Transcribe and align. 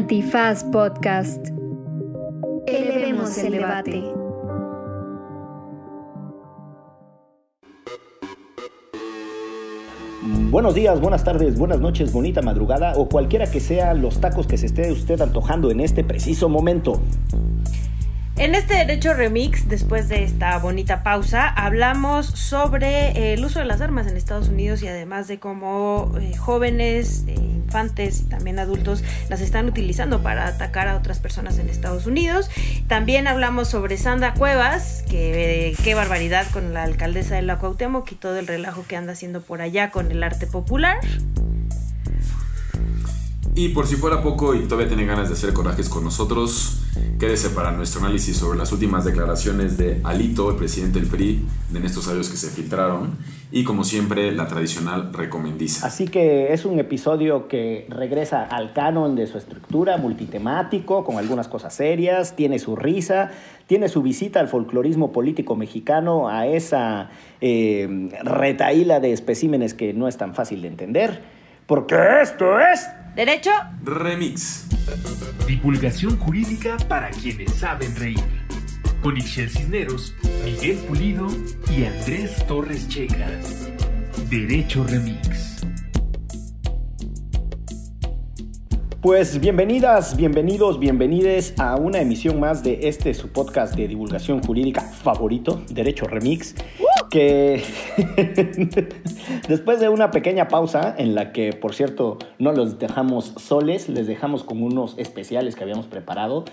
Antifaz 0.00 0.64
Podcast. 0.64 1.48
Elevemos 2.66 3.36
el 3.36 3.52
debate. 3.52 4.02
Buenos 10.50 10.74
días, 10.74 10.98
buenas 11.02 11.22
tardes, 11.22 11.58
buenas 11.58 11.80
noches, 11.80 12.14
bonita 12.14 12.40
madrugada 12.40 12.94
o 12.96 13.10
cualquiera 13.10 13.50
que 13.50 13.60
sea 13.60 13.92
los 13.92 14.22
tacos 14.22 14.46
que 14.46 14.56
se 14.56 14.66
esté 14.66 14.90
usted 14.90 15.20
antojando 15.20 15.70
en 15.70 15.80
este 15.80 16.02
preciso 16.02 16.48
momento. 16.48 17.02
En 18.40 18.54
este 18.54 18.72
Derecho 18.72 19.12
Remix, 19.12 19.68
después 19.68 20.08
de 20.08 20.24
esta 20.24 20.56
bonita 20.56 21.02
pausa, 21.02 21.46
hablamos 21.46 22.24
sobre 22.24 23.34
el 23.34 23.44
uso 23.44 23.58
de 23.58 23.66
las 23.66 23.82
armas 23.82 24.06
en 24.06 24.16
Estados 24.16 24.48
Unidos 24.48 24.82
y 24.82 24.88
además 24.88 25.28
de 25.28 25.38
cómo 25.38 26.10
eh, 26.18 26.34
jóvenes, 26.38 27.24
eh, 27.26 27.34
infantes 27.34 28.22
y 28.22 28.24
también 28.30 28.58
adultos 28.58 29.04
las 29.28 29.42
están 29.42 29.68
utilizando 29.68 30.22
para 30.22 30.46
atacar 30.46 30.88
a 30.88 30.96
otras 30.96 31.18
personas 31.18 31.58
en 31.58 31.68
Estados 31.68 32.06
Unidos. 32.06 32.48
También 32.88 33.26
hablamos 33.26 33.68
sobre 33.68 33.98
Sandra 33.98 34.32
Cuevas, 34.32 35.04
que 35.10 35.76
qué 35.84 35.94
barbaridad 35.94 36.46
con 36.50 36.72
la 36.72 36.84
alcaldesa 36.84 37.34
de 37.34 37.42
la 37.42 37.58
Cuauhtémoc 37.58 38.10
y 38.10 38.14
todo 38.14 38.38
el 38.38 38.46
relajo 38.46 38.86
que 38.88 38.96
anda 38.96 39.12
haciendo 39.12 39.42
por 39.42 39.60
allá 39.60 39.90
con 39.90 40.10
el 40.10 40.22
arte 40.22 40.46
popular. 40.46 40.98
Y 43.54 43.68
por 43.70 43.86
si 43.86 43.96
fuera 43.96 44.22
poco 44.22 44.54
y 44.54 44.60
todavía 44.60 44.88
tiene 44.88 45.04
ganas 45.04 45.28
de 45.28 45.34
hacer 45.34 45.52
corajes 45.52 45.90
con 45.90 46.04
nosotros, 46.04 46.79
quédese 47.18 47.50
para 47.50 47.70
nuestro 47.70 48.00
análisis 48.00 48.36
sobre 48.36 48.58
las 48.58 48.72
últimas 48.72 49.04
declaraciones 49.04 49.76
de 49.76 50.00
Alito, 50.04 50.50
el 50.50 50.56
presidente 50.56 51.00
del 51.00 51.08
PRI, 51.08 51.44
de 51.70 51.86
estos 51.86 52.08
audios 52.08 52.28
que 52.28 52.36
se 52.36 52.48
filtraron, 52.48 53.18
y 53.52 53.64
como 53.64 53.84
siempre, 53.84 54.32
la 54.32 54.46
tradicional 54.46 55.12
recomendiza. 55.12 55.86
Así 55.86 56.06
que 56.06 56.52
es 56.52 56.64
un 56.64 56.78
episodio 56.78 57.48
que 57.48 57.86
regresa 57.88 58.44
al 58.44 58.72
canon 58.72 59.16
de 59.16 59.26
su 59.26 59.38
estructura, 59.38 59.96
multitemático, 59.96 61.04
con 61.04 61.18
algunas 61.18 61.48
cosas 61.48 61.74
serias, 61.74 62.36
tiene 62.36 62.58
su 62.58 62.76
risa, 62.76 63.30
tiene 63.66 63.88
su 63.88 64.02
visita 64.02 64.40
al 64.40 64.48
folclorismo 64.48 65.12
político 65.12 65.56
mexicano, 65.56 66.28
a 66.28 66.46
esa 66.46 67.10
eh, 67.40 68.08
retaíla 68.22 69.00
de 69.00 69.12
especímenes 69.12 69.74
que 69.74 69.92
no 69.92 70.08
es 70.08 70.16
tan 70.16 70.34
fácil 70.34 70.62
de 70.62 70.68
entender, 70.68 71.20
porque 71.66 71.96
esto 72.22 72.58
es... 72.58 72.88
Derecho 73.16 73.50
Remix. 73.82 74.66
Divulgación 75.44 76.16
jurídica 76.16 76.76
para 76.88 77.10
quienes 77.10 77.52
saben 77.54 77.94
reír. 77.96 78.20
Con 79.02 79.16
Ixel 79.16 79.50
Cisneros, 79.50 80.14
Miguel 80.44 80.76
Pulido 80.86 81.26
y 81.76 81.86
Andrés 81.86 82.46
Torres 82.46 82.88
Checa. 82.88 83.28
Derecho 84.30 84.84
Remix. 84.84 85.66
Pues 89.02 89.40
bienvenidas, 89.40 90.16
bienvenidos, 90.16 90.78
bienvenides 90.78 91.54
a 91.58 91.76
una 91.76 92.00
emisión 92.00 92.38
más 92.38 92.62
de 92.62 92.80
este 92.88 93.12
su 93.14 93.28
podcast 93.32 93.74
de 93.74 93.88
divulgación 93.88 94.40
jurídica 94.40 94.82
favorito, 94.82 95.64
Derecho 95.70 96.06
Remix, 96.06 96.54
que 97.10 97.62
después 99.48 99.80
de 99.80 99.88
una 99.88 100.10
pequeña 100.10 100.48
pausa 100.48 100.94
en 100.96 101.14
la 101.14 101.32
que, 101.32 101.52
por 101.52 101.74
cierto, 101.74 102.18
no 102.38 102.52
los 102.52 102.78
dejamos 102.78 103.34
soles, 103.36 103.88
les 103.88 104.06
dejamos 104.06 104.44
con 104.44 104.62
unos 104.62 104.94
especiales 104.96 105.56
que 105.56 105.64
habíamos 105.64 105.86
preparado, 105.86 106.44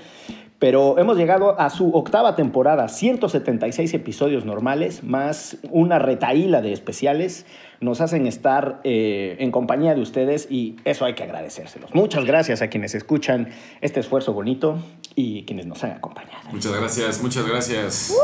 pero 0.60 0.98
hemos 0.98 1.18
llegado 1.18 1.60
a 1.60 1.70
su 1.70 1.92
octava 1.92 2.36
temporada, 2.36 2.88
176 2.88 3.94
episodios 3.94 4.44
normales, 4.44 5.04
más 5.04 5.58
una 5.70 6.00
retaíla 6.00 6.62
de 6.62 6.74
especiales. 6.74 7.46
Nos 7.80 8.02
hacen 8.02 8.26
estar 8.26 8.82
eh, 8.84 9.36
en 9.40 9.52
compañía 9.52 9.94
de 9.94 10.02
ustedes 10.02 10.48
y 10.50 10.78
eso 10.84 11.06
hay 11.06 11.14
que 11.14 11.22
agradecérselos. 11.22 11.94
Muchas 11.94 12.26
gracias 12.26 12.64
a 12.64 12.70
quienes 12.70 12.96
escuchan 12.96 13.50
este 13.82 14.00
esfuerzo 14.00 14.34
bonito 14.34 14.80
y 15.14 15.44
quienes 15.44 15.68
nos 15.68 15.84
han 15.84 15.92
acompañado. 15.92 16.50
Muchas 16.52 16.76
gracias, 16.76 17.22
muchas 17.22 17.48
gracias 17.48 18.18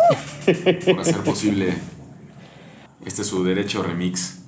por 0.85 0.99
hacer 0.99 1.17
posible 1.17 1.73
este 3.05 3.23
su 3.23 3.43
derecho 3.43 3.83
remix. 3.83 4.45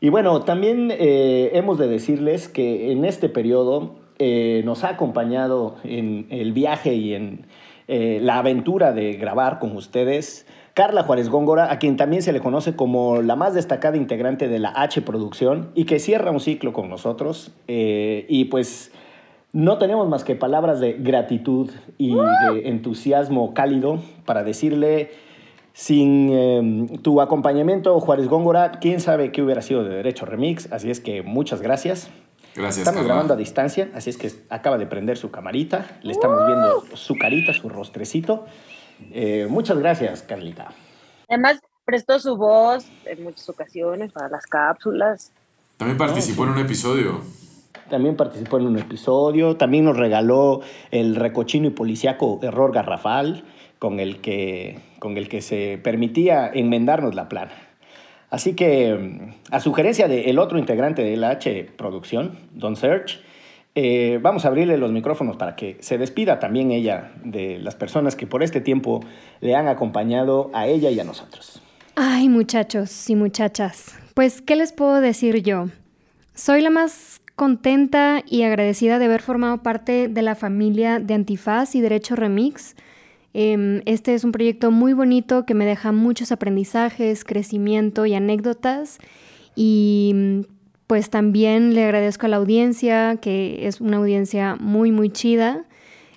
Y 0.00 0.08
bueno, 0.08 0.42
también 0.42 0.90
eh, 0.90 1.50
hemos 1.54 1.78
de 1.78 1.86
decirles 1.86 2.48
que 2.48 2.90
en 2.92 3.04
este 3.04 3.28
periodo 3.28 3.94
eh, 4.18 4.62
nos 4.64 4.84
ha 4.84 4.90
acompañado 4.90 5.76
en 5.84 6.26
el 6.30 6.52
viaje 6.52 6.94
y 6.94 7.14
en 7.14 7.46
eh, 7.88 8.20
la 8.22 8.38
aventura 8.38 8.92
de 8.92 9.14
grabar 9.14 9.58
con 9.58 9.76
ustedes. 9.76 10.46
Carla 10.74 11.02
Juárez 11.02 11.28
Góngora, 11.28 11.70
a 11.70 11.78
quien 11.78 11.96
también 11.96 12.22
se 12.22 12.32
le 12.32 12.40
conoce 12.40 12.74
como 12.74 13.20
la 13.20 13.36
más 13.36 13.52
destacada 13.52 13.96
integrante 13.96 14.48
de 14.48 14.58
la 14.58 14.72
H 14.74 15.02
Producción 15.02 15.70
y 15.74 15.84
que 15.84 15.98
cierra 15.98 16.30
un 16.30 16.40
ciclo 16.40 16.72
con 16.72 16.88
nosotros. 16.88 17.52
Eh, 17.68 18.24
y 18.28 18.46
pues 18.46 18.92
no 19.52 19.76
tenemos 19.78 20.08
más 20.08 20.24
que 20.24 20.34
palabras 20.34 20.80
de 20.80 20.94
gratitud 20.94 21.70
y 21.98 22.14
de 22.14 22.68
entusiasmo 22.68 23.52
cálido 23.52 24.00
para 24.24 24.44
decirle, 24.44 25.10
sin 25.72 27.00
tu 27.02 27.20
acompañamiento, 27.20 27.98
Juárez 28.00 28.28
Góngora, 28.28 28.72
quién 28.72 29.00
sabe 29.00 29.32
qué 29.32 29.42
hubiera 29.42 29.62
sido 29.62 29.84
de 29.84 29.96
Derecho 29.96 30.26
Remix. 30.26 30.70
Así 30.72 30.90
es 30.90 31.00
que 31.00 31.22
muchas 31.22 31.62
gracias. 31.62 32.10
Gracias. 32.54 32.78
Estamos 32.78 32.98
Carla. 32.98 33.14
grabando 33.14 33.34
a 33.34 33.36
distancia, 33.36 33.90
así 33.94 34.10
es 34.10 34.18
que 34.18 34.30
acaba 34.50 34.76
de 34.76 34.86
prender 34.86 35.16
su 35.16 35.30
camarita. 35.30 35.86
Le 36.02 36.12
estamos 36.12 36.46
viendo 36.46 36.84
su 36.94 37.16
carita, 37.16 37.54
su 37.54 37.68
rostrecito. 37.68 38.44
Eh, 39.10 39.46
muchas 39.48 39.78
gracias, 39.78 40.22
Carlita. 40.22 40.68
Además, 41.28 41.60
prestó 41.84 42.18
su 42.18 42.36
voz 42.36 42.86
en 43.06 43.24
muchas 43.24 43.48
ocasiones 43.48 44.12
para 44.12 44.28
las 44.28 44.46
cápsulas. 44.46 45.32
También 45.78 45.96
participó 45.96 46.44
en 46.44 46.50
un 46.50 46.58
episodio. 46.58 47.22
También 47.88 48.16
participó 48.16 48.58
en 48.58 48.66
un 48.66 48.78
episodio. 48.78 49.56
También 49.56 49.84
nos 49.84 49.96
regaló 49.96 50.60
el 50.90 51.16
recochino 51.16 51.66
y 51.68 51.70
policíaco 51.70 52.38
error 52.42 52.72
garrafal 52.72 53.44
con 53.78 53.98
el 53.98 54.20
que, 54.20 54.78
con 55.02 55.18
el 55.18 55.28
que 55.28 55.40
se 55.40 55.80
permitía 55.82 56.48
enmendarnos 56.54 57.16
la 57.16 57.28
plana. 57.28 57.50
Así 58.30 58.54
que, 58.54 59.32
a 59.50 59.58
sugerencia 59.58 60.06
del 60.06 60.38
otro 60.38 60.60
integrante 60.60 61.02
de 61.02 61.16
la 61.16 61.30
H 61.30 61.70
Producción, 61.76 62.38
Don 62.52 62.76
Search, 62.76 63.20
eh, 63.74 64.20
vamos 64.22 64.44
a 64.44 64.48
abrirle 64.48 64.78
los 64.78 64.92
micrófonos 64.92 65.36
para 65.36 65.56
que 65.56 65.76
se 65.80 65.98
despida 65.98 66.38
también 66.38 66.70
ella 66.70 67.10
de 67.24 67.58
las 67.58 67.74
personas 67.74 68.14
que 68.14 68.28
por 68.28 68.44
este 68.44 68.60
tiempo 68.60 69.00
le 69.40 69.56
han 69.56 69.66
acompañado 69.66 70.52
a 70.54 70.68
ella 70.68 70.88
y 70.90 71.00
a 71.00 71.04
nosotros. 71.04 71.60
Ay, 71.96 72.28
muchachos 72.28 73.10
y 73.10 73.16
muchachas, 73.16 73.98
pues, 74.14 74.40
¿qué 74.40 74.54
les 74.54 74.72
puedo 74.72 75.00
decir 75.00 75.42
yo? 75.42 75.66
Soy 76.32 76.60
la 76.60 76.70
más 76.70 77.20
contenta 77.34 78.22
y 78.24 78.44
agradecida 78.44 79.00
de 79.00 79.06
haber 79.06 79.20
formado 79.20 79.64
parte 79.64 80.06
de 80.06 80.22
la 80.22 80.36
familia 80.36 81.00
de 81.00 81.14
Antifaz 81.14 81.74
y 81.74 81.80
Derecho 81.80 82.14
Remix. 82.14 82.76
Em, 83.34 83.80
este 83.86 84.14
es 84.14 84.24
un 84.24 84.32
proyecto 84.32 84.70
muy 84.70 84.92
bonito 84.92 85.46
que 85.46 85.54
me 85.54 85.64
deja 85.64 85.92
muchos 85.92 86.32
aprendizajes, 86.32 87.24
crecimiento 87.24 88.06
y 88.06 88.14
anécdotas. 88.14 88.98
Y 89.54 90.46
pues 90.86 91.10
también 91.10 91.74
le 91.74 91.84
agradezco 91.84 92.26
a 92.26 92.28
la 92.28 92.36
audiencia, 92.36 93.16
que 93.16 93.66
es 93.66 93.80
una 93.80 93.96
audiencia 93.98 94.56
muy, 94.56 94.92
muy 94.92 95.10
chida. 95.10 95.64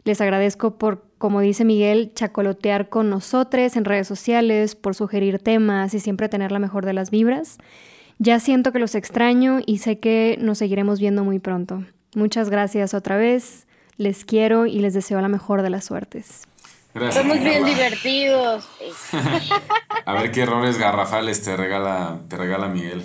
Les 0.03 0.21
agradezco 0.21 0.77
por, 0.77 1.05
como 1.17 1.39
dice 1.39 1.65
Miguel, 1.65 2.11
chacolotear 2.13 2.89
con 2.89 3.09
nosotros 3.09 3.75
en 3.75 3.85
redes 3.85 4.07
sociales, 4.07 4.75
por 4.75 4.93
sugerir 4.93 5.39
temas 5.39 5.93
y 5.93 5.99
siempre 5.99 6.29
tener 6.29 6.51
la 6.51 6.59
mejor 6.59 6.85
de 6.85 6.93
las 6.93 7.09
vibras. 7.09 7.57
Ya 8.19 8.39
siento 8.39 8.71
que 8.71 8.79
los 8.79 8.95
extraño 8.95 9.59
y 9.65 9.79
sé 9.79 9.99
que 9.99 10.37
nos 10.39 10.57
seguiremos 10.57 10.99
viendo 10.99 11.23
muy 11.23 11.39
pronto. 11.39 11.83
Muchas 12.15 12.49
gracias 12.49 12.93
otra 12.93 13.17
vez. 13.17 13.67
Les 13.97 14.25
quiero 14.25 14.65
y 14.65 14.79
les 14.79 14.93
deseo 14.93 15.19
la 15.21 15.27
mejor 15.27 15.61
de 15.61 15.69
las 15.69 15.85
suertes. 15.85 16.47
Gracias. 16.95 17.21
Somos 17.25 17.43
bien 17.43 17.65
divertidos. 17.65 18.69
A 20.05 20.13
ver 20.13 20.31
qué 20.31 20.43
errores 20.43 20.77
garrafales 20.77 21.43
te 21.43 21.57
regala, 21.57 22.19
te 22.29 22.37
regala 22.37 22.69
Miguel. 22.69 23.03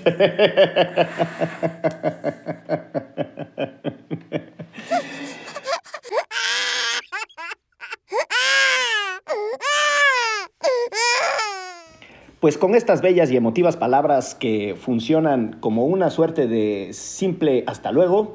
Pues 12.39 12.57
con 12.57 12.77
estas 12.77 13.03
bellas 13.03 13.33
y 13.33 13.37
emotivas 13.37 13.77
palabras 13.77 14.37
que 14.37 14.77
funcionan 14.81 15.59
como 15.61 15.85
una 15.85 16.11
suerte 16.11 16.47
de 16.47 16.91
simple 16.93 17.65
hasta 17.67 17.91
luego, 17.91 18.35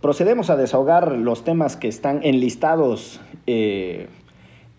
procedemos 0.00 0.48
a 0.48 0.56
desahogar 0.56 1.10
los 1.10 1.42
temas 1.42 1.76
que 1.76 1.88
están 1.88 2.20
enlistados 2.22 3.20
eh, 3.48 4.08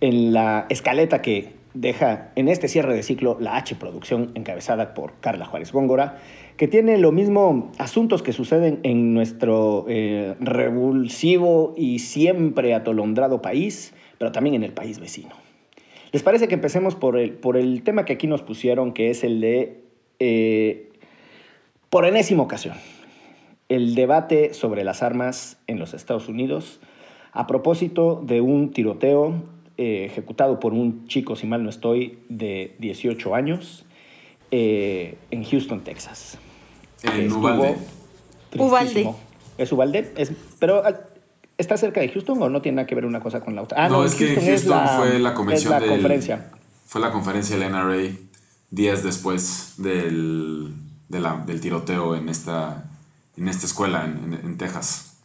en 0.01 0.33
la 0.33 0.65
escaleta 0.69 1.21
que 1.21 1.57
deja 1.73 2.31
en 2.35 2.47
este 2.49 2.67
cierre 2.67 2.93
de 2.95 3.03
ciclo 3.03 3.37
la 3.39 3.55
H 3.55 3.75
Producción 3.75 4.31
encabezada 4.35 4.93
por 4.93 5.13
Carla 5.19 5.45
Juárez 5.45 5.71
Góngora, 5.71 6.17
que 6.57 6.67
tiene 6.67 6.97
lo 6.97 7.11
mismo 7.11 7.71
asuntos 7.77 8.23
que 8.23 8.33
suceden 8.33 8.79
en 8.83 9.13
nuestro 9.13 9.85
eh, 9.87 10.35
revulsivo 10.39 11.73
y 11.77 11.99
siempre 11.99 12.73
atolondrado 12.73 13.41
país, 13.41 13.93
pero 14.17 14.31
también 14.31 14.55
en 14.55 14.63
el 14.63 14.73
país 14.73 14.99
vecino. 14.99 15.35
¿Les 16.11 16.23
parece 16.23 16.47
que 16.47 16.55
empecemos 16.55 16.95
por 16.95 17.17
el, 17.17 17.33
por 17.33 17.57
el 17.57 17.83
tema 17.83 18.05
que 18.05 18.13
aquí 18.13 18.27
nos 18.27 18.41
pusieron, 18.41 18.93
que 18.93 19.09
es 19.11 19.23
el 19.23 19.41
de, 19.41 19.83
eh, 20.19 20.89
por 21.89 22.05
enésima 22.05 22.43
ocasión, 22.43 22.75
el 23.69 23.93
debate 23.93 24.53
sobre 24.53 24.83
las 24.83 25.03
armas 25.03 25.59
en 25.67 25.77
los 25.77 25.93
Estados 25.93 26.29
Unidos, 26.29 26.79
a 27.33 27.45
propósito 27.45 28.23
de 28.25 28.41
un 28.41 28.71
tiroteo 28.71 29.43
eh, 29.77 30.05
ejecutado 30.05 30.59
por 30.59 30.73
un 30.73 31.07
chico, 31.07 31.35
si 31.35 31.45
mal 31.47 31.63
no 31.63 31.69
estoy, 31.69 32.19
de 32.29 32.75
18 32.79 33.35
años 33.35 33.85
eh, 34.51 35.17
en 35.31 35.43
Houston, 35.43 35.83
Texas. 35.83 36.37
En 37.03 37.31
Uvalde. 37.31 37.77
tristísimo. 38.49 39.19
¿Es 39.57 39.71
Uvalde? 39.71 40.11
Es, 40.17 40.31
pero 40.59 40.83
ah, 40.85 40.93
¿está 41.57 41.77
cerca 41.77 41.99
de 42.01 42.09
Houston 42.09 42.41
o 42.41 42.49
no 42.49 42.61
tiene 42.61 42.77
nada 42.77 42.87
que 42.87 42.95
ver 42.95 43.05
una 43.05 43.19
cosa 43.19 43.41
con 43.41 43.55
la 43.55 43.61
otra? 43.63 43.85
Ah, 43.85 43.89
no, 43.89 44.03
es 44.03 44.15
que 44.15 44.33
en 44.33 44.45
Houston 44.45 44.87
fue 44.97 45.19
la 45.19 45.33
convención 45.33 45.73
es 45.73 45.79
la 45.79 45.85
del- 45.85 45.89
conferencia. 45.89 46.51
Fue 46.85 47.01
la 47.01 47.11
conferencia 47.11 47.57
del 47.57 47.71
NRA 47.71 48.11
días 48.71 49.03
después 49.03 49.73
del, 49.77 50.73
de 51.09 51.19
la- 51.19 51.37
del 51.45 51.59
tiroteo 51.61 52.15
en 52.15 52.29
esta, 52.29 52.89
en 53.35 53.47
esta 53.47 53.65
escuela 53.65 54.05
en, 54.05 54.33
en- 54.33 54.45
en 54.45 54.57
Texas. 54.57 55.17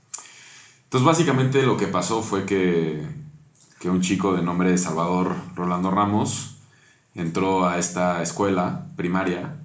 Entonces 0.84 1.06
básicamente 1.06 1.62
lo 1.62 1.76
que 1.76 1.86
pasó 1.86 2.22
fue 2.22 2.44
que, 2.44 3.02
que 3.82 3.90
un 3.90 4.00
chico 4.00 4.32
de 4.36 4.42
nombre 4.42 4.78
Salvador 4.78 5.34
Rolando 5.56 5.90
Ramos 5.90 6.54
entró 7.16 7.66
a 7.66 7.80
esta 7.80 8.22
escuela 8.22 8.86
primaria 8.94 9.56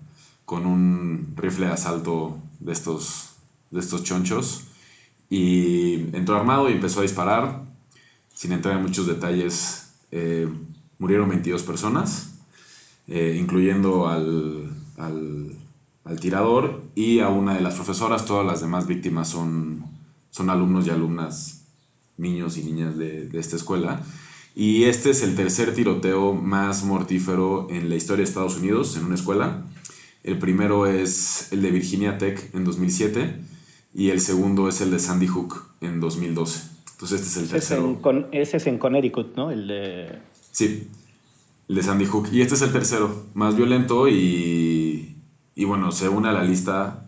con 0.43 0.65
un 0.65 1.35
rifle 1.35 1.67
de 1.67 1.73
asalto 1.73 2.39
de 2.59 2.71
estos, 2.71 3.35
de 3.69 3.79
estos 3.79 4.03
chonchos 4.03 4.63
y 5.29 6.15
entró 6.17 6.35
armado 6.35 6.67
y 6.67 6.73
empezó 6.73 7.01
a 7.01 7.03
disparar. 7.03 7.61
Sin 8.33 8.53
entrar 8.53 8.75
en 8.77 8.81
muchos 8.81 9.05
detalles, 9.05 9.93
eh, 10.09 10.49
murieron 10.97 11.29
22 11.29 11.61
personas, 11.61 12.39
eh, 13.07 13.37
incluyendo 13.39 14.07
al, 14.07 14.71
al, 14.97 15.51
al 16.05 16.19
tirador 16.19 16.81
y 16.95 17.19
a 17.19 17.29
una 17.29 17.53
de 17.53 17.61
las 17.61 17.75
profesoras. 17.75 18.25
Todas 18.25 18.47
las 18.47 18.61
demás 18.61 18.87
víctimas 18.87 19.29
son, 19.29 19.85
son 20.31 20.49
alumnos 20.49 20.87
y 20.87 20.89
alumnas, 20.89 21.56
niños 22.17 22.57
y 22.57 22.63
niñas 22.63 22.97
de, 22.97 23.27
de 23.27 23.39
esta 23.39 23.55
escuela. 23.55 24.01
Y 24.55 24.85
este 24.85 25.11
es 25.11 25.21
el 25.21 25.35
tercer 25.35 25.73
tiroteo 25.75 26.33
más 26.33 26.83
mortífero 26.83 27.67
en 27.69 27.89
la 27.89 27.95
historia 27.95 28.23
de 28.23 28.29
Estados 28.29 28.57
Unidos 28.57 28.97
en 28.97 29.05
una 29.05 29.15
escuela. 29.15 29.65
El 30.23 30.39
primero 30.39 30.87
es 30.87 31.51
el 31.51 31.61
de 31.61 31.71
Virginia 31.71 32.17
Tech 32.17 32.49
en 32.53 32.63
2007 32.65 33.39
y 33.93 34.09
el 34.09 34.19
segundo 34.19 34.67
es 34.67 34.81
el 34.81 34.91
de 34.91 34.99
Sandy 34.99 35.27
Hook 35.27 35.63
en 35.81 35.99
2012. 35.99 36.61
Entonces 36.93 37.21
este 37.21 37.29
es 37.29 37.37
el 37.37 37.43
es, 37.45 37.49
tercero. 37.51 37.85
en, 37.85 37.95
Con- 37.97 38.27
ese 38.31 38.57
es 38.57 38.65
en 38.67 38.79
Connecticut, 38.79 39.35
¿no? 39.35 39.51
El 39.51 39.67
de... 39.67 40.19
Sí, 40.51 40.87
el 41.67 41.75
de 41.75 41.83
Sandy 41.83 42.05
Hook. 42.05 42.29
Y 42.31 42.41
este 42.41 42.55
es 42.55 42.61
el 42.63 42.71
tercero, 42.71 43.25
más 43.35 43.55
violento 43.55 44.07
y, 44.09 45.15
y 45.55 45.65
bueno, 45.65 45.91
se 45.91 46.09
une 46.09 46.29
a 46.29 46.31
la 46.33 46.43
lista 46.43 47.05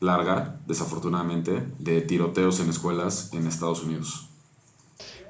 larga, 0.00 0.60
desafortunadamente, 0.66 1.62
de 1.78 2.02
tiroteos 2.02 2.60
en 2.60 2.68
escuelas 2.68 3.30
en 3.32 3.46
Estados 3.46 3.82
Unidos. 3.82 4.28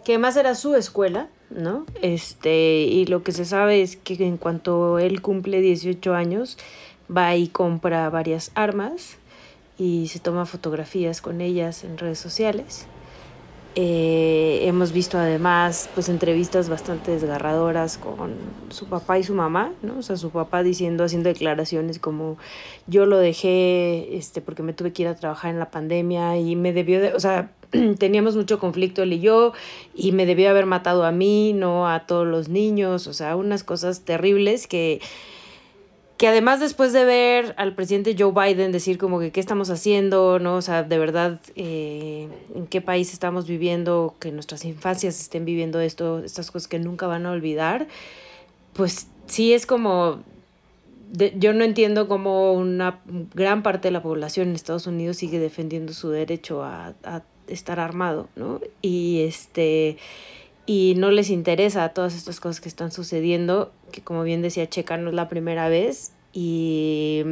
Que 0.04 0.18
más 0.18 0.36
era 0.36 0.54
su 0.54 0.74
escuela, 0.74 1.28
¿no? 1.50 1.86
Este, 2.00 2.82
y 2.82 3.06
lo 3.06 3.22
que 3.22 3.32
se 3.32 3.44
sabe 3.44 3.82
es 3.82 3.96
que 3.96 4.14
en 4.26 4.36
cuanto 4.36 4.98
él 4.98 5.22
cumple 5.22 5.60
18 5.60 6.14
años, 6.14 6.58
va 7.14 7.34
y 7.36 7.48
compra 7.48 8.08
varias 8.10 8.50
armas 8.54 9.18
y 9.78 10.08
se 10.08 10.18
toma 10.18 10.46
fotografías 10.46 11.20
con 11.20 11.40
ellas 11.40 11.84
en 11.84 11.98
redes 11.98 12.18
sociales. 12.18 12.86
Eh, 13.74 14.60
hemos 14.64 14.92
visto 14.92 15.16
además 15.16 15.88
pues 15.94 16.10
entrevistas 16.10 16.68
bastante 16.68 17.12
desgarradoras 17.12 17.96
con 17.96 18.34
su 18.68 18.86
papá 18.86 19.18
y 19.18 19.22
su 19.22 19.34
mamá, 19.34 19.72
¿no? 19.80 19.98
O 19.98 20.02
sea, 20.02 20.16
su 20.16 20.30
papá 20.30 20.62
diciendo, 20.62 21.04
haciendo 21.04 21.30
declaraciones 21.30 21.98
como 21.98 22.36
yo 22.86 23.06
lo 23.06 23.16
dejé 23.16 24.14
este 24.16 24.42
porque 24.42 24.62
me 24.62 24.74
tuve 24.74 24.92
que 24.92 25.02
ir 25.02 25.08
a 25.08 25.14
trabajar 25.14 25.52
en 25.52 25.58
la 25.58 25.70
pandemia 25.70 26.36
y 26.36 26.54
me 26.54 26.74
debió 26.74 27.00
de, 27.00 27.14
o 27.14 27.20
sea, 27.20 27.50
teníamos 27.98 28.36
mucho 28.36 28.58
conflicto 28.58 29.02
él 29.02 29.14
y 29.14 29.20
yo 29.20 29.52
y 29.94 30.12
me 30.12 30.26
debió 30.26 30.50
haber 30.50 30.66
matado 30.66 31.04
a 31.04 31.12
mí, 31.12 31.52
no 31.52 31.88
a 31.88 32.06
todos 32.06 32.26
los 32.26 32.48
niños, 32.48 33.06
o 33.06 33.12
sea, 33.14 33.36
unas 33.36 33.64
cosas 33.64 34.02
terribles 34.02 34.66
que 34.66 35.00
que 36.18 36.28
además 36.28 36.60
después 36.60 36.92
de 36.92 37.04
ver 37.04 37.52
al 37.56 37.74
presidente 37.74 38.14
Joe 38.16 38.30
Biden 38.32 38.70
decir 38.70 38.96
como 38.96 39.18
que 39.18 39.32
qué 39.32 39.40
estamos 39.40 39.70
haciendo, 39.70 40.38
¿no? 40.38 40.54
O 40.54 40.62
sea, 40.62 40.84
de 40.84 40.96
verdad, 40.96 41.40
eh, 41.56 42.28
en 42.54 42.68
qué 42.68 42.80
país 42.80 43.12
estamos 43.12 43.48
viviendo, 43.48 44.14
que 44.20 44.30
nuestras 44.30 44.64
infancias 44.64 45.20
estén 45.20 45.44
viviendo 45.44 45.80
esto, 45.80 46.20
estas 46.22 46.52
cosas 46.52 46.68
que 46.68 46.78
nunca 46.78 47.08
van 47.08 47.26
a 47.26 47.32
olvidar, 47.32 47.88
pues 48.72 49.08
sí 49.26 49.52
es 49.52 49.66
como, 49.66 50.20
de- 51.10 51.34
yo 51.38 51.54
no 51.54 51.64
entiendo 51.64 52.06
cómo 52.06 52.52
una 52.52 53.00
gran 53.34 53.64
parte 53.64 53.88
de 53.88 53.92
la 53.92 54.02
población 54.02 54.50
en 54.50 54.54
Estados 54.54 54.86
Unidos 54.86 55.16
sigue 55.16 55.40
defendiendo 55.40 55.92
su 55.92 56.10
derecho 56.10 56.62
a, 56.62 56.94
a 57.02 57.22
estar 57.48 57.80
armado, 57.80 58.28
¿no? 58.36 58.60
Y 58.80 59.22
este 59.22 59.98
y 60.66 60.94
no 60.96 61.10
les 61.10 61.30
interesa 61.30 61.88
todas 61.90 62.14
estas 62.14 62.38
cosas 62.40 62.60
que 62.60 62.68
están 62.68 62.92
sucediendo, 62.92 63.72
que 63.90 64.00
como 64.00 64.22
bien 64.22 64.42
decía 64.42 64.68
Checa, 64.68 64.96
no 64.96 65.08
es 65.10 65.14
la 65.14 65.28
primera 65.28 65.68
vez 65.68 66.12
y, 66.32 67.22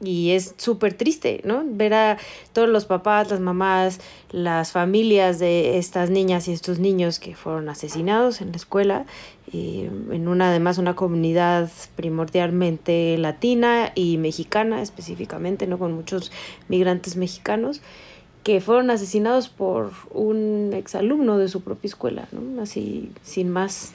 y 0.00 0.30
es 0.30 0.54
súper 0.56 0.94
triste, 0.94 1.42
¿no? 1.44 1.62
Ver 1.66 1.92
a 1.92 2.18
todos 2.54 2.68
los 2.68 2.86
papás, 2.86 3.30
las 3.30 3.40
mamás, 3.40 4.00
las 4.30 4.72
familias 4.72 5.38
de 5.38 5.76
estas 5.76 6.08
niñas 6.08 6.48
y 6.48 6.52
estos 6.52 6.78
niños 6.78 7.18
que 7.18 7.34
fueron 7.34 7.68
asesinados 7.68 8.40
en 8.40 8.52
la 8.52 8.56
escuela, 8.56 9.04
eh, 9.52 9.90
en 10.10 10.28
una 10.28 10.48
además 10.48 10.78
una 10.78 10.96
comunidad 10.96 11.70
primordialmente 11.94 13.18
latina 13.18 13.92
y 13.94 14.16
mexicana 14.16 14.80
específicamente, 14.80 15.66
¿no? 15.66 15.78
Con 15.78 15.92
muchos 15.92 16.32
migrantes 16.68 17.16
mexicanos 17.16 17.82
que 18.48 18.62
fueron 18.62 18.90
asesinados 18.90 19.50
por 19.50 19.90
un 20.10 20.70
exalumno 20.72 21.36
de 21.36 21.48
su 21.48 21.62
propia 21.62 21.88
escuela, 21.88 22.28
¿no? 22.32 22.62
Así, 22.62 23.10
sin 23.20 23.50
más. 23.50 23.94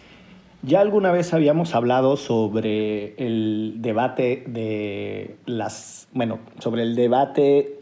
Ya 0.62 0.80
alguna 0.80 1.12
vez 1.12 1.34
habíamos 1.34 1.74
hablado 1.74 2.18
sobre 2.18 3.16
el 3.16 3.78
debate 3.78 4.44
de 4.46 5.38
las, 5.48 6.08
bueno, 6.14 6.38
sobre 6.60 6.84
el 6.84 6.96
debate 6.96 7.80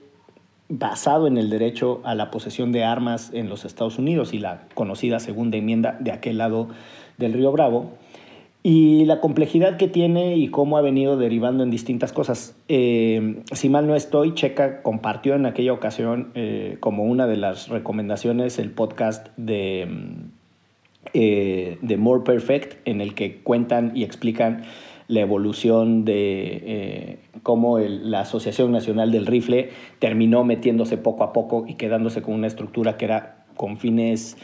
basado 0.69 1.27
en 1.27 1.37
el 1.37 1.49
derecho 1.49 1.99
a 2.05 2.15
la 2.15 2.31
posesión 2.31 2.71
de 2.71 2.85
armas 2.85 3.31
en 3.33 3.49
los 3.49 3.65
Estados 3.65 3.99
Unidos 3.99 4.33
y 4.33 4.39
la 4.39 4.61
conocida 4.73 5.19
segunda 5.19 5.57
enmienda 5.57 5.97
de 5.99 6.13
aquel 6.13 6.37
lado 6.37 6.69
del 7.17 7.33
río 7.33 7.51
Bravo 7.51 7.97
y 8.63 9.05
la 9.05 9.19
complejidad 9.21 9.77
que 9.77 9.87
tiene 9.87 10.37
y 10.37 10.49
cómo 10.49 10.77
ha 10.77 10.81
venido 10.81 11.17
derivando 11.17 11.63
en 11.63 11.71
distintas 11.71 12.13
cosas. 12.13 12.55
Eh, 12.67 13.41
si 13.53 13.69
mal 13.69 13.87
no 13.87 13.95
estoy, 13.95 14.35
Checa 14.35 14.83
compartió 14.83 15.33
en 15.33 15.47
aquella 15.47 15.73
ocasión 15.73 16.31
eh, 16.35 16.77
como 16.79 17.03
una 17.03 17.25
de 17.25 17.37
las 17.37 17.69
recomendaciones 17.69 18.59
el 18.59 18.69
podcast 18.69 19.29
de, 19.35 19.87
eh, 21.13 21.79
de 21.81 21.97
More 21.97 22.23
Perfect, 22.23 22.87
en 22.87 23.01
el 23.01 23.15
que 23.15 23.41
cuentan 23.41 23.93
y 23.95 24.03
explican 24.03 24.63
la 25.07 25.21
evolución 25.21 26.05
de 26.05 27.19
cómo 27.43 27.79
la 27.79 28.21
Asociación 28.21 28.71
Nacional 28.71 29.11
del 29.11 29.25
Rifle 29.25 29.71
terminó 29.99 30.45
metiéndose 30.45 30.97
poco 30.97 31.25
a 31.25 31.33
poco 31.33 31.65
y 31.67 31.73
quedándose 31.73 32.21
con 32.21 32.35
una 32.35 32.47
estructura 32.47 32.95
que 32.95 33.05
era 33.05 33.43
con 33.57 33.77
fines 33.77 34.37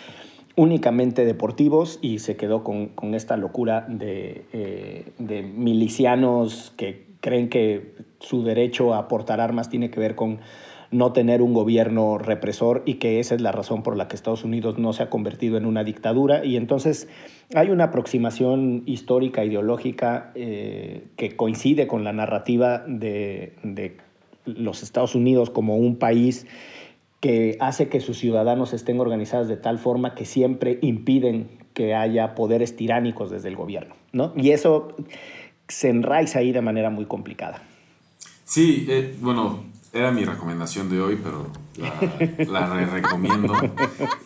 únicamente 0.57 1.23
deportivos 1.23 1.99
y 2.01 2.19
se 2.19 2.35
quedó 2.35 2.63
con, 2.63 2.87
con 2.87 3.13
esta 3.13 3.37
locura 3.37 3.85
de, 3.87 4.45
eh, 4.51 5.05
de 5.19 5.43
milicianos 5.43 6.73
que 6.75 7.05
creen 7.21 7.47
que 7.47 7.93
su 8.19 8.43
derecho 8.43 8.95
a 8.95 9.07
portar 9.07 9.39
armas 9.39 9.69
tiene 9.69 9.91
que 9.91 9.99
ver 9.99 10.15
con 10.15 10.39
no 10.89 11.13
tener 11.13 11.43
un 11.43 11.53
gobierno 11.53 12.17
represor 12.17 12.81
y 12.85 12.95
que 12.95 13.19
esa 13.19 13.35
es 13.35 13.41
la 13.41 13.51
razón 13.51 13.83
por 13.83 13.95
la 13.95 14.07
que 14.07 14.15
Estados 14.15 14.43
Unidos 14.43 14.79
no 14.79 14.93
se 14.93 15.03
ha 15.03 15.09
convertido 15.11 15.57
en 15.57 15.65
una 15.67 15.83
dictadura. 15.83 16.43
Y 16.43 16.57
entonces 16.57 17.07
hay 17.53 17.69
una 17.69 17.85
aproximación 17.85 18.81
histórica, 18.87 19.45
ideológica, 19.45 20.31
eh, 20.33 21.03
que 21.17 21.35
coincide 21.35 21.85
con 21.85 22.03
la 22.03 22.13
narrativa 22.13 22.83
de, 22.87 23.53
de 23.61 23.97
los 24.45 24.81
Estados 24.81 25.13
Unidos 25.13 25.51
como 25.51 25.75
un 25.75 25.97
país 25.97 26.47
que 27.19 27.57
hace 27.59 27.89
que 27.89 27.99
sus 27.99 28.17
ciudadanos 28.17 28.73
estén 28.73 28.99
organizados 28.99 29.47
de 29.47 29.57
tal 29.57 29.79
forma 29.79 30.13
que 30.15 30.25
siempre 30.25 30.77
impiden 30.81 31.49
que 31.73 31.95
haya 31.95 32.35
poderes 32.35 32.75
tiránicos 32.75 33.31
desde 33.31 33.49
el 33.49 33.55
gobierno, 33.55 33.95
¿no? 34.11 34.33
Y 34.35 34.51
eso 34.51 34.95
se 35.67 35.89
enraiza 35.89 36.39
ahí 36.39 36.51
de 36.51 36.61
manera 36.61 36.89
muy 36.89 37.05
complicada. 37.05 37.61
Sí, 38.45 38.85
eh, 38.89 39.15
bueno, 39.19 39.63
era 39.93 40.11
mi 40.11 40.23
recomendación 40.25 40.89
de 40.89 41.01
hoy, 41.01 41.19
pero 41.21 41.47
la, 41.77 42.61
la 42.61 42.73
re- 42.73 42.85
recomiendo. 42.85 43.53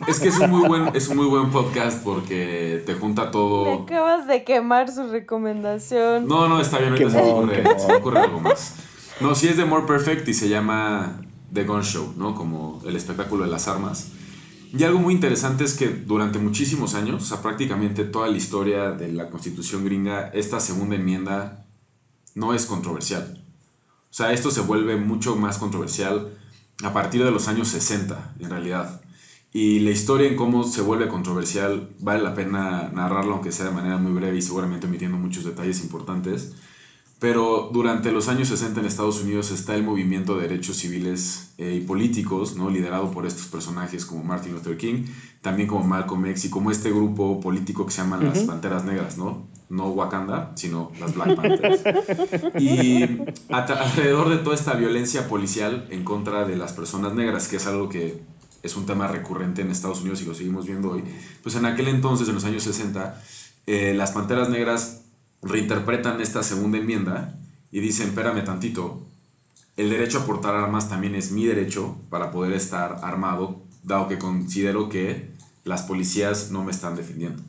Es 0.07 0.19
que 0.19 0.27
es 0.29 0.39
un, 0.39 0.49
muy 0.51 0.67
buen, 0.67 0.95
es 0.95 1.07
un 1.07 1.17
muy 1.17 1.27
buen 1.27 1.49
podcast 1.49 2.03
porque 2.03 2.83
te 2.85 2.93
junta 2.93 3.31
todo. 3.31 3.83
acabas 3.83 4.27
de 4.27 4.43
quemar 4.43 4.91
su 4.91 5.07
recomendación. 5.09 6.27
No, 6.27 6.47
no, 6.47 6.59
está 6.61 6.77
bien, 6.79 6.91
ahorita 6.91 7.09
se 7.09 7.21
me 7.23 7.29
ocurre, 7.31 7.63
se 7.79 7.87
me 7.87 7.93
ocurre 7.95 8.19
algo 8.19 8.39
más. 8.39 8.75
No, 9.21 9.33
sí 9.35 9.47
es 9.47 9.57
de 9.57 9.65
More 9.65 9.85
Perfect 9.87 10.27
y 10.27 10.33
se 10.33 10.49
llama 10.49 11.21
The 11.53 11.63
Gun 11.63 11.83
Show, 11.83 12.13
¿no? 12.17 12.35
Como 12.35 12.81
el 12.85 12.95
espectáculo 12.95 13.43
de 13.43 13.51
las 13.51 13.67
armas. 13.67 14.07
Y 14.73 14.83
algo 14.83 14.99
muy 14.99 15.13
interesante 15.13 15.65
es 15.65 15.73
que 15.73 15.89
durante 15.89 16.39
muchísimos 16.39 16.95
años, 16.95 17.23
o 17.23 17.25
sea, 17.25 17.41
prácticamente 17.41 18.05
toda 18.05 18.29
la 18.29 18.37
historia 18.37 18.91
de 18.91 19.11
la 19.11 19.29
constitución 19.29 19.83
gringa, 19.83 20.29
esta 20.29 20.59
segunda 20.61 20.95
enmienda 20.95 21.65
no 22.35 22.53
es 22.53 22.65
controversial. 22.65 23.43
O 24.09 24.13
sea, 24.13 24.31
esto 24.31 24.49
se 24.49 24.61
vuelve 24.61 24.95
mucho 24.95 25.35
más 25.35 25.57
controversial 25.57 26.37
a 26.83 26.93
partir 26.93 27.23
de 27.23 27.31
los 27.31 27.47
años 27.47 27.67
60, 27.67 28.35
en 28.39 28.49
realidad. 28.49 29.01
Y 29.53 29.79
la 29.79 29.91
historia 29.91 30.29
en 30.29 30.37
cómo 30.37 30.63
se 30.63 30.81
vuelve 30.81 31.09
controversial 31.09 31.89
vale 31.99 32.23
la 32.23 32.33
pena 32.33 32.89
narrarlo, 32.93 33.33
aunque 33.33 33.51
sea 33.51 33.65
de 33.65 33.71
manera 33.71 33.97
muy 33.97 34.13
breve 34.13 34.37
y 34.37 34.41
seguramente 34.41 34.87
omitiendo 34.87 35.17
muchos 35.17 35.43
detalles 35.43 35.81
importantes. 35.81 36.53
Pero 37.21 37.69
durante 37.71 38.11
los 38.11 38.29
años 38.29 38.47
60 38.47 38.79
en 38.79 38.87
Estados 38.87 39.21
Unidos 39.21 39.51
está 39.51 39.75
el 39.75 39.83
movimiento 39.83 40.35
de 40.37 40.47
derechos 40.47 40.77
civiles 40.77 41.53
eh, 41.59 41.79
y 41.79 41.85
políticos, 41.85 42.55
¿no? 42.55 42.71
liderado 42.71 43.11
por 43.11 43.27
estos 43.27 43.45
personajes 43.45 44.07
como 44.07 44.23
Martin 44.23 44.53
Luther 44.53 44.75
King, 44.75 45.05
también 45.39 45.67
como 45.67 45.83
Malcolm 45.83 46.25
X 46.25 46.45
y 46.45 46.49
como 46.49 46.71
este 46.71 46.89
grupo 46.89 47.39
político 47.39 47.85
que 47.85 47.91
se 47.91 48.01
llama 48.01 48.17
las 48.17 48.39
Panteras 48.39 48.85
Negras, 48.85 49.19
¿no? 49.19 49.45
No 49.69 49.89
Wakanda, 49.89 50.53
sino 50.55 50.91
las 50.99 51.13
Black 51.13 51.35
Panthers. 51.35 51.83
y 52.59 53.03
alrededor 53.49 54.29
de 54.29 54.37
toda 54.37 54.55
esta 54.55 54.73
violencia 54.73 55.27
policial 55.27 55.85
en 55.91 56.03
contra 56.03 56.45
de 56.45 56.55
las 56.55 56.73
personas 56.73 57.13
negras, 57.13 57.47
que 57.47 57.57
es 57.57 57.67
algo 57.67 57.87
que 57.87 58.19
es 58.63 58.75
un 58.75 58.87
tema 58.87 59.07
recurrente 59.07 59.61
en 59.61 59.69
Estados 59.69 60.01
Unidos 60.01 60.23
y 60.23 60.25
lo 60.25 60.33
seguimos 60.33 60.65
viendo 60.65 60.89
hoy, 60.89 61.03
pues 61.43 61.53
en 61.55 61.67
aquel 61.67 61.87
entonces, 61.87 62.27
en 62.29 62.33
los 62.33 62.45
años 62.45 62.63
60, 62.63 63.21
eh, 63.67 63.93
las 63.95 64.11
Panteras 64.11 64.49
Negras 64.49 65.00
reinterpretan 65.41 66.21
esta 66.21 66.43
segunda 66.43 66.77
enmienda 66.77 67.37
y 67.71 67.79
dicen, 67.79 68.09
espérame 68.09 68.43
tantito, 68.43 69.05
el 69.77 69.89
derecho 69.89 70.19
a 70.19 70.25
portar 70.25 70.55
armas 70.55 70.89
también 70.89 71.15
es 71.15 71.31
mi 71.31 71.45
derecho 71.45 71.97
para 72.09 72.31
poder 72.31 72.53
estar 72.53 72.99
armado, 73.03 73.61
dado 73.83 74.07
que 74.07 74.19
considero 74.19 74.89
que 74.89 75.31
las 75.63 75.83
policías 75.83 76.51
no 76.51 76.63
me 76.63 76.71
están 76.71 76.95
defendiendo. 76.95 77.41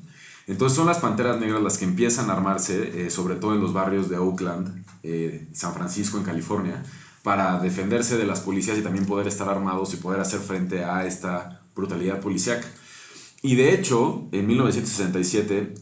Entonces 0.47 0.77
son 0.77 0.87
las 0.87 0.99
Panteras 0.99 1.39
Negras 1.41 1.63
las 1.63 1.79
que 1.79 1.85
empiezan 1.85 2.31
a 2.31 2.35
armarse, 2.35 3.07
eh, 3.07 3.11
sobre 3.11 3.37
todo 3.37 3.55
en 3.55 3.61
los 3.61 3.73
barrios 3.73 4.09
de 4.09 4.19
Oakland, 4.19 4.85
eh, 5.03 5.49
San 5.53 5.75
Francisco, 5.75 6.19
en 6.19 6.25
California, 6.25 6.83
para 7.23 7.59
defenderse 7.61 8.17
de 8.17 8.27
las 8.27 8.41
policías 8.41 8.79
y 8.79 8.83
también 8.83 9.07
poder 9.07 9.29
estar 9.29 9.49
armados 9.49 9.95
y 9.95 9.99
poder 9.99 10.21
hacer 10.21 10.41
frente 10.41 10.85
a 10.85 11.07
esta 11.07 11.61
brutalidad 11.75 12.21
policíaca. 12.21 12.67
Y 13.43 13.55
de 13.55 13.75
hecho, 13.75 14.29
en 14.33 14.47
1967, 14.47 15.75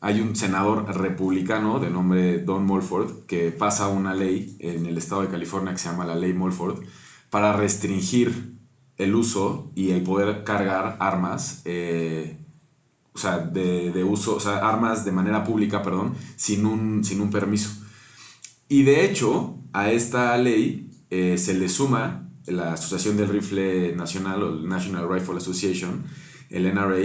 hay 0.00 0.20
un 0.20 0.36
senador 0.36 0.84
republicano 0.96 1.80
de 1.80 1.90
nombre 1.90 2.38
Don 2.38 2.64
Mulford 2.64 3.26
que 3.26 3.50
pasa 3.50 3.88
una 3.88 4.14
ley 4.14 4.56
en 4.60 4.86
el 4.86 4.98
estado 4.98 5.22
de 5.22 5.28
California 5.28 5.72
que 5.72 5.78
se 5.78 5.88
llama 5.88 6.04
la 6.04 6.14
ley 6.14 6.32
Mulford 6.32 6.84
para 7.30 7.52
restringir 7.52 8.56
el 8.98 9.14
uso 9.14 9.70
y 9.74 9.90
el 9.90 10.02
poder 10.02 10.44
cargar 10.44 10.96
armas, 11.00 11.62
eh, 11.64 12.38
o 13.12 13.18
sea, 13.18 13.38
de, 13.38 14.04
uso, 14.04 14.36
o 14.36 14.40
sea, 14.40 14.58
armas 14.68 15.04
de 15.04 15.12
manera 15.12 15.44
pública, 15.44 15.82
perdón, 15.82 16.14
sin 16.36 16.66
un, 16.66 17.04
sin 17.04 17.20
un 17.20 17.30
permiso. 17.30 17.70
Y 18.68 18.82
de 18.82 19.04
hecho, 19.04 19.58
a 19.72 19.90
esta 19.90 20.36
ley 20.38 20.90
eh, 21.10 21.36
se 21.38 21.54
le 21.54 21.68
suma 21.68 22.28
la 22.46 22.72
Asociación 22.72 23.16
del 23.16 23.28
Rifle 23.28 23.94
Nacional, 23.96 24.42
o 24.42 24.48
el 24.50 24.68
National 24.68 25.08
Rifle 25.10 25.36
Association, 25.36 26.04
el 26.50 26.72
NRA, 26.74 27.04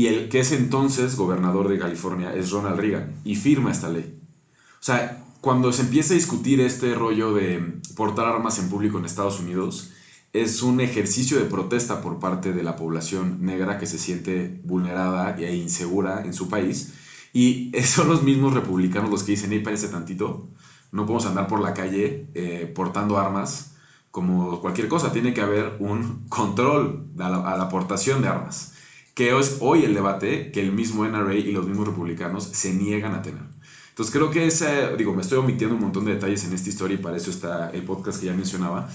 y 0.00 0.06
el 0.06 0.30
que 0.30 0.40
es 0.40 0.52
entonces 0.52 1.14
gobernador 1.14 1.68
de 1.68 1.78
California 1.78 2.32
es 2.34 2.52
Ronald 2.52 2.80
Reagan 2.80 3.16
y 3.22 3.34
firma 3.34 3.70
esta 3.70 3.90
ley. 3.90 4.18
O 4.80 4.82
sea, 4.82 5.22
cuando 5.42 5.74
se 5.74 5.82
empieza 5.82 6.14
a 6.14 6.16
discutir 6.16 6.62
este 6.62 6.94
rollo 6.94 7.34
de 7.34 7.82
portar 7.96 8.24
armas 8.26 8.58
en 8.58 8.70
público 8.70 8.96
en 8.96 9.04
Estados 9.04 9.40
Unidos, 9.40 9.90
es 10.32 10.62
un 10.62 10.80
ejercicio 10.80 11.38
de 11.38 11.44
protesta 11.44 12.00
por 12.00 12.18
parte 12.18 12.54
de 12.54 12.62
la 12.62 12.76
población 12.76 13.44
negra 13.44 13.76
que 13.76 13.84
se 13.84 13.98
siente 13.98 14.62
vulnerada 14.64 15.36
e 15.36 15.54
insegura 15.54 16.22
en 16.24 16.32
su 16.32 16.48
país. 16.48 16.94
Y 17.34 17.70
son 17.84 18.08
los 18.08 18.22
mismos 18.22 18.54
republicanos 18.54 19.10
los 19.10 19.22
que 19.22 19.32
dicen, 19.32 19.52
hey, 19.52 19.60
parece 19.62 19.88
tantito, 19.88 20.48
no 20.92 21.04
podemos 21.04 21.26
andar 21.26 21.46
por 21.46 21.60
la 21.60 21.74
calle 21.74 22.26
eh, 22.32 22.72
portando 22.74 23.18
armas 23.18 23.74
como 24.10 24.62
cualquier 24.62 24.88
cosa, 24.88 25.12
tiene 25.12 25.34
que 25.34 25.42
haber 25.42 25.76
un 25.78 26.24
control 26.30 27.04
a 27.18 27.28
la 27.28 27.64
aportación 27.64 28.22
de 28.22 28.28
armas 28.28 28.72
que 29.14 29.38
es 29.38 29.58
hoy 29.60 29.84
el 29.84 29.94
debate 29.94 30.52
que 30.52 30.60
el 30.60 30.72
mismo 30.72 31.04
NRA 31.04 31.34
y 31.34 31.52
los 31.52 31.66
mismos 31.66 31.88
republicanos 31.88 32.44
se 32.44 32.72
niegan 32.74 33.14
a 33.14 33.22
tener. 33.22 33.42
Entonces 33.90 34.14
creo 34.14 34.30
que 34.30 34.46
ese, 34.46 34.96
digo, 34.96 35.12
me 35.12 35.22
estoy 35.22 35.38
omitiendo 35.38 35.74
un 35.74 35.82
montón 35.82 36.04
de 36.06 36.14
detalles 36.14 36.44
en 36.44 36.54
esta 36.54 36.68
historia 36.68 36.94
y 36.94 37.02
para 37.02 37.16
eso 37.16 37.30
está 37.30 37.70
el 37.70 37.82
podcast 37.82 38.20
que 38.20 38.26
ya 38.26 38.32
mencionaba, 38.32 38.88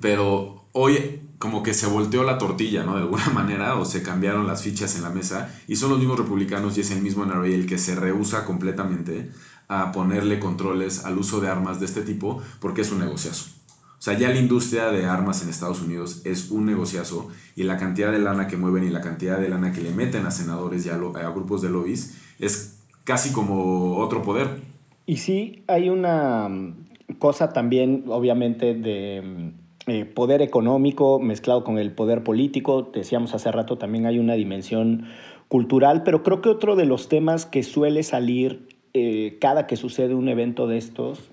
pero 0.00 0.64
hoy 0.72 1.20
como 1.38 1.62
que 1.62 1.74
se 1.74 1.86
volteó 1.86 2.24
la 2.24 2.38
tortilla, 2.38 2.84
¿no? 2.84 2.94
De 2.94 3.02
alguna 3.02 3.28
manera, 3.34 3.76
o 3.76 3.84
se 3.84 4.02
cambiaron 4.02 4.46
las 4.46 4.62
fichas 4.62 4.96
en 4.96 5.02
la 5.02 5.10
mesa 5.10 5.54
y 5.66 5.76
son 5.76 5.90
los 5.90 5.98
mismos 5.98 6.18
republicanos 6.18 6.76
y 6.78 6.80
es 6.80 6.90
el 6.90 7.02
mismo 7.02 7.24
NRA 7.24 7.46
el 7.46 7.66
que 7.66 7.78
se 7.78 7.94
rehúsa 7.94 8.44
completamente 8.44 9.30
a 9.68 9.92
ponerle 9.92 10.40
controles 10.40 11.04
al 11.04 11.18
uso 11.18 11.40
de 11.40 11.48
armas 11.48 11.78
de 11.78 11.86
este 11.86 12.02
tipo 12.02 12.42
porque 12.60 12.80
es 12.80 12.90
un 12.90 13.00
negociazo. 13.00 13.57
O 13.98 14.00
sea, 14.00 14.16
ya 14.16 14.28
la 14.28 14.38
industria 14.38 14.90
de 14.92 15.06
armas 15.06 15.42
en 15.42 15.48
Estados 15.48 15.82
Unidos 15.82 16.22
es 16.24 16.52
un 16.52 16.66
negociazo 16.66 17.28
y 17.56 17.64
la 17.64 17.76
cantidad 17.76 18.12
de 18.12 18.20
lana 18.20 18.46
que 18.46 18.56
mueven 18.56 18.84
y 18.84 18.90
la 18.90 19.00
cantidad 19.00 19.40
de 19.40 19.48
lana 19.48 19.72
que 19.72 19.80
le 19.80 19.90
meten 19.90 20.24
a 20.24 20.30
senadores 20.30 20.86
y 20.86 20.88
a, 20.88 20.96
grupos 20.96 21.62
de 21.62 21.70
lobbies 21.70 22.16
es 22.38 22.78
casi 23.02 23.32
como 23.32 23.96
otro 23.96 24.22
poder. 24.22 24.60
Y 25.04 25.16
sí, 25.16 25.64
hay 25.66 25.88
una 25.88 26.48
mm, 26.48 26.86
cosa 27.18 27.52
también, 27.52 28.04
obviamente, 28.06 28.74
de 28.74 29.22
mm, 29.22 29.90
eh, 29.90 30.04
poder 30.04 30.42
económico 30.42 31.18
mezclado 31.18 31.64
con 31.64 31.76
el 31.76 31.90
poder 31.90 32.22
político. 32.22 32.90
Decíamos 32.94 33.34
hace 33.34 33.50
rato, 33.50 33.78
también 33.78 34.06
hay 34.06 34.20
una 34.20 34.34
dimensión 34.34 35.08
cultural, 35.48 36.04
pero 36.04 36.22
creo 36.22 36.40
que 36.40 36.50
otro 36.50 36.76
de 36.76 36.84
los 36.84 37.08
temas 37.08 37.46
que 37.46 37.64
suele 37.64 38.04
salir 38.04 38.68
eh, 38.94 39.38
cada 39.40 39.66
que 39.66 39.76
sucede 39.76 40.14
un 40.14 40.28
evento 40.28 40.68
de 40.68 40.78
estos 40.78 41.30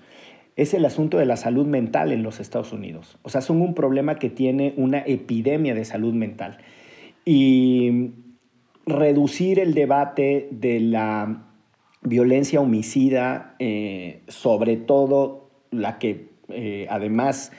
es 0.56 0.72
el 0.74 0.84
asunto 0.84 1.18
de 1.18 1.26
la 1.26 1.36
salud 1.36 1.66
mental 1.66 2.12
en 2.12 2.22
los 2.22 2.40
Estados 2.40 2.72
Unidos. 2.72 3.18
O 3.22 3.28
sea, 3.28 3.42
son 3.42 3.60
un 3.60 3.74
problema 3.74 4.18
que 4.18 4.30
tiene 4.30 4.72
una 4.76 4.98
epidemia 4.98 5.74
de 5.74 5.84
salud 5.84 6.14
mental. 6.14 6.58
Y 7.24 8.12
reducir 8.86 9.58
el 9.58 9.74
debate 9.74 10.48
de 10.50 10.80
la 10.80 11.44
violencia 12.00 12.60
homicida, 12.60 13.54
eh, 13.58 14.22
sobre 14.28 14.76
todo 14.76 15.50
la 15.70 15.98
que 15.98 16.30
eh, 16.48 16.86
además 16.88 17.52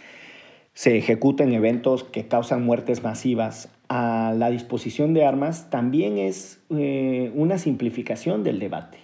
se 0.74 0.98
ejecuta 0.98 1.44
en 1.44 1.54
eventos 1.54 2.04
que 2.04 2.28
causan 2.28 2.64
muertes 2.64 3.04
masivas, 3.04 3.70
a 3.90 4.34
la 4.36 4.50
disposición 4.50 5.14
de 5.14 5.26
armas, 5.26 5.70
también 5.70 6.18
es 6.18 6.62
eh, 6.70 7.32
una 7.36 7.58
simplificación 7.58 8.44
del 8.44 8.60
debate. 8.60 8.98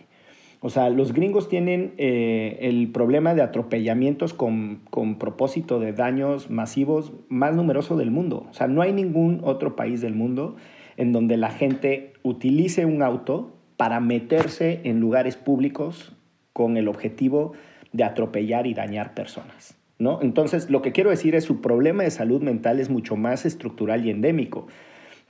O 0.66 0.70
sea, 0.70 0.90
los 0.90 1.12
gringos 1.12 1.50
tienen 1.50 1.94
eh, 1.98 2.58
el 2.62 2.90
problema 2.94 3.34
de 3.34 3.42
atropellamientos 3.42 4.34
con, 4.34 4.80
propósito 5.20 5.78
de 5.82 5.92
daños 5.92 6.50
masivos 6.50 7.12
más 7.28 7.54
numeroso 7.54 7.98
del 7.98 8.12
mundo. 8.12 8.48
O 8.50 8.54
sea, 8.54 8.68
no 8.68 8.82
hay 8.82 8.94
ningún 8.94 9.42
otro 9.44 9.76
país 9.76 10.00
del 10.00 10.16
mundo 10.16 10.56
en 10.96 11.12
donde 11.12 11.36
la 11.36 11.50
gente 11.50 12.14
utilice 12.24 12.86
un 12.86 13.04
auto 13.04 13.58
para 13.76 14.00
meterse 14.00 14.80
en 14.86 15.02
lugares 15.02 15.36
públicos 15.36 16.16
con 16.54 16.78
el 16.78 16.88
objetivo 16.88 17.52
de 17.92 18.06
atropellar 18.06 18.66
y 18.66 18.74
dañar 18.74 19.14
personas. 19.14 19.78
¿no? 20.00 20.22
Entonces, 20.22 20.70
lo 20.70 20.82
que 20.82 20.94
quiero 20.94 21.10
decir 21.10 21.36
es 21.36 21.44
su 21.44 21.60
problema 21.60 22.04
de 22.04 22.12
salud 22.12 22.42
mental 22.42 22.80
es 22.80 22.90
mucho 22.90 23.18
más 23.18 23.46
estructural 23.46 24.06
y 24.06 24.12
endémico 24.12 24.68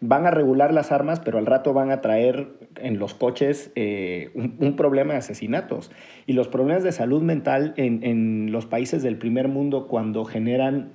van 0.05 0.25
a 0.25 0.31
regular 0.31 0.74
las 0.74 0.91
armas, 0.91 1.22
pero 1.22 1.38
al 1.38 1.45
rato 1.45 1.72
van 1.72 1.89
a 1.89 2.01
traer 2.01 2.50
en 2.75 3.00
los 3.00 3.13
coches 3.13 3.72
eh, 3.75 4.31
un, 4.36 4.75
problema 4.75 5.13
de 5.13 5.19
asesinatos. 5.19 5.91
Y 6.27 6.33
los 6.33 6.50
problemas 6.50 6.83
de 6.83 6.91
salud 6.91 7.22
mental 7.22 7.74
en, 7.77 8.51
los 8.51 8.65
países 8.65 9.01
del 9.01 9.17
primer 9.17 9.48
mundo 9.48 9.88
cuando 9.88 10.25
generan 10.25 10.91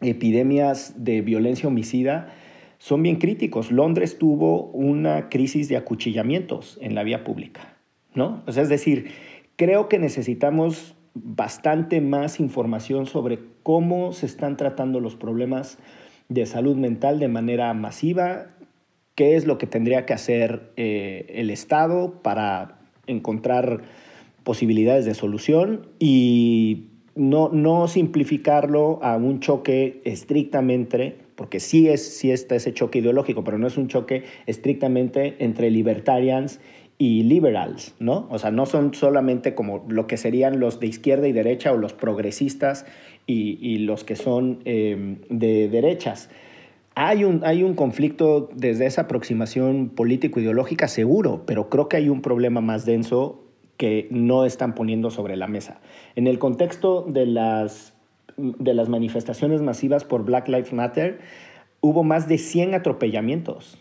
epidemias 0.00 0.94
de 1.04 1.20
violencia 1.20 1.68
homicida 1.68 2.32
son 2.78 3.02
bien 3.02 3.16
críticos. 3.16 3.72
Londres 3.72 4.18
tuvo 4.18 4.66
una 4.66 5.28
crisis 5.28 5.68
de 5.68 5.76
acuchillamientos 5.76 6.78
en 6.80 6.94
la 6.94 7.02
vía 7.02 7.24
pública, 7.24 7.76
¿no? 8.14 8.44
O 8.46 8.52
sea, 8.52 8.62
es 8.62 8.68
decir, 8.68 9.10
creo 9.56 9.88
que 9.88 9.98
necesitamos 9.98 10.94
bastante 11.14 12.00
más 12.00 12.38
información 12.38 13.06
sobre 13.06 13.40
cómo 13.64 14.12
se 14.12 14.26
están 14.26 14.56
tratando 14.56 15.00
los 15.00 15.16
problemas 15.16 15.78
de 16.28 16.46
salud 16.46 16.76
mental 16.76 17.18
de 17.18 17.28
manera 17.28 17.72
masiva, 17.74 18.46
qué 19.14 19.36
es 19.36 19.46
lo 19.46 19.58
que 19.58 19.66
tendría 19.66 20.06
que 20.06 20.12
hacer 20.12 20.72
eh, 20.76 21.26
el 21.34 21.50
Estado 21.50 22.22
para 22.22 22.78
encontrar 23.06 23.82
posibilidades 24.44 25.04
de 25.04 25.14
solución 25.14 25.88
y 25.98 26.88
no, 27.14 27.48
no 27.48 27.88
simplificarlo 27.88 29.00
a 29.02 29.16
un 29.16 29.40
choque 29.40 30.00
estrictamente, 30.04 31.16
porque 31.34 31.60
sí, 31.60 31.88
es, 31.88 32.16
sí 32.16 32.30
está 32.30 32.54
ese 32.54 32.72
choque 32.72 33.00
ideológico, 33.00 33.42
pero 33.42 33.58
no 33.58 33.66
es 33.66 33.76
un 33.76 33.88
choque 33.88 34.24
estrictamente 34.46 35.36
entre 35.40 35.70
libertarians 35.70 36.60
y 36.96 37.24
liberals, 37.24 37.94
¿no? 38.00 38.26
O 38.30 38.38
sea, 38.38 38.50
no 38.50 38.66
son 38.66 38.92
solamente 38.94 39.54
como 39.54 39.84
lo 39.88 40.06
que 40.06 40.16
serían 40.16 40.60
los 40.60 40.80
de 40.80 40.88
izquierda 40.88 41.28
y 41.28 41.32
derecha 41.32 41.72
o 41.72 41.76
los 41.76 41.92
progresistas 41.92 42.86
y, 43.30 43.78
los 43.78 44.04
que 44.04 44.16
son 44.16 44.60
em, 44.64 45.18
de 45.28 45.68
derechas. 45.68 46.30
Hay 46.94 47.24
un, 47.24 47.42
hay 47.44 47.62
un 47.62 47.74
conflicto 47.74 48.48
desde 48.54 48.86
esa 48.86 49.02
aproximación 49.02 49.90
político-ideológica 49.90 50.88
seguro, 50.88 51.44
pero 51.46 51.68
creo 51.68 51.88
que 51.88 51.98
hay 51.98 52.08
un 52.08 52.22
problema 52.22 52.60
más 52.60 52.86
denso 52.86 53.44
que 53.76 54.08
no 54.10 54.44
están 54.44 54.74
poniendo 54.74 55.10
sobre 55.10 55.36
la 55.36 55.46
mesa. 55.46 55.80
En 56.16 56.26
el 56.26 56.38
contexto 56.38 57.02
de 57.02 57.26
las, 57.26 57.94
de 58.36 58.74
las 58.74 58.88
manifestaciones 58.88 59.60
masivas 59.60 60.04
por 60.04 60.24
Black 60.24 60.48
Lives 60.48 60.72
Matter, 60.72 61.20
hubo 61.80 62.02
más 62.02 62.28
de 62.28 62.38
100 62.38 62.74
atropellamientos. 62.74 63.78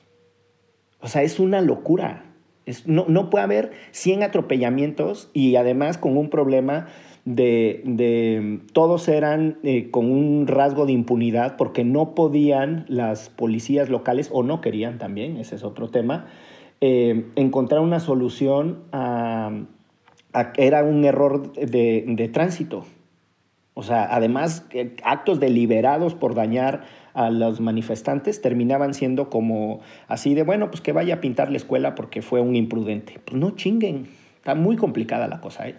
O 0.99 1.07
sea, 1.07 1.23
es 1.23 1.39
una 1.39 1.61
locura. 1.61 2.26
No, 2.85 3.05
no, 3.07 3.29
puede 3.29 3.43
haber 3.43 3.71
100 3.91 4.23
atropellamientos 4.23 5.29
y 5.33 5.55
además 5.55 5.97
con 5.97 6.17
un 6.17 6.29
problema 6.29 6.87
de, 7.25 8.61
todos 8.71 9.07
eran 9.09 9.57
eh, 9.63 9.91
con 9.91 10.09
un 10.09 10.47
rasgo 10.47 10.85
de 10.85 10.93
impunidad 10.93 11.57
porque 11.57 11.83
no 11.83 12.15
podían 12.15 12.85
las 12.87 13.29
policías 13.29 13.89
locales, 13.89 14.29
o 14.31 14.43
no 14.43 14.61
querían 14.61 14.97
también, 14.97 15.37
ese 15.37 15.55
es 15.55 15.63
otro 15.63 15.89
tema, 15.89 16.27
eh, 16.79 17.25
encontrar 17.35 17.81
una 17.81 17.99
solución 17.99 18.83
a, 18.91 19.51
era 20.55 20.83
un 20.83 21.03
error 21.03 21.51
de, 21.53 22.05
de 22.07 22.27
tránsito. 22.29 22.85
O 23.73 23.83
sea, 23.83 24.07
además, 24.09 24.65
eh, 24.71 24.95
actos 25.03 25.39
deliberados 25.39 26.15
por 26.15 26.33
dañar 26.33 26.85
a 27.17 27.31
los 27.31 27.59
manifestantes 27.59 28.41
terminaban 28.41 28.93
siendo 28.93 29.29
como 29.29 29.81
así 30.07 30.35
de, 30.35 30.43
bueno, 30.43 30.69
pues 30.69 30.81
que 30.81 30.93
vaya 30.93 31.15
a 31.15 31.19
pintar 31.19 31.49
la 31.49 31.57
escuela 31.57 31.95
porque 31.95 32.21
fue 32.21 32.41
un 32.41 32.55
imprudente. 32.55 33.19
Pues 33.25 33.35
no 33.35 33.51
chinguen, 33.55 34.07
está 34.37 34.53
muy 34.53 34.75
complicada 34.75 35.27
la 35.27 35.41
cosa. 35.41 35.67
¿eh? 35.67 35.75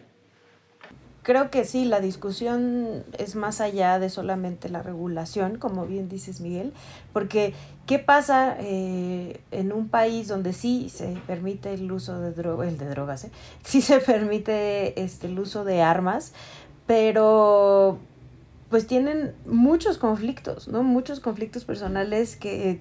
creo 1.28 1.50
que 1.50 1.66
sí, 1.66 1.84
la 1.84 2.00
discusión 2.00 3.04
es 3.18 3.36
más 3.36 3.60
allá 3.60 3.98
de 3.98 4.08
solamente 4.08 4.70
la 4.70 4.82
regulación, 4.82 5.58
como 5.58 5.84
bien 5.84 6.08
dices 6.08 6.40
Miguel, 6.40 6.72
porque 7.12 7.52
¿qué 7.84 7.98
pasa 7.98 8.56
eh, 8.60 9.38
en 9.50 9.74
un 9.74 9.90
país 9.90 10.26
donde 10.26 10.54
sí 10.54 10.88
se 10.88 11.18
permite 11.26 11.74
el 11.74 11.92
uso 11.92 12.18
de 12.18 12.32
drogas, 12.32 12.68
el 12.68 12.78
de 12.78 12.88
drogas, 12.88 13.24
eh? 13.24 13.30
sí 13.62 13.82
se 13.82 14.00
permite 14.00 14.98
este, 15.02 15.26
el 15.26 15.38
uso 15.38 15.64
de 15.64 15.82
armas, 15.82 16.32
pero 16.86 17.98
pues 18.70 18.86
tienen 18.86 19.34
muchos 19.46 19.98
conflictos, 19.98 20.68
¿no? 20.68 20.82
Muchos 20.82 21.20
conflictos 21.20 21.64
personales 21.64 22.36
que 22.36 22.80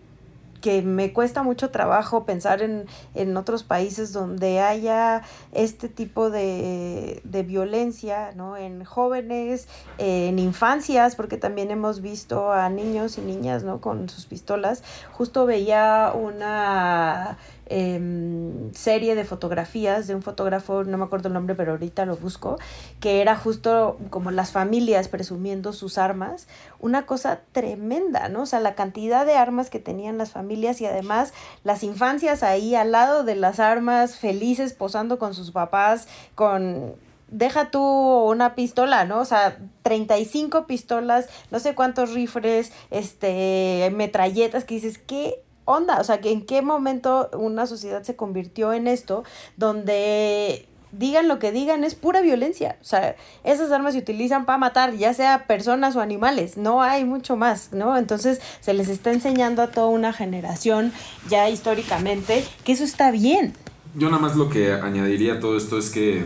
que 0.62 0.82
me 0.82 1.14
cuesta 1.14 1.44
mucho 1.44 1.70
trabajo 1.70 2.26
pensar 2.26 2.62
en, 2.62 2.86
en 3.16 3.38
otros 3.38 3.64
países 3.64 4.12
donde 4.14 4.60
haya 4.60 5.24
este 5.52 5.88
tipo 5.88 6.30
de, 6.30 7.22
de, 7.24 7.44
violencia, 7.44 8.32
¿no? 8.36 8.58
En 8.58 8.84
jóvenes, 8.84 9.68
en 9.98 10.40
infancias, 10.40 11.16
porque 11.16 11.38
también 11.38 11.72
hemos 11.72 12.02
visto 12.02 12.52
a 12.52 12.70
niños 12.70 13.18
y 13.18 13.22
niñas, 13.22 13.64
¿no? 13.64 13.82
Con 13.82 14.10
sus 14.10 14.26
pistolas. 14.26 14.84
Justo 15.12 15.46
veía 15.46 16.12
una 16.14 17.38
Em, 17.70 18.72
serie 18.74 19.14
de 19.16 19.26
fotografías 19.26 20.08
de 20.08 20.16
un 20.16 20.22
fotógrafo, 20.22 20.86
no 20.86 20.98
me 20.98 21.04
acuerdo 21.04 21.28
el 21.28 21.34
nombre, 21.34 21.54
pero 21.54 21.74
ahorita 21.74 22.06
lo 22.06 22.16
busco, 22.16 22.58
que 23.02 23.22
era 23.22 23.36
justo 23.36 23.98
como 24.10 24.32
las 24.32 24.52
familias 24.52 25.10
presumiendo 25.10 25.74
sus 25.74 25.98
armas, 25.98 26.48
una 26.80 27.06
cosa 27.06 27.42
tremenda, 27.52 28.30
¿no? 28.30 28.44
O 28.44 28.46
sea, 28.46 28.62
la 28.62 28.76
cantidad 28.76 29.26
de 29.26 29.34
armas 29.34 29.70
que 29.70 29.80
tenían 29.80 30.18
las 30.18 30.32
familias 30.32 30.80
y 30.80 30.86
además 30.86 31.34
las 31.66 31.84
infancias 31.84 32.42
ahí 32.42 32.74
al 32.74 32.94
lado 32.94 33.26
de 33.26 33.36
las 33.36 33.60
armas, 33.60 34.18
felices, 34.18 34.72
posando 34.72 35.20
con 35.20 35.34
sus 35.34 35.52
papás, 35.52 36.08
con 36.36 36.96
deja 37.30 37.72
tú 37.72 37.82
una 37.82 38.56
pistola, 38.56 39.04
¿no? 39.04 39.20
O 39.20 39.26
sea, 39.26 39.58
35 39.82 40.68
pistolas, 40.68 41.28
no 41.52 41.60
sé 41.60 41.76
cuántos 41.76 42.14
rifles, 42.14 42.72
este, 42.92 43.92
metralletas, 43.94 44.64
que 44.64 44.76
dices, 44.76 44.98
¿qué 44.98 45.42
onda? 45.68 46.00
O 46.00 46.04
sea, 46.04 46.20
en 46.24 46.46
qué 46.46 46.64
momento 46.64 47.30
una 47.34 47.68
sociedad 47.68 48.02
se 48.02 48.16
convirtió 48.16 48.74
en 48.74 48.88
esto 48.88 49.24
donde 49.58 50.68
digan 50.92 51.28
lo 51.28 51.38
que 51.38 51.52
digan, 51.52 51.84
es 51.84 51.96
pura 51.96 52.22
violencia. 52.22 52.78
O 52.82 52.86
sea, 52.86 53.16
esas 53.44 53.72
armas 53.72 53.94
se 53.94 54.00
utilizan 54.00 54.46
para 54.46 54.58
matar, 54.58 54.96
ya 54.96 55.14
sea 55.14 55.46
personas 55.46 55.96
o 55.96 56.02
animales, 56.02 56.58
no 56.58 56.82
hay 56.82 57.06
mucho 57.06 57.36
más, 57.36 57.74
¿no? 57.74 57.98
Entonces 57.98 58.42
se 58.62 58.74
les 58.74 58.90
está 58.90 59.12
enseñando 59.12 59.62
a 59.62 59.68
toda 59.68 59.88
una 59.88 60.14
generación 60.14 60.92
ya 61.30 61.50
históricamente 61.50 62.44
que 62.64 62.72
eso 62.72 62.84
está 62.84 63.12
bien. 63.12 63.54
Yo 63.96 64.10
nada 64.10 64.22
más 64.22 64.36
lo 64.36 64.50
que 64.50 64.74
añadiría 64.74 65.34
a 65.34 65.40
todo 65.40 65.58
esto 65.58 65.78
es 65.78 65.90
que 65.90 66.26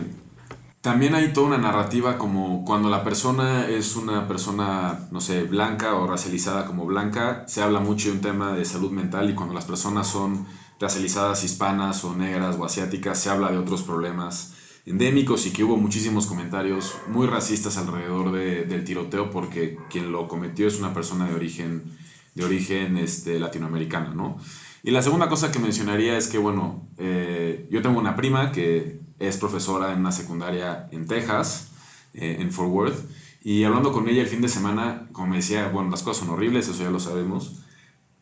también 0.82 1.14
hay 1.14 1.32
toda 1.32 1.46
una 1.46 1.58
narrativa 1.58 2.18
como 2.18 2.64
cuando 2.64 2.90
la 2.90 3.04
persona 3.04 3.68
es 3.68 3.94
una 3.94 4.26
persona, 4.26 5.06
no 5.12 5.20
sé, 5.20 5.44
blanca 5.44 5.94
o 5.94 6.08
racializada 6.08 6.66
como 6.66 6.86
blanca, 6.86 7.44
se 7.46 7.62
habla 7.62 7.78
mucho 7.78 8.08
de 8.08 8.14
un 8.16 8.20
tema 8.20 8.52
de 8.52 8.64
salud 8.64 8.90
mental 8.90 9.30
y 9.30 9.34
cuando 9.34 9.54
las 9.54 9.64
personas 9.64 10.08
son 10.08 10.44
racializadas 10.80 11.44
hispanas 11.44 12.02
o 12.02 12.16
negras 12.16 12.56
o 12.58 12.64
asiáticas, 12.64 13.20
se 13.20 13.30
habla 13.30 13.52
de 13.52 13.58
otros 13.58 13.82
problemas 13.82 14.54
endémicos 14.84 15.46
y 15.46 15.52
que 15.52 15.62
hubo 15.62 15.76
muchísimos 15.76 16.26
comentarios 16.26 16.96
muy 17.06 17.28
racistas 17.28 17.76
alrededor 17.76 18.32
de, 18.32 18.64
del 18.64 18.82
tiroteo 18.82 19.30
porque 19.30 19.78
quien 19.88 20.10
lo 20.10 20.26
cometió 20.26 20.66
es 20.66 20.80
una 20.80 20.92
persona 20.92 21.28
de 21.28 21.34
origen, 21.36 21.96
de 22.34 22.44
origen 22.44 22.96
este, 22.96 23.38
latinoamericana, 23.38 24.12
¿no? 24.14 24.36
Y 24.82 24.90
la 24.90 25.00
segunda 25.00 25.28
cosa 25.28 25.52
que 25.52 25.60
mencionaría 25.60 26.18
es 26.18 26.26
que, 26.26 26.38
bueno, 26.38 26.88
eh, 26.98 27.68
yo 27.70 27.82
tengo 27.82 28.00
una 28.00 28.16
prima 28.16 28.50
que 28.50 29.01
es 29.28 29.36
profesora 29.36 29.92
en 29.92 30.00
una 30.00 30.12
secundaria 30.12 30.88
en 30.92 31.06
Texas, 31.06 31.68
eh, 32.14 32.36
en 32.40 32.50
Fort 32.52 32.70
Worth, 32.70 33.10
y 33.42 33.64
hablando 33.64 33.92
con 33.92 34.08
ella 34.08 34.22
el 34.22 34.28
fin 34.28 34.40
de 34.40 34.48
semana, 34.48 35.08
como 35.12 35.28
me 35.28 35.36
decía, 35.36 35.68
bueno, 35.68 35.90
las 35.90 36.02
cosas 36.02 36.24
son 36.24 36.34
horribles, 36.34 36.68
eso 36.68 36.82
ya 36.82 36.90
lo 36.90 37.00
sabemos, 37.00 37.62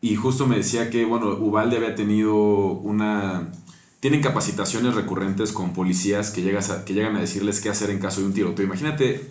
y 0.01 0.15
justo 0.15 0.47
me 0.47 0.57
decía 0.57 0.89
que, 0.89 1.05
bueno, 1.05 1.29
Ubalde 1.29 1.77
había 1.77 1.95
tenido 1.95 2.35
una... 2.35 3.51
Tienen 3.99 4.21
capacitaciones 4.21 4.95
recurrentes 4.95 5.51
con 5.51 5.73
policías 5.73 6.31
que, 6.31 6.41
llegas 6.41 6.71
que 6.85 6.95
llegan 6.95 7.15
a 7.15 7.19
decirles 7.19 7.61
qué 7.61 7.69
hacer 7.69 7.91
en 7.91 7.99
caso 7.99 8.21
de 8.21 8.25
un 8.25 8.33
tiroteo. 8.33 8.65
Imagínate, 8.65 9.29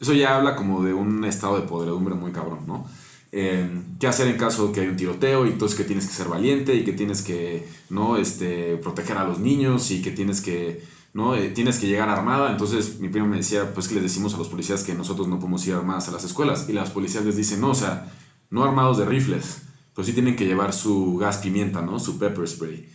eso 0.00 0.14
ya 0.14 0.34
habla 0.34 0.56
como 0.56 0.82
de 0.82 0.94
un 0.94 1.26
estado 1.26 1.60
de 1.60 1.66
podredumbre 1.66 2.14
muy 2.14 2.32
cabrón, 2.32 2.60
¿no? 2.66 2.86
Eh, 3.32 3.68
qué 4.00 4.06
hacer 4.06 4.28
en 4.28 4.38
caso 4.38 4.68
de 4.68 4.72
que 4.72 4.80
hay 4.80 4.86
un 4.86 4.96
tiroteo 4.96 5.44
y 5.44 5.50
entonces 5.50 5.76
que 5.76 5.84
tienes 5.84 6.06
que 6.06 6.14
ser 6.14 6.28
valiente 6.28 6.74
y 6.74 6.84
que 6.84 6.94
tienes 6.94 7.20
que 7.20 7.68
no 7.90 8.16
este 8.16 8.78
proteger 8.78 9.18
a 9.18 9.24
los 9.24 9.38
niños 9.38 9.90
y 9.90 10.00
que 10.00 10.10
tienes 10.10 10.40
que 10.40 10.82
¿no? 11.18 11.34
Eh, 11.34 11.48
tienes 11.48 11.80
que 11.80 11.88
llegar 11.88 12.08
armada. 12.08 12.52
Entonces 12.52 13.00
mi 13.00 13.08
primo 13.08 13.26
me 13.26 13.38
decía, 13.38 13.74
pues 13.74 13.88
que 13.88 13.94
les 13.94 14.04
decimos 14.04 14.34
a 14.34 14.38
los 14.38 14.48
policías 14.48 14.84
que 14.84 14.94
nosotros 14.94 15.26
no 15.26 15.40
podemos 15.40 15.66
ir 15.66 15.74
armadas 15.74 16.08
a 16.08 16.12
las 16.12 16.22
escuelas. 16.22 16.66
Y 16.68 16.72
las 16.72 16.90
policías 16.90 17.24
les 17.24 17.36
dicen, 17.36 17.60
no, 17.60 17.70
o 17.70 17.74
sea, 17.74 18.12
no 18.50 18.62
armados 18.62 18.98
de 18.98 19.04
rifles, 19.04 19.62
pero 19.94 20.06
sí 20.06 20.12
tienen 20.12 20.36
que 20.36 20.46
llevar 20.46 20.72
su 20.72 21.16
gas 21.16 21.38
pimienta, 21.38 21.82
¿no? 21.82 21.98
Su 21.98 22.20
pepper 22.20 22.46
spray. 22.46 22.88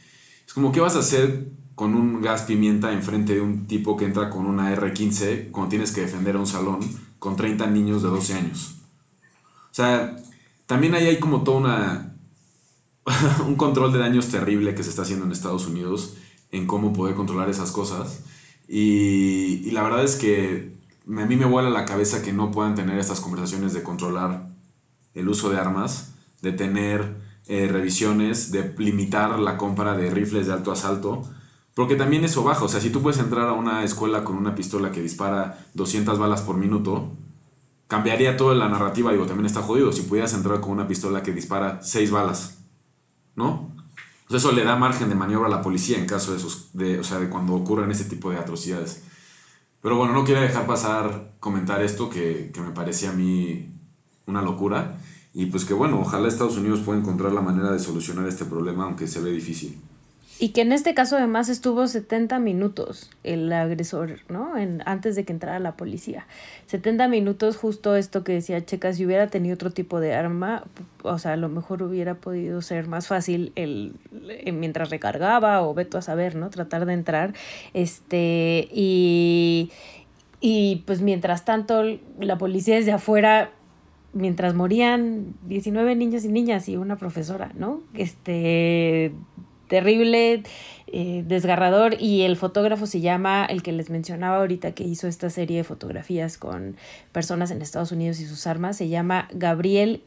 Es 0.47 0.53
como, 0.53 0.71
¿qué 0.71 0.79
vas 0.79 0.95
a 0.95 0.99
hacer 0.99 1.49
con 1.75 1.95
un 1.95 2.21
gas 2.21 2.43
pimienta 2.43 2.93
enfrente 2.93 3.35
de 3.35 3.41
un 3.41 3.67
tipo 3.67 3.97
que 3.97 4.05
entra 4.05 4.29
con 4.29 4.45
una 4.45 4.73
R15 4.73 5.51
cuando 5.51 5.71
tienes 5.71 5.91
que 5.91 6.01
defender 6.01 6.37
a 6.37 6.39
un 6.39 6.47
salón 6.47 6.79
con 7.19 7.35
30 7.35 7.67
niños 7.67 8.03
de 8.03 8.07
12 8.07 8.35
años? 8.35 8.75
O 9.69 9.75
sea, 9.75 10.15
también 10.65 10.95
ahí 10.95 11.07
hay 11.07 11.19
como 11.19 11.43
todo 11.43 11.57
una, 11.57 12.15
un 13.45 13.55
control 13.55 13.91
de 13.91 13.99
daños 13.99 14.29
terrible 14.29 14.75
que 14.75 14.83
se 14.83 14.91
está 14.91 15.01
haciendo 15.01 15.25
en 15.25 15.33
Estados 15.33 15.67
Unidos 15.67 16.15
en 16.53 16.67
cómo 16.67 16.93
poder 16.93 17.15
controlar 17.15 17.49
esas 17.49 17.71
cosas. 17.71 18.21
Y, 18.67 19.71
la 19.71 19.83
verdad 19.83 20.03
es 20.03 20.15
que 20.15 20.77
a 21.07 21.25
mí 21.25 21.35
me 21.35 21.45
vuela 21.45 21.69
la 21.69 21.83
cabeza 21.83 22.21
que 22.21 22.31
no 22.31 22.51
puedan 22.51 22.75
tener 22.75 22.97
estas 22.99 23.19
conversaciones 23.19 23.73
de 23.73 23.83
controlar 23.83 24.47
el 25.15 25.27
uso 25.27 25.49
de 25.49 25.59
armas, 25.59 26.13
de 26.41 26.53
tener 26.53 27.17
eh, 27.47 27.67
revisiones, 27.67 28.51
de 28.51 28.73
limitar 28.77 29.37
la 29.39 29.57
compra 29.57 29.97
de 29.97 30.11
rifles 30.11 30.47
de 30.47 30.53
alto 30.53 30.71
asalto. 30.71 31.23
Porque 31.73 31.95
también 31.95 32.23
eso 32.23 32.43
baja, 32.43 32.63
o 32.63 32.69
sea, 32.69 32.79
si 32.79 32.91
tú 32.91 33.01
puedes 33.01 33.19
entrar 33.19 33.49
a 33.49 33.53
una 33.53 33.83
escuela 33.83 34.23
con 34.23 34.37
una 34.37 34.53
pistola 34.53 34.91
que 34.91 35.01
dispara 35.01 35.65
200 35.73 36.19
balas 36.19 36.43
por 36.43 36.55
minuto, 36.55 37.11
cambiaría 37.87 38.37
toda 38.37 38.53
la 38.53 38.69
narrativa, 38.69 39.11
digo, 39.11 39.25
también 39.25 39.47
está 39.47 39.63
jodido. 39.63 39.91
Si 39.91 40.03
pudieras 40.03 40.35
entrar 40.35 40.61
con 40.61 40.71
una 40.71 40.87
pistola 40.87 41.23
que 41.23 41.33
dispara 41.33 41.81
6 41.81 42.11
balas, 42.11 42.59
¿no? 43.35 43.72
Eso 44.29 44.51
le 44.51 44.63
da 44.63 44.75
margen 44.75 45.09
de 45.09 45.15
maniobra 45.15 45.47
a 45.47 45.51
la 45.51 45.61
policía 45.61 45.97
en 45.97 46.05
caso 46.05 46.31
de, 46.31 46.37
esos, 46.37 46.69
de, 46.73 46.99
o 46.99 47.03
sea, 47.03 47.19
de 47.19 47.29
cuando 47.29 47.53
ocurren 47.53 47.91
ese 47.91 48.05
tipo 48.05 48.31
de 48.31 48.37
atrocidades. 48.37 49.03
Pero 49.81 49.97
bueno, 49.97 50.13
no 50.13 50.23
quiero 50.23 50.41
dejar 50.41 50.65
pasar 50.65 51.33
comentar 51.39 51.81
esto 51.83 52.09
que, 52.09 52.51
que 52.53 52.61
me 52.61 52.71
parecía 52.71 53.09
a 53.09 53.13
mí 53.13 53.73
una 54.25 54.41
locura. 54.41 54.97
Y 55.33 55.47
pues 55.47 55.65
que 55.65 55.73
bueno, 55.73 55.99
ojalá 55.99 56.27
Estados 56.27 56.57
Unidos 56.57 56.81
pueda 56.81 56.99
encontrar 56.99 57.33
la 57.33 57.41
manera 57.41 57.71
de 57.71 57.79
solucionar 57.79 58.27
este 58.27 58.45
problema, 58.45 58.85
aunque 58.85 59.07
se 59.07 59.19
ve 59.19 59.31
difícil. 59.31 59.81
Y 60.39 60.49
que 60.49 60.61
en 60.61 60.71
este 60.71 60.93
caso 60.93 61.17
además 61.17 61.47
estuvo 61.47 61.87
70 61.87 62.39
minutos 62.39 63.11
el 63.23 63.51
agresor, 63.53 64.19
¿no? 64.29 64.57
En, 64.57 64.81
antes 64.85 65.15
de 65.15 65.25
que 65.25 65.31
entrara 65.31 65.59
la 65.59 65.77
policía. 65.77 66.25
70 66.65 67.07
minutos 67.07 67.55
justo 67.55 67.95
esto 67.95 68.23
que 68.23 68.33
decía 68.33 68.65
Checa, 68.65 68.93
si 68.93 69.05
hubiera 69.05 69.27
tenido 69.27 69.55
otro 69.55 69.71
tipo 69.71 69.99
de 69.99 70.15
arma, 70.15 70.63
o 71.03 71.17
sea, 71.19 71.33
a 71.33 71.37
lo 71.37 71.49
mejor 71.49 71.83
hubiera 71.83 72.15
podido 72.15 72.61
ser 72.61 72.87
más 72.87 73.07
fácil 73.07 73.51
el, 73.55 73.95
mientras 74.51 74.89
recargaba 74.89 75.61
o 75.61 75.73
veto 75.73 75.97
a 75.97 76.01
saber, 76.01 76.35
¿no? 76.35 76.49
Tratar 76.49 76.85
de 76.85 76.93
entrar. 76.93 77.33
Este, 77.73 78.67
y, 78.71 79.71
y 80.41 80.83
pues 80.87 81.01
mientras 81.01 81.45
tanto 81.45 81.83
la 82.19 82.37
policía 82.37 82.75
desde 82.75 82.91
afuera 82.91 83.51
mientras 84.13 84.53
morían 84.53 85.33
19 85.47 85.95
niños 85.95 86.23
y 86.23 86.29
niñas 86.29 86.69
y 86.69 86.77
una 86.77 86.97
profesora, 86.97 87.51
¿no? 87.55 87.81
Este 87.95 89.11
terrible, 89.73 90.43
eh, 90.85 91.23
desgarrador 91.25 91.99
y 91.99 92.21
el 92.21 92.37
fotógrafo 92.37 92.85
se 92.85 93.01
llama, 93.01 93.43
el 93.43 93.63
que 93.63 93.71
les 93.71 93.89
mencionaba 93.89 94.37
ahorita 94.37 94.73
que 94.73 94.83
hizo 94.83 95.07
esta 95.07 95.31
serie 95.31 95.57
de 95.57 95.63
fotografías 95.63 96.37
con 96.37 96.75
personas 97.11 97.49
en 97.49 97.59
Estados 97.59 97.91
Unidos 97.91 98.19
y 98.19 98.27
sus 98.27 98.45
armas, 98.45 98.77
se 98.77 98.87
llama 98.87 99.27
Gabriel 99.33 100.03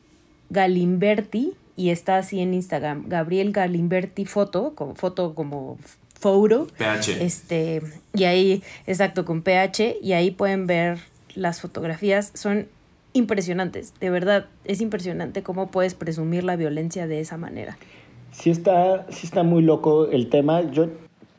Galimberti 0.50 1.55
y 1.74 1.90
está 1.90 2.18
así 2.18 2.38
en 2.38 2.55
Instagram, 2.55 3.09
Gabriel 3.09 3.50
Galimberti 3.50 4.24
Foto, 4.24 4.76
con 4.76 4.94
foto 4.94 5.35
como 5.35 5.79
photo. 6.14 6.68
PH. 6.79 7.24
Este, 7.24 7.83
y 8.14 8.22
ahí, 8.22 8.62
exacto, 8.87 9.24
con 9.24 9.42
PH, 9.42 9.98
y 10.00 10.12
ahí 10.12 10.31
pueden 10.31 10.68
ver 10.68 11.00
las 11.35 11.61
fotografías. 11.61 12.31
Son 12.35 12.68
impresionantes, 13.14 13.94
de 13.98 14.11
verdad, 14.11 14.46
es 14.64 14.81
impresionante 14.81 15.42
cómo 15.42 15.72
puedes 15.72 15.94
presumir 15.94 16.44
la 16.44 16.55
violencia 16.55 17.09
de 17.09 17.18
esa 17.18 17.37
manera. 17.37 17.76
Sí 18.37 18.51
está, 18.51 19.07
sí 19.09 19.25
está 19.25 19.44
muy 19.44 19.62
loco 19.62 20.09
el 20.09 20.29
tema. 20.29 20.61
Yo, 20.70 20.88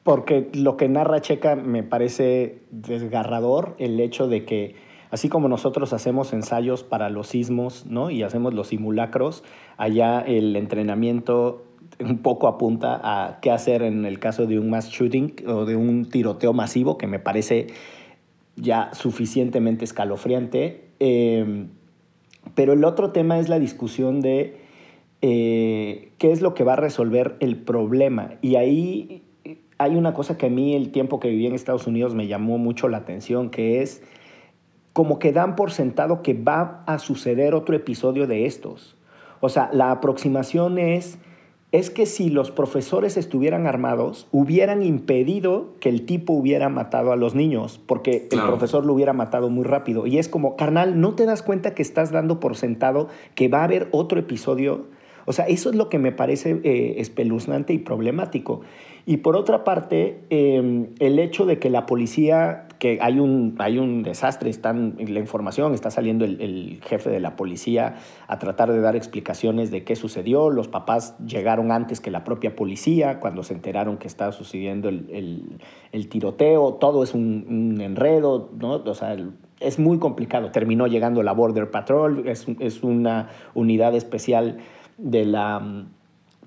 porque 0.02 0.50
lo 0.56 0.78
que 0.78 0.90
narra 0.90 1.22
Checa 1.22 1.56
me 1.56 1.84
parece 1.84 2.64
desgarrador, 2.72 3.76
el 3.78 4.00
hecho 4.00 4.28
de 4.28 4.46
que 4.46 4.76
así 5.12 5.30
como 5.30 5.48
nosotros 5.48 5.94
hacemos 5.94 6.34
ensayos 6.34 6.84
para 6.84 7.12
los 7.12 7.28
sismos, 7.28 7.86
¿no? 7.86 8.10
Y 8.10 8.24
hacemos 8.24 8.56
los 8.56 8.70
simulacros, 8.70 9.44
allá 9.78 10.22
el 10.22 10.56
entrenamiento 10.56 11.66
un 12.00 12.18
poco 12.18 12.48
apunta 12.48 13.00
a 13.04 13.42
qué 13.42 13.52
hacer 13.52 13.84
en 13.84 14.04
el 14.06 14.18
caso 14.18 14.48
de 14.48 14.58
un 14.58 14.72
mass 14.72 14.90
shooting 14.90 15.36
o 15.46 15.66
de 15.66 15.76
un 15.76 16.10
tiroteo 16.10 16.52
masivo, 16.52 16.98
que 16.98 17.06
me 17.06 17.20
parece 17.20 17.68
ya 18.56 18.90
suficientemente 18.94 19.86
escalofriante. 19.86 20.90
Eh, 21.00 21.68
pero 22.56 22.74
el 22.74 22.84
otro 22.84 23.12
tema 23.12 23.38
es 23.38 23.50
la 23.50 23.60
discusión 23.60 24.20
de 24.20 24.66
eh, 25.30 26.14
qué 26.20 26.32
es 26.32 26.42
lo 26.42 26.54
que 26.54 26.64
va 26.64 26.74
a 26.74 26.78
resolver 26.78 27.36
el 27.42 27.58
problema. 27.58 28.36
Y 28.42 28.56
ahí 28.56 29.24
hay 29.78 29.96
una 29.98 30.14
cosa 30.14 30.38
que 30.38 30.46
a 30.46 30.50
mí 30.50 30.74
el 30.74 30.90
tiempo 30.94 31.20
que 31.20 31.30
viví 31.30 31.46
en 31.46 31.54
Estados 31.54 31.86
Unidos 31.86 32.16
me 32.16 32.28
llamó 32.28 32.58
mucho 32.58 32.88
la 32.88 33.00
atención, 33.00 33.50
que 33.50 33.82
es 33.82 34.02
como 34.94 35.20
que 35.20 35.34
dan 35.34 35.58
por 35.58 35.72
sentado 35.72 36.22
que 36.22 36.34
va 36.34 36.86
a 36.88 36.98
suceder 36.98 37.56
otro 37.56 37.76
episodio 37.76 38.26
de 38.26 38.46
estos. 38.46 38.96
O 39.42 39.50
sea, 39.50 39.70
la 39.74 39.92
aproximación 39.92 40.78
es 40.78 41.20
es 41.74 41.90
que 41.90 42.06
si 42.06 42.30
los 42.30 42.50
profesores 42.50 43.18
estuvieran 43.18 43.68
armados, 43.68 44.30
hubieran 44.32 44.82
impedido 44.82 45.74
que 45.82 45.90
el 45.90 46.06
tipo 46.06 46.32
hubiera 46.32 46.70
matado 46.70 47.12
a 47.12 47.18
los 47.18 47.36
niños, 47.36 47.82
porque 47.86 48.30
el 48.32 48.40
profesor 48.40 48.86
lo 48.86 48.94
hubiera 48.94 49.12
matado 49.12 49.50
muy 49.50 49.66
rápido. 49.66 50.08
Y 50.08 50.20
es 50.20 50.30
como, 50.30 50.56
carnal, 50.56 51.02
¿no 51.02 51.16
te 51.16 51.26
das 51.26 51.44
cuenta 51.44 51.76
que 51.76 51.82
estás 51.82 52.12
dando 52.12 52.40
por 52.40 52.56
sentado 52.56 53.10
que 53.36 53.50
va 53.50 53.60
a 53.60 53.64
haber 53.66 53.90
otro 53.92 54.18
episodio? 54.18 54.86
O 55.30 55.34
sea, 55.34 55.46
eso 55.46 55.70
es 55.70 55.76
lo 55.76 55.90
que 55.90 56.00
me 56.00 56.14
parece 56.14 56.62
eh, 56.64 56.96
espeluznante 57.00 57.74
y 57.74 57.80
problemático. 57.80 58.62
Y 59.06 59.18
por 59.18 59.36
otra 59.36 59.66
parte, 59.66 60.22
em, 60.30 60.88
el 61.00 61.20
hecho 61.20 61.46
de 61.46 61.60
que 61.60 61.70
la 61.70 61.86
policía, 61.86 62.70
que 62.80 63.00
hay 63.02 63.20
un, 63.20 63.56
hay 63.60 63.78
un 63.78 64.04
desastre, 64.04 64.50
están, 64.50 64.96
la 64.98 65.20
información, 65.20 65.74
está 65.74 65.92
saliendo 65.92 66.24
el, 66.24 66.80
jefe 66.82 67.10
de 67.10 67.20
la 67.20 67.36
policía 67.36 67.96
a 68.28 68.40
tratar 68.40 68.72
de 68.72 68.80
dar 68.80 68.96
explicaciones 68.96 69.70
de 69.70 69.84
qué 69.84 69.98
sucedió, 69.98 70.50
los 70.50 70.70
papás 70.70 71.18
llegaron 71.26 71.74
antes 71.74 72.00
que 72.00 72.10
la 72.10 72.24
propia 72.24 72.56
policía 72.56 73.20
cuando 73.20 73.44
se 73.44 73.54
enteraron 73.54 73.98
que 73.98 74.08
estaba 74.08 74.32
sucediendo 74.32 74.88
el, 74.88 75.60
tiroteo, 76.10 76.76
todo 76.76 77.04
es 77.04 77.14
un, 77.14 77.80
enredo, 77.82 78.50
¿no? 78.58 78.76
O 78.76 78.94
sea, 78.94 79.18
es 79.60 79.78
muy 79.78 80.00
complicado. 80.00 80.52
Terminó 80.52 80.88
llegando 80.88 81.22
la 81.22 81.34
Border 81.34 81.70
Patrol, 81.70 82.28
es, 82.30 82.46
es 82.60 82.84
una 82.84 83.30
unidad 83.56 83.94
especial 83.94 84.60
de 84.98 85.26
la 85.26 85.86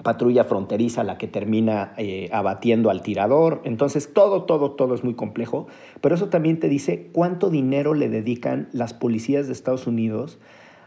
patrulla 0.02 0.44
fronteriza 0.44 1.04
la 1.04 1.18
que 1.18 1.26
termina 1.26 1.92
eh, 1.96 2.28
abatiendo 2.32 2.90
al 2.90 3.02
tirador. 3.02 3.60
Entonces, 3.64 4.12
todo, 4.12 4.44
todo, 4.44 4.72
todo 4.72 4.94
es 4.94 5.04
muy 5.04 5.14
complejo, 5.14 5.66
pero 6.00 6.14
eso 6.14 6.28
también 6.28 6.58
te 6.58 6.68
dice 6.68 7.10
cuánto 7.12 7.50
dinero 7.50 7.94
le 7.94 8.08
dedican 8.08 8.68
las 8.72 8.94
policías 8.94 9.46
de 9.46 9.52
Estados 9.52 9.86
Unidos 9.86 10.38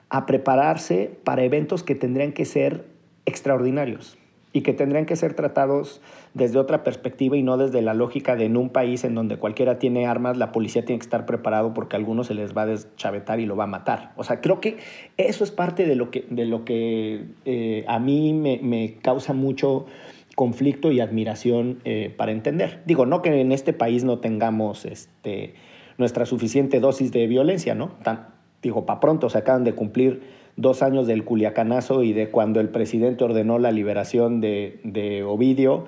a 0.10 0.26
prepararse 0.26 1.17
para 1.23 1.43
eventos 1.43 1.84
que 1.84 1.95
tendrían 1.95 2.34
que 2.34 2.45
ser 2.45 2.88
extraordinarios 3.26 4.17
y 4.53 4.61
que 4.61 4.71
tendrían 4.71 5.07
que 5.07 5.15
ser 5.15 5.33
tratados 5.33 5.99
desde 6.35 6.59
otra 6.59 6.83
perspectiva 6.83 7.35
y 7.35 7.41
no 7.41 7.57
desde 7.57 7.81
la 7.81 7.95
lógica 7.95 8.35
de 8.35 8.45
en 8.45 8.55
un 8.55 8.69
país 8.69 9.03
en 9.03 9.15
donde 9.15 9.37
cualquiera 9.37 9.79
tiene 9.79 10.05
armas, 10.05 10.37
la 10.37 10.51
policía 10.51 10.85
tiene 10.85 10.99
que 10.99 11.05
estar 11.05 11.25
preparado 11.25 11.73
porque 11.73 11.95
a 11.95 11.99
algunos 11.99 12.27
se 12.27 12.35
les 12.35 12.55
va 12.55 12.61
a 12.61 12.65
deschavetar 12.67 13.39
y 13.39 13.47
lo 13.47 13.55
va 13.55 13.63
a 13.63 13.67
matar. 13.67 14.13
O 14.15 14.23
sea, 14.23 14.41
creo 14.41 14.61
que 14.61 14.77
eso 15.17 15.43
es 15.43 15.51
parte 15.51 15.85
de 15.85 15.95
lo 15.95 16.11
que, 16.11 16.25
de 16.29 16.45
lo 16.45 16.65
que 16.65 17.25
eh, 17.45 17.83
a 17.87 17.99
mí 17.99 18.31
me, 18.33 18.95
causa 19.01 19.33
mucho 19.33 19.87
conflicto 20.35 20.91
y 20.91 20.99
admiración 20.99 21.79
eh, 21.83 22.13
para 22.15 22.31
entender. 22.31 22.81
Digo, 22.85 23.05
no 23.07 23.21
que 23.21 23.41
en 23.41 23.51
este 23.51 23.73
país 23.73 24.03
no 24.03 24.19
tengamos 24.19 24.85
este, 24.85 25.55
nuestra 25.97 26.25
suficiente 26.25 26.79
dosis 26.79 27.11
de 27.11 27.25
violencia, 27.25 27.73
¿no? 27.73 27.93
Tan, 28.03 28.27
digo, 28.61 28.85
para 28.85 28.99
pronto 28.99 29.29
se 29.29 29.37
acaban 29.39 29.63
de 29.63 29.73
cumplir 29.73 30.42
dos 30.55 30.83
años 30.83 31.07
del 31.07 31.23
Culiacanazo 31.23 32.03
y 32.03 32.13
de 32.13 32.29
cuando 32.29 32.59
el 32.59 32.69
presidente 32.69 33.23
ordenó 33.23 33.59
la 33.59 33.71
liberación 33.71 34.41
de, 34.41 34.79
de 34.83 35.23
Ovidio, 35.23 35.85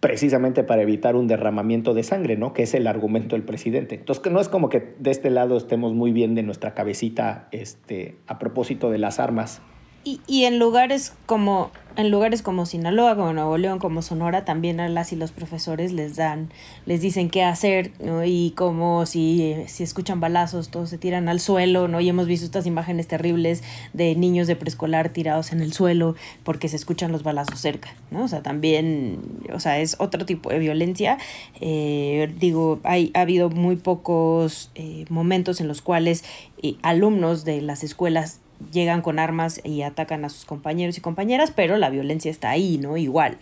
precisamente 0.00 0.64
para 0.64 0.82
evitar 0.82 1.14
un 1.14 1.26
derramamiento 1.26 1.92
de 1.92 2.02
sangre, 2.02 2.36
¿no? 2.36 2.54
Que 2.54 2.62
es 2.62 2.74
el 2.74 2.86
argumento 2.86 3.36
del 3.36 3.44
presidente. 3.44 3.96
Entonces, 3.96 4.22
que 4.22 4.30
no 4.30 4.40
es 4.40 4.48
como 4.48 4.70
que 4.70 4.94
de 4.98 5.10
este 5.10 5.28
lado 5.30 5.56
estemos 5.56 5.94
muy 5.94 6.10
bien 6.10 6.34
de 6.34 6.42
nuestra 6.42 6.74
cabecita 6.74 7.48
este, 7.52 8.16
a 8.26 8.38
propósito 8.38 8.90
de 8.90 8.98
las 8.98 9.20
armas. 9.20 9.60
Y, 10.04 10.20
y 10.26 10.44
en 10.44 10.58
lugares 10.58 11.12
como 11.26 11.70
en 11.96 12.10
lugares 12.10 12.42
como 12.42 12.66
Sinaloa, 12.66 13.16
como 13.16 13.32
Nuevo 13.32 13.58
León, 13.58 13.78
como 13.78 14.02
Sonora, 14.02 14.44
también 14.44 14.80
a 14.80 14.88
las 14.88 15.12
y 15.12 15.16
los 15.16 15.32
profesores 15.32 15.92
les 15.92 16.16
dan, 16.16 16.50
les 16.86 17.00
dicen 17.00 17.30
qué 17.30 17.42
hacer, 17.42 17.92
¿no? 18.00 18.24
Y 18.24 18.52
como 18.56 19.06
si, 19.06 19.56
si 19.66 19.82
escuchan 19.82 20.20
balazos, 20.20 20.70
todos 20.70 20.90
se 20.90 20.98
tiran 20.98 21.28
al 21.28 21.40
suelo, 21.40 21.88
¿no? 21.88 22.00
Y 22.00 22.08
hemos 22.08 22.26
visto 22.26 22.46
estas 22.46 22.66
imágenes 22.66 23.08
terribles 23.08 23.62
de 23.92 24.14
niños 24.14 24.46
de 24.46 24.56
preescolar 24.56 25.10
tirados 25.10 25.52
en 25.52 25.60
el 25.60 25.72
suelo 25.72 26.14
porque 26.44 26.68
se 26.68 26.76
escuchan 26.76 27.12
los 27.12 27.22
balazos 27.22 27.60
cerca, 27.60 27.94
¿no? 28.10 28.24
O 28.24 28.28
sea, 28.28 28.42
también, 28.42 29.18
o 29.52 29.60
sea, 29.60 29.80
es 29.80 29.96
otro 29.98 30.24
tipo 30.26 30.50
de 30.50 30.58
violencia. 30.58 31.18
Eh, 31.60 32.32
digo, 32.38 32.80
hay, 32.84 33.10
ha 33.14 33.22
habido 33.22 33.50
muy 33.50 33.76
pocos 33.76 34.70
eh, 34.74 35.04
momentos 35.08 35.60
en 35.60 35.68
los 35.68 35.82
cuales 35.82 36.24
eh, 36.62 36.76
alumnos 36.82 37.44
de 37.44 37.60
las 37.60 37.82
escuelas 37.84 38.40
llegan 38.72 39.02
con 39.02 39.18
armas 39.18 39.60
y 39.64 39.82
atacan 39.82 40.24
a 40.24 40.28
sus 40.28 40.44
compañeros 40.44 40.98
y 40.98 41.00
compañeras, 41.00 41.52
pero 41.54 41.76
la 41.78 41.90
violencia 41.90 42.30
está 42.30 42.50
ahí, 42.50 42.78
¿no? 42.78 42.96
Igual. 42.96 43.38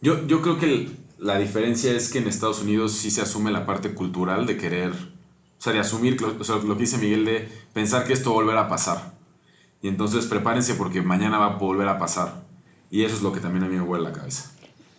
Yo, 0.00 0.26
yo 0.26 0.42
creo 0.42 0.58
que 0.58 0.88
la 1.18 1.38
diferencia 1.38 1.92
es 1.92 2.12
que 2.12 2.18
en 2.18 2.28
Estados 2.28 2.62
Unidos 2.62 2.92
sí 2.92 3.10
se 3.10 3.20
asume 3.20 3.50
la 3.50 3.66
parte 3.66 3.92
cultural 3.92 4.46
de 4.46 4.56
querer, 4.56 4.92
o 4.92 5.60
sea, 5.60 5.72
de 5.72 5.80
asumir 5.80 6.16
o 6.22 6.44
sea, 6.44 6.56
lo 6.56 6.74
que 6.74 6.82
dice 6.82 6.98
Miguel 6.98 7.24
de 7.24 7.48
pensar 7.72 8.06
que 8.06 8.12
esto 8.12 8.32
volverá 8.32 8.62
a 8.62 8.68
pasar. 8.68 9.14
Y 9.82 9.88
entonces 9.88 10.26
prepárense 10.26 10.74
porque 10.74 11.02
mañana 11.02 11.38
va 11.38 11.46
a 11.46 11.56
volver 11.56 11.88
a 11.88 11.98
pasar. 11.98 12.42
Y 12.90 13.04
eso 13.04 13.16
es 13.16 13.22
lo 13.22 13.32
que 13.32 13.40
también 13.40 13.64
a 13.64 13.68
mí 13.68 13.76
me 13.76 13.82
huele 13.82 14.04
la 14.04 14.12
cabeza. 14.12 14.50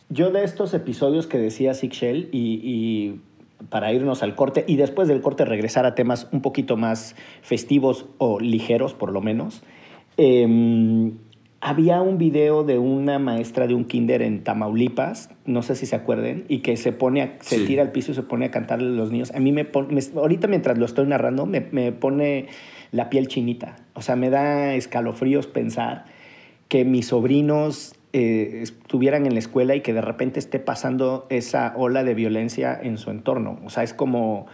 Yo 0.09 0.31
de 0.31 0.43
estos 0.43 0.73
episodios 0.73 1.27
que 1.27 1.37
decía 1.37 1.73
Sixel 1.73 2.29
y, 2.31 2.59
y 2.63 3.21
para 3.69 3.91
irnos 3.91 4.23
al 4.23 4.35
corte 4.35 4.63
y 4.67 4.77
después 4.77 5.07
del 5.07 5.21
corte 5.21 5.45
regresar 5.45 5.85
a 5.85 5.95
temas 5.95 6.27
un 6.31 6.41
poquito 6.41 6.77
más 6.77 7.15
festivos 7.41 8.05
o 8.17 8.39
ligeros, 8.39 8.93
por 8.93 9.11
lo 9.11 9.21
menos. 9.21 9.63
Em, 10.17 11.13
había 11.61 12.01
un 12.01 12.17
video 12.17 12.63
de 12.63 12.77
una 12.77 13.19
maestra 13.19 13.67
de 13.67 13.73
un 13.73 13.83
kinder 13.83 14.21
en 14.21 14.43
Tamaulipas, 14.43 15.29
no 15.45 15.61
sé 15.61 15.75
si 15.75 15.85
se 15.85 15.95
acuerden, 15.95 16.45
y 16.47 16.59
que 16.59 16.77
se 16.77 16.93
pone, 16.93 17.21
a, 17.21 17.37
se 17.41 17.65
tira 17.65 17.81
al 17.81 17.91
piso 17.91 18.11
y 18.11 18.15
se 18.15 18.23
pone 18.23 18.45
a 18.45 18.51
cantarle 18.51 18.87
a 18.87 18.91
los 18.91 19.11
niños. 19.11 19.31
A 19.35 19.39
mí 19.39 19.51
me, 19.51 19.65
pone, 19.65 19.99
ahorita 20.15 20.47
mientras 20.47 20.77
lo 20.77 20.85
estoy 20.85 21.05
narrando, 21.07 21.45
me, 21.45 21.67
me 21.71 21.91
pone 21.91 22.47
la 22.91 23.09
piel 23.09 23.27
chinita. 23.27 23.75
O 23.93 24.01
sea, 24.01 24.15
me 24.15 24.29
da 24.29 24.73
escalofríos 24.75 25.47
pensar 25.47 26.05
que 26.69 26.85
mis 26.85 27.07
sobrinos 27.07 27.98
eh, 28.11 28.61
estuvieran 28.63 29.27
en 29.27 29.33
la 29.33 29.39
escuela 29.39 29.75
y 29.75 29.81
que 29.81 29.93
de 29.93 30.01
repente 30.01 30.39
esté 30.39 30.59
pasando 30.59 31.27
esa 31.29 31.73
ola 31.77 32.03
de 32.03 32.15
violencia 32.15 32.79
en 32.81 32.97
su 32.97 33.11
entorno. 33.11 33.59
O 33.63 33.69
sea, 33.69 33.83
es 33.83 33.93
como, 33.93 34.47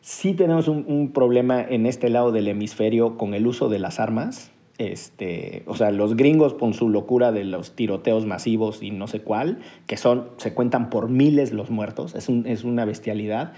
sí 0.00 0.32
tenemos 0.32 0.68
un, 0.68 1.12
problema 1.12 1.60
en 1.62 1.84
este 1.84 2.08
lado 2.08 2.32
del 2.32 2.48
hemisferio 2.48 3.18
con 3.18 3.34
el 3.34 3.46
uso 3.46 3.68
de 3.68 3.78
las 3.78 4.00
armas. 4.00 4.52
Este, 4.76 5.62
o 5.66 5.76
sea, 5.76 5.92
los 5.92 6.16
gringos 6.16 6.54
con 6.54 6.74
su 6.74 6.88
locura 6.88 7.30
de 7.30 7.44
los 7.44 7.76
tiroteos 7.76 8.26
masivos 8.26 8.82
y 8.82 8.90
no 8.90 9.06
sé 9.06 9.20
cuál, 9.20 9.60
que 9.86 9.96
son, 9.96 10.30
se 10.36 10.52
cuentan 10.52 10.90
por 10.90 11.08
miles 11.08 11.52
los 11.52 11.70
muertos, 11.70 12.16
es, 12.16 12.28
es 12.28 12.64
una 12.64 12.84
bestialidad. 12.84 13.52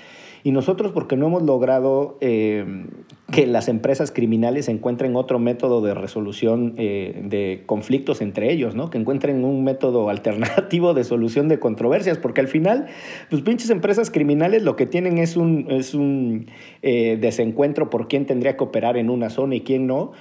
Y 0.46 0.52
nosotros 0.52 0.92
porque 0.92 1.16
no 1.16 1.26
hemos 1.26 1.42
logrado 1.42 2.18
eh, 2.20 2.84
que 3.32 3.46
las 3.46 3.66
empresas 3.68 4.12
criminales 4.12 4.68
encuentren 4.68 5.16
otro 5.16 5.40
método 5.40 5.80
de 5.80 5.92
resolución 5.92 6.74
eh, 6.76 7.22
de 7.24 7.64
conflictos 7.66 8.20
entre 8.20 8.52
ellos, 8.52 8.76
¿no? 8.76 8.88
Que 8.88 8.98
encuentren 8.98 9.44
un 9.44 9.64
método 9.64 10.08
alternativo 10.10 10.94
de 10.94 11.02
solución 11.02 11.48
de 11.48 11.58
controversias, 11.58 12.18
porque 12.18 12.42
al 12.42 12.48
final, 12.48 12.86
pues 13.28 13.42
pinches 13.42 13.70
empresas 13.70 14.10
criminales 14.10 14.62
lo 14.62 14.76
que 14.76 14.86
tienen 14.86 15.18
es 15.18 15.36
un, 15.36 15.66
es 15.68 15.94
un 15.94 16.46
eh, 16.82 17.18
desencuentro 17.20 17.90
por 17.90 18.06
quién 18.06 18.26
tendría 18.26 18.56
que 18.56 18.62
operar 18.62 18.96
en 18.98 19.10
una 19.10 19.30
zona 19.30 19.56
y 19.56 19.62
quién 19.62 19.86
no 19.86 20.12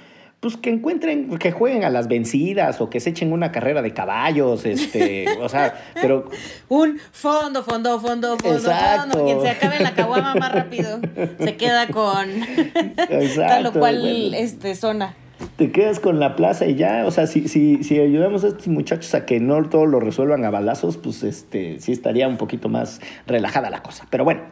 pues 0.46 0.56
que 0.58 0.70
encuentren, 0.70 1.38
que 1.38 1.50
jueguen 1.50 1.82
a 1.82 1.90
las 1.90 2.06
vencidas 2.06 2.80
o 2.80 2.88
que 2.88 3.00
se 3.00 3.10
echen 3.10 3.32
una 3.32 3.50
carrera 3.50 3.82
de 3.82 3.92
caballos, 3.92 4.64
este, 4.64 5.26
o 5.40 5.48
sea, 5.48 5.74
pero... 6.00 6.30
Un 6.68 7.00
fondo, 7.10 7.64
fondo, 7.64 7.98
fondo, 7.98 8.36
fondo, 8.38 8.60
fondo, 8.60 9.24
quien 9.24 9.40
se 9.40 9.48
acabe 9.48 9.80
la 9.80 9.92
caguama 9.92 10.36
más 10.36 10.52
rápido 10.52 11.00
se 11.40 11.56
queda 11.56 11.88
con 11.88 12.28
tal 13.36 13.66
o 13.66 13.72
cual 13.72 14.34
este, 14.34 14.76
zona. 14.76 15.16
te 15.56 15.72
quedas 15.72 15.98
con 15.98 16.20
la 16.20 16.36
plaza 16.36 16.66
y 16.66 16.76
ya, 16.76 17.06
o 17.06 17.10
sea, 17.10 17.26
si, 17.26 17.48
si, 17.48 17.82
si 17.82 17.98
ayudamos 17.98 18.44
a 18.44 18.48
estos 18.48 18.68
muchachos 18.68 19.12
a 19.14 19.26
que 19.26 19.40
no 19.40 19.68
todo 19.68 19.86
lo 19.86 19.98
resuelvan 19.98 20.44
a 20.44 20.50
balazos, 20.50 20.96
pues 20.96 21.24
este, 21.24 21.80
sí 21.80 21.90
estaría 21.90 22.28
un 22.28 22.36
poquito 22.36 22.68
más 22.68 23.00
relajada 23.26 23.68
la 23.68 23.82
cosa. 23.82 24.06
Pero 24.10 24.22
bueno, 24.22 24.42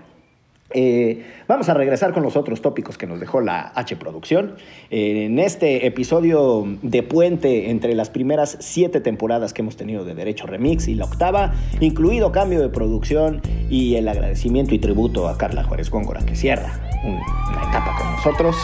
eh, 0.74 1.24
vamos 1.48 1.68
a 1.68 1.74
regresar 1.74 2.12
con 2.12 2.22
los 2.22 2.36
otros 2.36 2.60
tópicos 2.60 2.98
que 2.98 3.06
nos 3.06 3.20
dejó 3.20 3.40
la 3.40 3.72
H 3.74 3.96
Producción. 3.96 4.56
Eh, 4.90 5.26
en 5.26 5.38
este 5.38 5.86
episodio 5.86 6.64
de 6.82 7.02
puente 7.02 7.70
entre 7.70 7.94
las 7.94 8.10
primeras 8.10 8.58
siete 8.60 9.00
temporadas 9.00 9.54
que 9.54 9.62
hemos 9.62 9.76
tenido 9.76 10.04
de 10.04 10.14
Derecho 10.14 10.46
Remix 10.46 10.88
y 10.88 10.94
la 10.94 11.04
octava, 11.04 11.54
incluido 11.80 12.32
cambio 12.32 12.60
de 12.60 12.68
producción 12.68 13.40
y 13.70 13.94
el 13.94 14.08
agradecimiento 14.08 14.74
y 14.74 14.80
tributo 14.80 15.28
a 15.28 15.38
Carla 15.38 15.64
Juárez 15.64 15.90
Góngora 15.90 16.26
que 16.26 16.34
cierra 16.34 16.80
una 17.04 17.68
etapa 17.68 17.96
con 17.96 18.10
nosotros. 18.12 18.56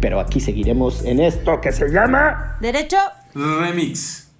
Pero 0.00 0.20
aquí 0.20 0.40
seguiremos 0.40 1.04
en 1.04 1.20
esto 1.20 1.60
que 1.60 1.72
se 1.72 1.88
llama... 1.90 2.56
Derecho 2.60 2.98
Remix. 3.34 4.32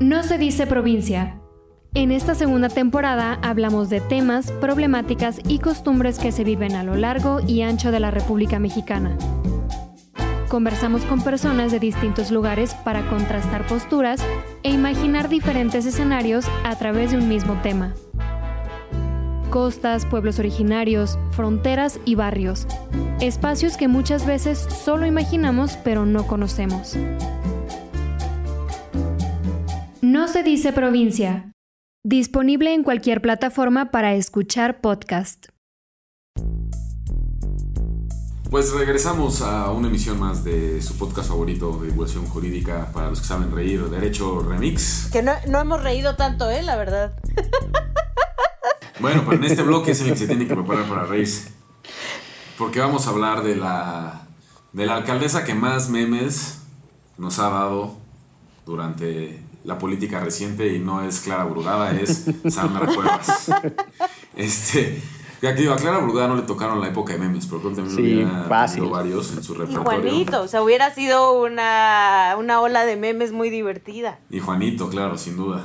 No 0.00 0.22
se 0.22 0.38
dice 0.38 0.66
provincia. 0.66 1.39
En 1.92 2.12
esta 2.12 2.36
segunda 2.36 2.68
temporada 2.68 3.40
hablamos 3.42 3.90
de 3.90 4.00
temas, 4.00 4.52
problemáticas 4.52 5.40
y 5.48 5.58
costumbres 5.58 6.20
que 6.20 6.30
se 6.30 6.44
viven 6.44 6.76
a 6.76 6.84
lo 6.84 6.94
largo 6.94 7.40
y 7.44 7.62
ancho 7.62 7.90
de 7.90 7.98
la 7.98 8.12
República 8.12 8.60
Mexicana. 8.60 9.18
Conversamos 10.48 11.04
con 11.04 11.20
personas 11.20 11.72
de 11.72 11.80
distintos 11.80 12.30
lugares 12.30 12.74
para 12.74 13.08
contrastar 13.10 13.66
posturas 13.66 14.24
e 14.62 14.70
imaginar 14.70 15.28
diferentes 15.28 15.84
escenarios 15.84 16.46
a 16.62 16.76
través 16.76 17.10
de 17.10 17.16
un 17.16 17.28
mismo 17.28 17.54
tema. 17.60 17.92
Costas, 19.50 20.06
pueblos 20.06 20.38
originarios, 20.38 21.18
fronteras 21.32 21.98
y 22.04 22.14
barrios. 22.14 22.68
Espacios 23.20 23.76
que 23.76 23.88
muchas 23.88 24.24
veces 24.26 24.58
solo 24.58 25.06
imaginamos 25.06 25.76
pero 25.82 26.06
no 26.06 26.24
conocemos. 26.28 26.96
No 30.00 30.28
se 30.28 30.44
dice 30.44 30.72
provincia. 30.72 31.50
Disponible 32.02 32.72
en 32.72 32.82
cualquier 32.82 33.20
plataforma 33.20 33.90
para 33.90 34.14
escuchar 34.14 34.80
podcast. 34.80 35.48
Pues 38.48 38.72
regresamos 38.72 39.42
a 39.42 39.70
una 39.70 39.88
emisión 39.88 40.18
más 40.18 40.42
de 40.42 40.80
su 40.80 40.96
podcast 40.96 41.28
favorito 41.28 41.76
de 41.76 41.88
divulgación 41.88 42.24
jurídica 42.24 42.90
para 42.94 43.10
los 43.10 43.20
que 43.20 43.26
saben 43.26 43.54
reír, 43.54 43.84
Derecho 43.90 44.40
Remix. 44.40 45.10
Que 45.12 45.22
no, 45.22 45.32
no 45.46 45.60
hemos 45.60 45.82
reído 45.82 46.16
tanto, 46.16 46.48
¿eh? 46.48 46.62
La 46.62 46.76
verdad. 46.76 47.12
Bueno, 48.98 49.22
pero 49.26 49.36
en 49.36 49.44
este 49.44 49.62
bloque 49.62 49.90
es 49.90 50.00
el 50.00 50.08
que 50.08 50.16
se 50.16 50.26
tiene 50.26 50.46
que 50.46 50.54
preparar 50.54 50.88
para 50.88 51.04
reírse. 51.04 51.52
Porque 52.56 52.80
vamos 52.80 53.06
a 53.06 53.10
hablar 53.10 53.42
de 53.42 53.56
la, 53.56 54.22
de 54.72 54.86
la 54.86 54.96
alcaldesa 54.96 55.44
que 55.44 55.54
más 55.54 55.90
memes 55.90 56.62
nos 57.18 57.38
ha 57.38 57.50
dado 57.50 57.96
durante 58.64 59.49
la 59.70 59.78
política 59.78 60.20
reciente 60.20 60.74
y 60.74 60.78
no 60.80 61.02
es 61.02 61.20
Clara 61.20 61.44
Brugada, 61.44 61.92
es 61.98 62.26
Sandra 62.48 62.86
Cuevas. 62.86 63.50
Este, 64.36 65.02
ya 65.42 65.54
que 65.54 65.62
digo, 65.62 65.72
a 65.72 65.76
Clara 65.76 65.98
Brugada 65.98 66.28
no 66.28 66.36
le 66.36 66.42
tocaron 66.42 66.80
la 66.80 66.88
época 66.88 67.12
de 67.12 67.18
memes, 67.18 67.46
pero 67.46 67.60
creo 67.60 67.70
que 67.70 67.76
también 67.76 67.96
Sí, 67.96 68.02
hubiera 68.14 68.44
fácil. 68.44 68.76
tenido 68.80 68.94
varios 68.96 69.32
en 69.32 69.42
su 69.42 69.52
Y 69.54 69.56
repertorio. 69.58 69.84
Juanito, 69.84 70.42
o 70.42 70.48
sea, 70.48 70.62
hubiera 70.62 70.94
sido 70.94 71.32
una, 71.42 72.36
una 72.38 72.60
ola 72.60 72.84
de 72.84 72.96
memes 72.96 73.32
muy 73.32 73.50
divertida. 73.50 74.18
Y 74.30 74.40
Juanito, 74.40 74.88
claro, 74.88 75.18
sin 75.18 75.36
duda. 75.36 75.62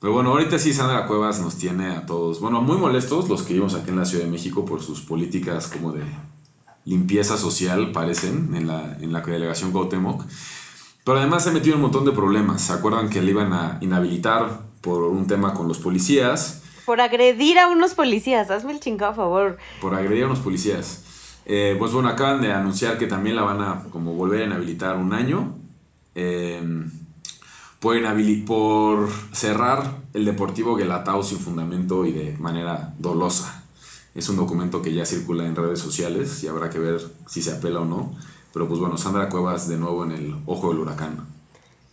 Pero 0.00 0.14
bueno, 0.14 0.30
ahorita 0.30 0.58
sí 0.58 0.72
Sandra 0.72 1.06
Cuevas 1.06 1.40
nos 1.40 1.56
tiene 1.56 1.90
a 1.94 2.06
todos, 2.06 2.40
bueno, 2.40 2.62
muy 2.62 2.78
molestos 2.78 3.28
los 3.28 3.42
que 3.42 3.52
vivimos 3.52 3.74
aquí 3.74 3.90
en 3.90 3.96
la 3.98 4.06
Ciudad 4.06 4.24
de 4.24 4.30
México 4.30 4.64
por 4.64 4.82
sus 4.82 5.02
políticas 5.02 5.66
como 5.68 5.92
de 5.92 6.02
limpieza 6.86 7.36
social, 7.36 7.92
parecen, 7.92 8.54
en 8.54 8.66
la, 8.66 8.96
en 9.00 9.12
la 9.12 9.20
delegación 9.20 9.70
Cuauhtémoc. 9.72 10.24
Pero 11.10 11.18
además 11.18 11.42
se 11.42 11.50
metió 11.50 11.72
en 11.72 11.78
un 11.78 11.82
montón 11.82 12.04
de 12.04 12.12
problemas. 12.12 12.62
¿Se 12.62 12.72
acuerdan 12.72 13.10
que 13.10 13.20
le 13.20 13.32
iban 13.32 13.52
a 13.52 13.78
inhabilitar 13.80 14.60
por 14.80 15.02
un 15.02 15.26
tema 15.26 15.54
con 15.54 15.66
los 15.66 15.78
policías? 15.80 16.62
Por 16.86 17.00
agredir 17.00 17.58
a 17.58 17.66
unos 17.66 17.94
policías. 17.94 18.48
Hazme 18.48 18.70
el 18.70 18.78
chingado 18.78 19.12
favor. 19.14 19.58
por 19.80 19.92
agredir 19.96 20.22
a 20.22 20.26
unos 20.26 20.38
policías. 20.38 21.02
Eh, 21.46 21.74
pues 21.80 21.90
bueno, 21.90 22.08
acaban 22.10 22.40
de 22.40 22.52
anunciar 22.52 22.96
que 22.96 23.08
también 23.08 23.34
la 23.34 23.42
van 23.42 23.60
a 23.60 23.82
como 23.90 24.14
volver 24.14 24.42
a 24.42 24.44
inhabilitar 24.44 24.98
un 24.98 25.12
año. 25.12 25.56
Eh, 26.14 26.62
por, 27.80 27.96
inhabili- 27.96 28.44
por 28.46 29.08
cerrar 29.32 29.96
el 30.14 30.24
Deportivo 30.24 30.76
Guelatao 30.76 31.24
sin 31.24 31.40
fundamento 31.40 32.06
y 32.06 32.12
de 32.12 32.36
manera 32.38 32.94
dolosa. 33.00 33.64
Es 34.14 34.28
un 34.28 34.36
documento 34.36 34.80
que 34.80 34.94
ya 34.94 35.04
circula 35.04 35.44
en 35.44 35.56
redes 35.56 35.80
sociales 35.80 36.44
y 36.44 36.46
habrá 36.46 36.70
que 36.70 36.78
ver 36.78 37.00
si 37.26 37.42
se 37.42 37.50
apela 37.50 37.80
o 37.80 37.84
no. 37.84 38.14
Pero 38.52 38.68
pues 38.68 38.80
bueno, 38.80 38.98
Sandra 38.98 39.28
Cuevas 39.28 39.68
de 39.68 39.76
nuevo 39.76 40.04
en 40.04 40.12
el 40.12 40.34
ojo 40.46 40.70
del 40.70 40.80
huracán. 40.80 41.26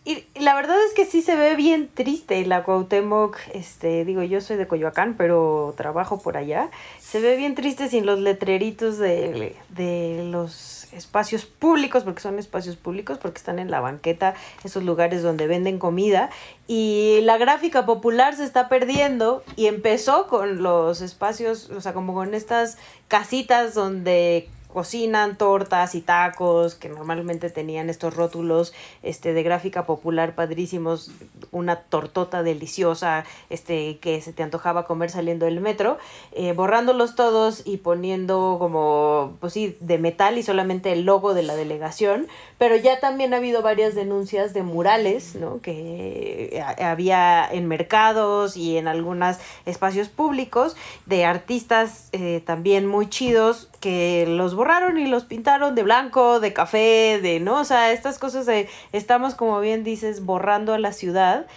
Y 0.08 0.24
la 0.40 0.56
verdad 0.56 0.78
es 0.88 0.94
que 0.94 1.06
sí 1.06 1.22
se 1.22 1.36
ve 1.36 1.58
bien 1.58 1.90
triste 1.94 2.46
la 2.46 2.64
Cuauhtémoc, 2.64 3.36
este, 3.54 4.06
digo, 4.06 4.24
yo 4.24 4.40
soy 4.40 4.56
de 4.56 4.66
Coyoacán, 4.66 5.16
pero 5.18 5.74
trabajo 5.76 6.22
por 6.22 6.38
allá. 6.38 6.72
Se 7.02 7.20
ve 7.20 7.36
bien 7.36 7.56
triste 7.56 7.90
sin 7.90 8.06
los 8.06 8.18
letreritos 8.18 8.98
de, 9.00 9.58
de 9.68 10.26
los 10.32 10.88
espacios 10.94 11.46
públicos, 11.46 12.06
porque 12.06 12.22
son 12.22 12.40
espacios 12.40 12.78
públicos, 12.78 13.18
porque 13.18 13.40
están 13.40 13.60
en 13.60 13.70
la 13.70 13.82
banqueta, 13.82 14.34
esos 14.64 14.84
lugares 14.84 15.24
donde 15.24 15.46
venden 15.46 15.78
comida. 15.78 16.30
Y 16.68 17.20
la 17.24 17.38
gráfica 17.38 17.86
popular 17.86 18.34
se 18.34 18.46
está 18.46 18.70
perdiendo 18.70 19.44
y 19.58 19.66
empezó 19.66 20.28
con 20.28 20.64
los 20.64 21.02
espacios, 21.02 21.70
o 21.70 21.82
sea, 21.82 21.92
como 21.92 22.14
con 22.14 22.34
estas 22.34 22.78
casitas 23.10 23.74
donde 23.74 24.48
cocinan 24.78 25.40
tortas 25.40 25.96
y 25.96 26.02
tacos 26.02 26.76
que 26.76 26.88
normalmente 26.88 27.50
tenían 27.50 27.90
estos 27.90 28.16
rótulos 28.16 28.74
este 29.02 29.34
de 29.34 29.42
gráfica 29.42 29.88
popular 29.88 30.36
padrísimos 30.36 31.10
una 31.52 31.78
tortota 31.78 32.44
deliciosa 32.44 33.26
este 33.50 33.98
que 33.98 34.22
se 34.22 34.34
te 34.34 34.44
antojaba 34.44 34.86
comer 34.86 35.10
saliendo 35.10 35.48
del 35.48 35.62
metro 35.62 35.98
eh, 36.32 36.54
borrándolos 36.54 37.16
todos 37.16 37.64
y 37.66 37.78
poniendo 37.78 38.58
como 38.60 39.36
pues 39.40 39.54
sí 39.54 39.76
de 39.80 39.98
metal 39.98 40.38
y 40.38 40.44
solamente 40.44 40.92
el 40.92 41.06
logo 41.06 41.34
de 41.34 41.42
la 41.42 41.56
delegación. 41.56 42.28
Pero 42.60 42.76
ya 42.76 43.00
también 43.00 43.34
ha 43.34 43.38
habido 43.38 43.64
varias 43.64 43.96
denuncias 43.96 44.54
de 44.54 44.62
murales 44.62 45.34
no 45.34 45.60
que 45.60 46.64
ha- 46.64 46.92
había 46.92 47.50
en 47.52 47.68
mercados 47.68 48.56
y 48.56 48.78
en 48.78 48.88
algunos 48.88 49.38
espacios 49.66 50.08
públicos 50.10 50.76
de 51.08 51.26
artistas 51.26 52.10
eh, 52.12 52.44
también 52.46 52.86
muy 52.86 53.10
chidos 53.10 53.70
que 53.80 54.26
los 54.28 54.54
borraron 54.54 54.67
y 54.98 55.08
los 55.08 55.26
pintaron 55.26 55.76
de 55.76 55.84
blanco, 55.84 56.40
de 56.40 56.54
café, 56.54 57.20
de, 57.22 57.40
¿no? 57.40 57.60
O 57.62 57.64
sea, 57.64 57.92
estas 57.92 58.20
cosas 58.20 58.48
estamos, 58.92 59.36
como 59.36 59.60
bien 59.60 59.84
dices, 59.84 60.26
borrando 60.26 60.74
a 60.74 60.80
la 60.80 60.92
ciudad. 60.92 61.48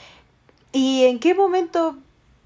¿Y 0.72 1.04
en 1.06 1.18
qué 1.18 1.34
momento, 1.34 1.96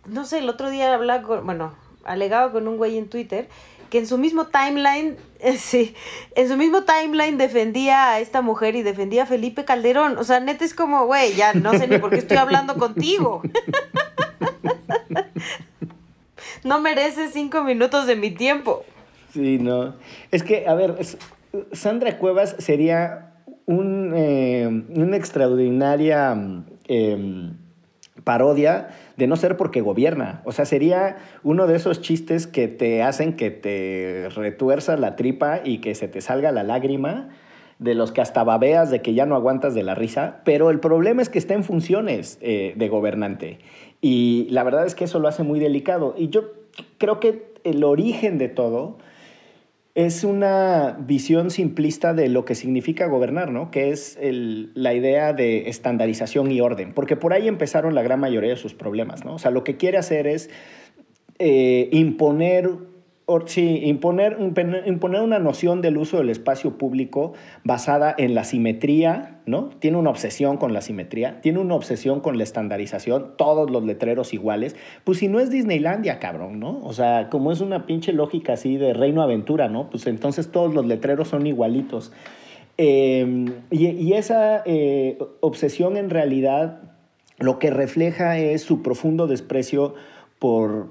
no 0.06 0.24
sé, 0.24 0.38
el 0.38 0.48
otro 0.48 0.70
día 0.70 0.94
hablaba 0.94 1.22
con, 1.22 1.44
bueno, 1.44 1.74
alegaba 2.04 2.50
con 2.52 2.66
un 2.68 2.76
güey 2.76 2.96
en 2.96 3.08
Twitter 3.08 3.48
que 3.90 3.98
en 3.98 4.06
su 4.06 4.18
mismo 4.18 4.46
timeline, 4.46 5.16
eh, 5.40 5.56
sí, 5.56 5.94
en 6.34 6.48
su 6.48 6.56
mismo 6.56 6.82
timeline 6.82 7.38
defendía 7.38 8.12
a 8.12 8.20
esta 8.20 8.42
mujer 8.42 8.74
y 8.74 8.82
defendía 8.82 9.24
a 9.24 9.26
Felipe 9.26 9.64
Calderón. 9.64 10.18
O 10.18 10.24
sea, 10.24 10.40
neta 10.40 10.64
es 10.64 10.74
como, 10.74 11.06
güey, 11.06 11.34
ya 11.34 11.52
no 11.52 11.72
sé 11.72 11.86
ni 11.86 11.98
por 11.98 12.10
qué 12.10 12.16
estoy 12.16 12.38
hablando 12.38 12.74
contigo. 12.78 13.42
No 16.64 16.80
mereces 16.80 17.32
cinco 17.34 17.62
minutos 17.62 18.06
de 18.06 18.16
mi 18.16 18.30
tiempo. 18.30 18.86
Sí, 19.34 19.58
no. 19.58 19.96
Es 20.30 20.44
que, 20.44 20.68
a 20.68 20.74
ver, 20.74 20.94
Sandra 21.72 22.18
Cuevas 22.18 22.54
sería 22.60 23.32
un, 23.66 24.12
eh, 24.14 24.84
una 24.94 25.16
extraordinaria 25.16 26.36
em, 26.86 27.56
parodia 28.22 28.90
de 29.16 29.26
no 29.26 29.34
ser 29.34 29.56
porque 29.56 29.80
gobierna. 29.80 30.40
O 30.44 30.52
sea, 30.52 30.66
sería 30.66 31.16
uno 31.42 31.66
de 31.66 31.74
esos 31.74 32.00
chistes 32.00 32.46
que 32.46 32.68
te 32.68 33.02
hacen 33.02 33.34
que 33.34 33.50
te 33.50 34.28
retuerza 34.36 34.96
la 34.96 35.16
tripa 35.16 35.60
y 35.64 35.78
que 35.78 35.96
se 35.96 36.06
te 36.06 36.20
salga 36.20 36.52
la 36.52 36.62
lágrima, 36.62 37.30
de 37.80 37.96
los 37.96 38.12
que 38.12 38.20
hasta 38.20 38.44
babeas 38.44 38.92
de 38.92 39.02
que 39.02 39.14
ya 39.14 39.26
no 39.26 39.34
aguantas 39.34 39.74
de 39.74 39.82
la 39.82 39.96
risa, 39.96 40.42
pero 40.44 40.70
el 40.70 40.78
problema 40.78 41.22
es 41.22 41.28
que 41.28 41.40
está 41.40 41.54
en 41.54 41.64
funciones 41.64 42.38
eh, 42.40 42.72
de 42.76 42.88
gobernante. 42.88 43.58
Y 44.00 44.46
la 44.50 44.62
verdad 44.62 44.86
es 44.86 44.94
que 44.94 45.04
eso 45.04 45.18
lo 45.18 45.26
hace 45.26 45.42
muy 45.42 45.58
delicado. 45.58 46.14
Y 46.16 46.28
yo 46.28 46.52
creo 46.98 47.18
que 47.18 47.52
el 47.64 47.82
origen 47.82 48.38
de 48.38 48.48
todo 48.48 48.98
es 49.94 50.24
una 50.24 50.96
visión 50.98 51.50
simplista 51.50 52.14
de 52.14 52.28
lo 52.28 52.44
que 52.44 52.56
significa 52.56 53.06
gobernar, 53.06 53.52
¿no? 53.52 53.70
Que 53.70 53.90
es 53.90 54.18
la 54.20 54.92
idea 54.92 55.32
de 55.32 55.68
estandarización 55.68 56.50
y 56.50 56.60
orden, 56.60 56.92
porque 56.92 57.16
por 57.16 57.32
ahí 57.32 57.46
empezaron 57.46 57.94
la 57.94 58.02
gran 58.02 58.18
mayoría 58.18 58.50
de 58.50 58.56
sus 58.56 58.74
problemas, 58.74 59.24
¿no? 59.24 59.34
O 59.34 59.38
sea, 59.38 59.52
lo 59.52 59.62
que 59.62 59.76
quiere 59.76 59.98
hacer 59.98 60.26
es 60.26 60.50
eh, 61.38 61.88
imponer 61.92 62.70
sí, 63.46 63.80
imponer, 63.84 64.36
imponer 64.86 65.20
una 65.22 65.38
noción 65.38 65.80
del 65.80 65.96
uso 65.96 66.18
del 66.18 66.30
espacio 66.30 66.76
público 66.76 67.32
basada 67.62 68.14
en 68.16 68.34
la 68.34 68.44
simetría, 68.44 69.40
¿no? 69.46 69.70
Tiene 69.78 69.96
una 69.96 70.10
obsesión 70.10 70.56
con 70.56 70.72
la 70.72 70.80
simetría, 70.80 71.40
tiene 71.40 71.58
una 71.58 71.74
obsesión 71.74 72.20
con 72.20 72.36
la 72.36 72.44
estandarización, 72.44 73.32
todos 73.36 73.70
los 73.70 73.84
letreros 73.84 74.34
iguales. 74.34 74.76
Pues 75.04 75.18
si 75.18 75.28
no 75.28 75.40
es 75.40 75.50
Disneylandia, 75.50 76.18
cabrón, 76.18 76.60
¿no? 76.60 76.80
O 76.82 76.92
sea, 76.92 77.30
como 77.30 77.50
es 77.50 77.60
una 77.60 77.86
pinche 77.86 78.12
lógica 78.12 78.54
así 78.54 78.76
de 78.76 78.92
reino 78.92 79.22
aventura, 79.22 79.68
¿no? 79.68 79.88
Pues 79.88 80.06
entonces 80.06 80.50
todos 80.50 80.74
los 80.74 80.86
letreros 80.86 81.28
son 81.28 81.46
igualitos. 81.46 82.12
Em, 82.76 83.46
y, 83.70 84.12
esa 84.14 84.62
eh, 84.66 85.16
obsesión 85.40 85.96
en 85.96 86.10
realidad 86.10 86.80
lo 87.38 87.58
que 87.58 87.70
refleja 87.70 88.38
es 88.38 88.62
su 88.62 88.82
profundo 88.82 89.26
desprecio 89.28 89.94
por 90.40 90.88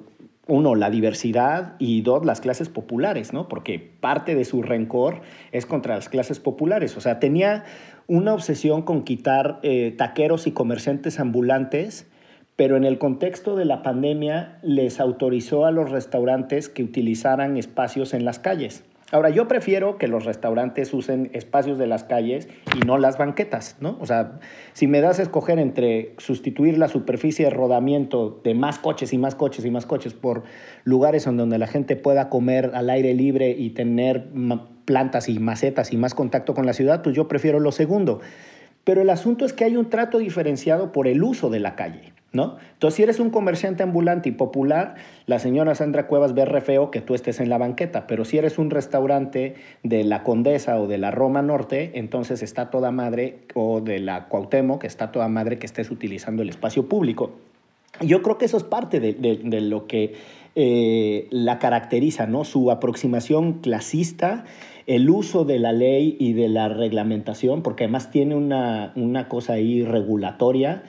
uno, 0.48 0.76
la 0.76 0.90
diversidad 0.90 1.76
y 1.80 2.02
dos, 2.02 2.26
las 2.26 2.42
clases 2.42 2.68
populares, 2.68 3.32
¿no? 3.32 3.48
Porque 3.48 3.80
parte 3.80 4.36
de 4.36 4.44
su 4.44 4.62
rencor 4.62 5.22
es 5.52 5.66
contra 5.66 5.96
las 5.96 6.10
clases 6.10 6.40
populares. 6.40 6.98
O 6.98 7.02
sea, 7.02 7.20
tenía 7.20 7.64
una 8.08 8.34
obsesión 8.34 8.82
con 8.82 9.04
quitar 9.04 9.60
eh, 9.64 9.94
taqueros 9.98 10.46
y 10.46 10.52
comerciantes 10.52 11.20
ambulantes, 11.20 12.08
pero 12.58 12.76
en 12.76 12.84
el 12.84 12.98
contexto 12.98 13.56
de 13.56 13.66
la 13.66 13.82
pandemia 13.82 14.60
les 14.62 15.00
autorizó 15.00 15.66
a 15.66 15.72
los 15.72 15.90
restaurantes 15.90 16.68
que 16.68 16.84
utilizaran 16.84 17.58
espacios 17.58 18.14
en 18.14 18.26
las 18.26 18.40
calles. 18.40 18.84
Ahora, 19.13 19.30
yo 19.30 19.47
prefiero 19.47 19.99
que 19.99 20.08
los 20.08 20.26
restaurantes 20.26 20.91
usen 20.91 21.30
espacios 21.34 21.78
de 21.78 21.86
las 21.86 22.04
calles 22.04 22.49
y 22.76 22.84
no 22.84 22.97
las 22.97 23.19
banquetas, 23.19 23.78
¿no? 23.80 23.95
O 24.02 24.08
sea, 24.08 24.39
si 24.73 24.88
me 24.88 25.02
das 25.02 25.19
a 25.19 25.21
escoger 25.21 25.60
entre 25.60 26.15
sustituir 26.17 26.80
la 26.80 26.88
superficie 26.88 27.45
de 27.45 27.52
rodamiento 27.52 28.41
de 28.43 28.56
más 28.56 28.80
coches 28.80 29.13
y 29.13 29.19
más 29.19 29.36
coches 29.36 29.65
y 29.65 29.69
más 29.69 29.86
coches 29.86 30.15
por 30.15 30.41
lugares 30.84 31.26
donde 31.26 31.60
la 31.60 31.67
gente 31.67 31.95
pueda 31.95 32.28
comer 32.30 32.71
al 32.73 32.89
aire 32.89 33.13
libre 33.13 33.52
y 33.52 33.69
tener 33.69 34.30
plantas 34.86 35.30
y 35.30 35.38
macetas 35.38 35.93
y 35.93 35.97
más 35.97 36.15
contacto 36.15 36.56
con 36.56 36.65
la 36.65 36.73
ciudad, 36.73 37.04
pues 37.04 37.15
yo 37.15 37.28
prefiero 37.28 37.60
lo 37.60 37.71
segundo. 37.71 38.19
Pero 38.84 39.04
el 39.04 39.12
asunto 39.12 39.45
es 39.45 39.54
que 39.54 39.63
hay 39.63 39.78
un 39.78 39.91
trato 39.91 40.17
diferenciado 40.17 40.91
por 40.91 41.08
el 41.08 41.21
uso 41.21 41.52
de 41.52 41.60
la 41.60 41.76
calle. 41.76 42.12
¿No? 42.34 42.58
Entonces, 42.74 42.96
si 42.96 43.04
eres 43.04 43.19
un 43.19 43.30
comerciante 43.30 43.84
ambulante 43.84 44.30
y 44.30 44.32
popular, 44.32 44.96
la 45.28 45.38
señora 45.38 45.76
Sandra 45.76 46.08
Cuevas 46.08 46.34
ve 46.34 46.46
re 46.46 46.62
feo 46.62 46.89
que 46.89 47.00
tú 47.00 47.13
estés 47.13 47.39
en 47.39 47.48
la 47.48 47.60
banqueta, 47.60 48.08
pero 48.08 48.26
si 48.26 48.39
eres 48.39 48.58
un 48.58 48.72
restaurante 48.72 49.54
de 49.84 50.04
la 50.04 50.24
Condesa 50.24 50.80
o 50.82 50.88
de 50.88 50.98
la 50.98 51.12
Roma 51.12 51.43
Norte, 51.43 51.91
entonces 51.93 52.41
está 52.41 52.72
toda 52.72 52.89
madre, 52.89 53.38
o 53.54 53.82
de 53.82 54.00
la 54.00 54.28
Cuauhtémoc, 54.30 54.84
está 54.84 55.12
toda 55.12 55.28
madre 55.28 55.60
que 55.60 55.67
estés 55.67 55.91
utilizando 55.91 56.41
el 56.41 56.50
espacio 56.50 56.89
público. 56.89 57.32
Yo 58.02 58.24
creo 58.24 58.39
que 58.39 58.46
eso 58.46 58.58
es 58.58 58.63
parte 58.63 59.00
de, 59.00 59.62
lo 59.62 59.86
que 59.86 60.15
eh, 60.56 61.28
la 61.30 61.60
caracteriza, 61.60 62.26
¿no? 62.26 62.43
Su 62.46 62.72
aproximación 62.72 63.60
clasista, 63.60 64.46
el 64.88 65.08
uso 65.12 65.46
de 65.46 65.60
la 65.60 65.72
ley 65.72 66.17
y 66.19 66.34
de 66.34 66.50
la 66.50 66.67
reglamentación, 66.67 67.62
porque 67.62 67.84
además 67.84 68.10
tiene 68.10 68.34
una, 68.34 68.91
una 68.96 69.30
cosa 69.30 69.54
ahí 69.54 69.84
regulatoria, 69.84 70.82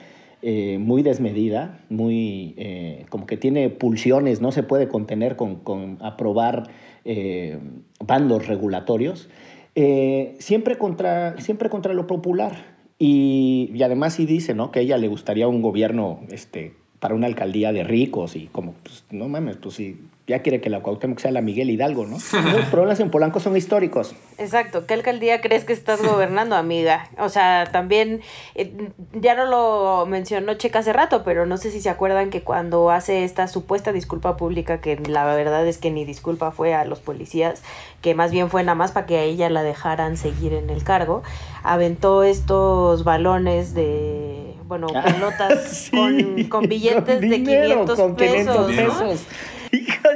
eh, 0.47 0.77
muy 0.77 1.01
desmedida, 1.01 1.79
muy 1.89 2.53
eh, 2.57 3.07
como 3.09 3.25
que 3.25 3.35
tiene 3.35 3.71
pulsiones, 3.71 4.41
no 4.41 4.51
se 4.51 4.61
puede 4.61 4.87
contener 4.87 5.35
con, 5.37 5.97
aprobar 6.01 6.69
eh, 7.03 7.57
bandos 7.99 8.45
regulatorios, 8.45 9.27
siempre, 10.37 10.77
contra, 10.77 11.41
siempre 11.41 11.71
contra 11.71 11.95
lo 11.95 12.05
popular. 12.05 12.75
Y, 12.99 13.71
y, 13.73 13.81
además 13.81 14.13
sí 14.13 14.27
dice 14.27 14.53
¿no? 14.53 14.69
que 14.69 14.77
a 14.77 14.81
ella 14.83 14.99
le 14.99 15.07
gustaría 15.07 15.47
un 15.47 15.63
gobierno 15.63 16.19
este, 16.29 16.73
para 16.99 17.15
una 17.15 17.25
alcaldía 17.25 17.73
de 17.73 17.83
ricos 17.83 18.35
y 18.35 18.45
como, 18.45 18.75
pues, 18.83 19.03
no 19.09 19.27
mames, 19.27 19.57
pues 19.57 19.73
sí, 19.73 19.97
ya 20.27 20.41
quiere 20.41 20.59
que 20.59 20.71
la 20.71 20.81
Cuauhtémoc 20.81 21.19
sea 21.19 21.31
la 21.31 21.41
Miguel 21.41 21.69
Hidalgo, 21.69 22.07
¿no? 22.07 22.17
Los 22.17 22.65
problemas 22.71 22.99
en 22.99 23.11
Polanco 23.11 23.39
son 23.39 23.55
históricos. 23.55 24.15
Exacto. 24.39 24.87
¿Qué 24.87 24.95
alcaldía 24.95 25.39
crees 25.39 25.65
que 25.65 25.73
estás 25.73 26.01
gobernando, 26.01 26.55
amiga? 26.55 27.09
O 27.19 27.29
sea, 27.29 27.69
también, 27.71 28.21
eh, 28.55 28.89
ya 29.13 29.35
no 29.35 29.45
lo 29.45 30.07
mencionó 30.07 30.55
Checa 30.55 30.79
hace 30.79 30.93
rato, 30.93 31.23
pero 31.23 31.45
no 31.45 31.57
sé 31.57 31.69
si 31.69 31.79
se 31.79 31.89
acuerdan 31.89 32.31
que 32.31 32.41
cuando 32.41 32.89
hace 32.89 33.23
esta 33.23 33.47
supuesta 33.47 33.91
disculpa 33.91 34.35
pública, 34.35 34.81
que 34.81 34.97
la 34.97 35.25
verdad 35.25 35.67
es 35.67 35.77
que 35.77 35.91
ni 35.91 36.05
disculpa 36.05 36.51
fue 36.51 36.73
a 36.73 36.85
los 36.85 36.99
policías, 36.99 37.61
que 38.01 38.15
más 38.15 38.31
bien 38.31 38.49
fue 38.49 38.63
nada 38.63 38.75
más 38.75 38.93
para 38.93 39.05
que 39.05 39.17
a 39.17 39.23
ella 39.23 39.51
la 39.51 39.61
dejaran 39.61 40.17
seguir 40.17 40.53
en 40.53 40.71
el 40.71 40.83
cargo, 40.83 41.21
aventó 41.61 42.23
estos 42.23 43.03
balones 43.03 43.75
de 43.75 44.55
bueno, 44.67 44.87
ah, 44.95 45.03
pelotas 45.03 45.91
con, 46.49 46.67
billetes 46.67 47.21
de 47.21 47.43
500 47.43 48.11
pesos. 48.13 48.71
¿no? 48.71 49.54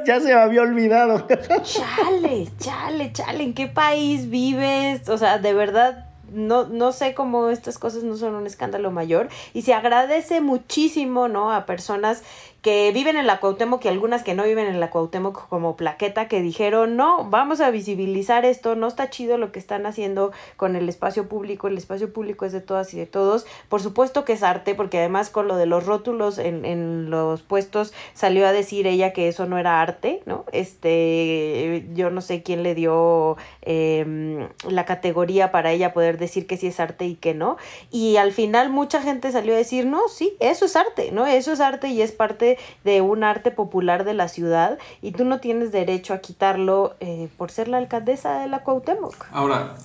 Ya 0.05 0.19
se 0.19 0.27
me 0.27 0.33
había 0.33 0.61
olvidado. 0.61 1.27
Chale, 1.63 2.47
chale, 2.59 3.11
chale, 3.13 3.43
¿en 3.43 3.53
qué 3.53 3.67
país 3.67 4.29
vives? 4.29 5.07
O 5.09 5.17
sea, 5.17 5.37
de 5.37 5.53
verdad, 5.53 6.05
no, 6.31 6.65
no 6.67 6.91
sé 6.91 7.13
cómo 7.13 7.49
estas 7.49 7.77
cosas 7.77 8.03
no 8.03 8.15
son 8.17 8.35
un 8.35 8.45
escándalo 8.45 8.91
mayor. 8.91 9.29
Y 9.53 9.63
se 9.63 9.73
agradece 9.73 10.41
muchísimo, 10.41 11.27
¿no? 11.27 11.51
A 11.51 11.65
personas 11.65 12.23
que 12.61 12.91
viven 12.91 13.15
en 13.15 13.27
la 13.27 13.39
Cuauhtémoc 13.39 13.83
y 13.85 13.87
algunas 13.87 14.23
que 14.23 14.33
no 14.33 14.43
viven 14.43 14.67
en 14.67 14.79
la 14.79 14.89
Cuauhtémoc 14.89 15.47
como 15.47 15.77
plaqueta 15.77 16.27
que 16.27 16.41
dijeron, 16.41 16.97
no, 16.97 17.25
vamos 17.29 17.61
a 17.61 17.71
visibilizar 17.71 18.45
esto, 18.45 18.75
no 18.75 18.87
está 18.87 19.09
chido 19.09 19.37
lo 19.37 19.51
que 19.51 19.59
están 19.59 19.85
haciendo 19.85 20.31
con 20.57 20.75
el 20.75 20.89
espacio 20.89 21.29
público, 21.29 21.67
el 21.67 21.77
espacio 21.77 22.11
público 22.11 22.45
es 22.45 22.51
de 22.51 22.61
todas 22.61 22.93
y 22.93 22.97
de 22.97 23.05
todos. 23.05 23.45
Por 23.69 23.81
supuesto 23.81 24.25
que 24.25 24.33
es 24.33 24.43
arte, 24.43 24.75
porque 24.75 24.99
además 24.99 25.29
con 25.29 25.47
lo 25.47 25.55
de 25.55 25.65
los 25.65 25.85
rótulos 25.85 26.37
en, 26.37 26.65
en 26.65 27.09
los 27.09 27.41
puestos 27.41 27.93
salió 28.13 28.45
a 28.45 28.51
decir 28.51 28.87
ella 28.87 29.13
que 29.13 29.27
eso 29.27 29.45
no 29.45 29.57
era 29.57 29.81
arte, 29.81 30.21
¿no? 30.25 30.45
Este, 30.51 31.85
yo 31.93 32.09
no 32.09 32.21
sé 32.21 32.43
quién 32.43 32.63
le 32.63 32.75
dio 32.75 33.37
em, 33.61 34.49
la 34.67 34.85
categoría 34.85 35.51
para 35.51 35.71
ella 35.71 35.93
poder 35.93 36.17
decir 36.17 36.47
que 36.47 36.57
sí 36.57 36.67
es 36.67 36.79
arte 36.79 37.05
y 37.05 37.15
que 37.15 37.33
no. 37.33 37.57
Y 37.91 38.17
al 38.17 38.31
final 38.31 38.69
mucha 38.69 39.01
gente 39.01 39.31
salió 39.31 39.53
a 39.53 39.57
decir, 39.57 39.85
no, 39.85 40.07
sí, 40.09 40.35
eso 40.39 40.65
es 40.65 40.75
arte, 40.75 41.11
¿no? 41.11 41.25
Eso 41.25 41.53
es 41.53 41.59
arte 41.59 41.87
y 41.89 42.01
es 42.01 42.11
parte 42.11 42.48
de 42.83 43.01
un 43.01 43.23
arte 43.23 43.51
popular 43.51 44.03
de 44.03 44.13
la 44.13 44.27
ciudad 44.27 44.77
y 45.01 45.11
tú 45.11 45.25
no 45.25 45.39
tienes 45.39 45.71
derecho 45.71 46.13
a 46.13 46.19
quitarlo 46.19 46.95
eh, 46.99 47.29
por 47.37 47.51
ser 47.51 47.67
la 47.67 47.77
alcaldesa 47.77 48.39
de 48.39 48.47
la 48.47 48.63
Cuauhtémoc. 48.63 49.27
Ahora, 49.31 49.75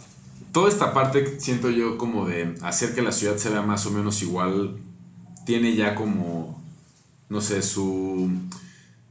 toda 0.52 0.68
esta 0.68 0.94
parte 0.94 1.40
siento 1.40 1.68
yo 1.68 1.98
como 1.98 2.26
de 2.26 2.54
hacer 2.62 2.94
que 2.94 3.02
la 3.02 3.12
ciudad 3.12 3.36
se 3.36 3.50
vea 3.50 3.62
más 3.62 3.86
o 3.86 3.90
menos 3.90 4.22
igual, 4.22 4.76
tiene 5.44 5.74
ya 5.74 5.94
como, 5.94 6.62
no 7.28 7.40
sé, 7.40 7.60
su, 7.60 8.30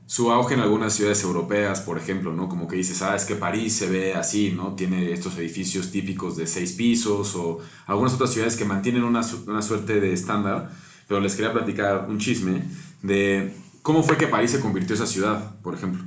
su 0.06 0.32
auge 0.32 0.56
en 0.56 0.62
algunas 0.62 0.94
ciudades 0.94 1.24
europeas, 1.24 1.82
por 1.82 1.98
ejemplo, 1.98 2.34
¿no? 2.34 2.48
Como 2.48 2.68
que 2.68 2.78
dices, 2.78 3.02
ah, 3.02 3.16
es 3.16 3.26
que 3.26 3.36
París 3.36 3.74
se 3.74 3.88
ve 3.88 4.14
así, 4.14 4.52
¿no? 4.52 4.74
Tiene 4.74 5.12
estos 5.12 5.38
edificios 5.38 5.92
típicos 5.92 6.38
de 6.38 6.48
seis 6.48 6.74
pisos 6.74 7.36
o 7.36 7.60
algunas 7.88 8.14
otras 8.14 8.32
ciudades 8.32 8.56
que 8.56 8.66
mantienen 8.66 9.04
una, 9.04 9.22
una 9.48 9.62
suerte 9.62 10.00
de 10.00 10.14
estándar, 10.14 10.72
pero 11.08 11.20
les 11.20 11.36
quería 11.36 11.52
platicar 11.52 12.06
un 12.10 12.20
chisme 12.20 12.64
de 13.04 13.54
cómo 13.84 14.02
fue 14.02 14.18
que 14.18 14.28
París 14.28 14.52
se 14.52 14.60
convirtió 14.60 14.96
esa 14.96 15.06
ciudad, 15.06 15.56
por 15.62 15.76
ejemplo. 15.76 16.04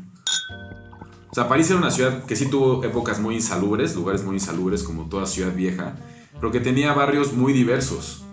O 1.30 1.34
sea, 1.34 1.48
París 1.48 1.70
era 1.70 1.78
una 1.78 1.90
ciudad 1.90 2.24
que 2.24 2.34
sí 2.34 2.46
tuvo 2.46 2.82
épocas 2.82 3.20
muy 3.20 3.34
insalubres, 3.34 3.94
lugares 3.94 4.24
muy 4.24 4.36
insalubres 4.36 4.82
como 4.82 5.04
toda 5.04 5.26
ciudad 5.26 5.54
vieja, 5.54 5.94
pero 6.40 6.50
que 6.50 6.60
tenía 6.60 6.94
barrios 6.94 7.34
muy 7.34 7.52
diversos. 7.52 8.24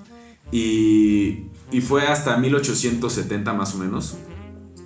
Y, 0.51 1.45
y 1.71 1.81
fue 1.81 2.07
hasta 2.07 2.37
1870 2.37 3.53
más 3.53 3.75
o 3.75 3.77
menos, 3.77 4.15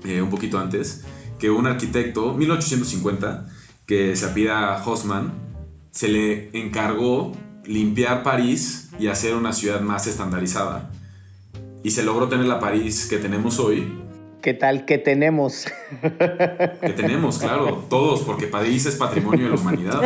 eh, 0.04 0.22
un 0.22 0.32
poquito 0.32 0.58
antes, 0.58 1.04
que 1.38 1.52
un 1.52 1.68
arquitecto, 1.68 2.34
1850, 2.34 3.48
que 3.86 4.16
se 4.16 4.26
apida 4.26 4.82
Haussmann, 4.82 5.34
se 5.92 6.08
le 6.08 6.50
encargó 6.60 7.34
limpiar 7.66 8.24
París 8.24 8.90
y 9.00 9.08
hacer 9.08 9.36
una 9.36 9.54
ciudad 9.54 9.82
más 9.82 10.08
estandarizada 10.08 10.90
y 11.88 11.91
se 11.91 12.04
logró 12.04 12.28
tener 12.28 12.45
la 12.47 12.60
París 12.60 13.08
que 13.10 13.17
tenemos 13.17 13.60
hoy. 13.60 13.88
¿Qué 14.41 14.54
tal 14.54 14.84
que 14.84 14.97
tenemos? 14.97 15.67
Que 16.82 16.89
tenemos, 16.89 17.38
claro, 17.38 17.86
todos, 17.89 18.23
porque 18.23 18.45
París 18.47 18.86
es 18.88 18.95
patrimonio 18.95 19.45
de 19.45 19.56
la 19.56 19.62
humanidad. 19.62 20.02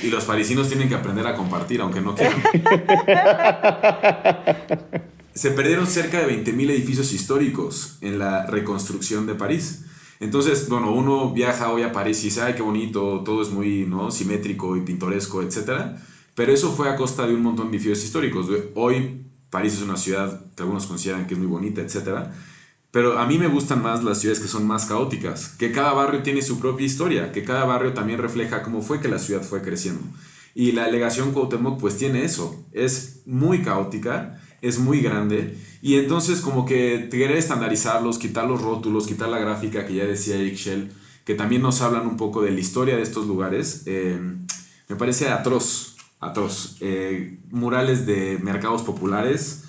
Y 0.00 0.10
los 0.10 0.24
parisinos 0.26 0.68
tienen 0.68 0.88
que 0.88 0.94
aprender 0.94 1.26
a 1.26 1.34
compartir, 1.34 1.80
aunque 1.80 2.00
no 2.00 2.14
quieran. 2.14 2.40
Se 5.34 5.50
perdieron 5.50 5.88
cerca 5.88 6.24
de 6.24 6.44
20.000 6.44 6.70
edificios 6.70 7.12
históricos 7.12 7.98
en 8.00 8.20
la 8.20 8.46
reconstrucción 8.46 9.26
de 9.26 9.34
París. 9.34 9.86
Entonces, 10.20 10.68
bueno, 10.68 10.92
uno 10.92 11.32
viaja 11.32 11.72
hoy 11.72 11.82
a 11.82 11.90
París 11.90 12.20
y 12.20 12.26
dice, 12.26 12.42
ay, 12.42 12.54
qué 12.54 12.62
bonito, 12.62 13.24
todo 13.24 13.42
es 13.42 13.50
muy 13.50 13.86
¿no? 13.86 14.12
simétrico 14.12 14.76
y 14.76 14.82
pintoresco, 14.82 15.42
etc. 15.42 15.96
Pero 16.36 16.52
eso 16.52 16.70
fue 16.70 16.88
a 16.88 16.94
costa 16.94 17.26
de 17.26 17.34
un 17.34 17.42
montón 17.42 17.72
de 17.72 17.76
edificios 17.76 18.04
históricos. 18.04 18.46
Hoy 18.76 19.29
París 19.50 19.74
es 19.74 19.82
una 19.82 19.96
ciudad 19.96 20.40
que 20.54 20.62
algunos 20.62 20.86
consideran 20.86 21.26
que 21.26 21.34
es 21.34 21.38
muy 21.40 21.48
bonita, 21.48 21.80
etc. 21.80 22.28
Pero 22.90 23.18
a 23.18 23.26
mí 23.26 23.38
me 23.38 23.48
gustan 23.48 23.82
más 23.82 24.02
las 24.02 24.20
ciudades 24.20 24.40
que 24.40 24.48
son 24.48 24.66
más 24.66 24.86
caóticas, 24.86 25.48
que 25.58 25.72
cada 25.72 25.92
barrio 25.92 26.22
tiene 26.22 26.42
su 26.42 26.58
propia 26.58 26.86
historia, 26.86 27.32
que 27.32 27.44
cada 27.44 27.64
barrio 27.64 27.92
también 27.92 28.18
refleja 28.18 28.62
cómo 28.62 28.82
fue 28.82 29.00
que 29.00 29.08
la 29.08 29.18
ciudad 29.18 29.42
fue 29.42 29.62
creciendo. 29.62 30.02
Y 30.54 30.72
la 30.72 30.86
delegación 30.86 31.32
Cuauhtémoc 31.32 31.80
pues 31.80 31.96
tiene 31.96 32.24
eso, 32.24 32.64
es 32.72 33.22
muy 33.26 33.62
caótica, 33.62 34.40
es 34.62 34.78
muy 34.78 35.00
grande 35.00 35.56
y 35.82 35.96
entonces 35.96 36.40
como 36.40 36.66
que 36.66 37.08
querer 37.10 37.36
estandarizarlos, 37.36 38.18
quitar 38.18 38.46
los 38.46 38.60
rótulos, 38.60 39.06
quitar 39.06 39.28
la 39.28 39.38
gráfica 39.38 39.86
que 39.86 39.94
ya 39.94 40.04
decía 40.04 40.36
Shell, 40.36 40.92
que 41.24 41.34
también 41.34 41.62
nos 41.62 41.80
hablan 41.80 42.06
un 42.06 42.16
poco 42.16 42.42
de 42.42 42.50
la 42.50 42.60
historia 42.60 42.96
de 42.96 43.02
estos 43.02 43.26
lugares. 43.26 43.84
Eh, 43.86 44.18
me 44.88 44.96
parece 44.96 45.28
atroz, 45.28 45.96
atroz. 46.20 46.76
Eh, 46.80 47.38
murales 47.50 48.06
de 48.06 48.38
mercados 48.42 48.82
populares, 48.82 49.64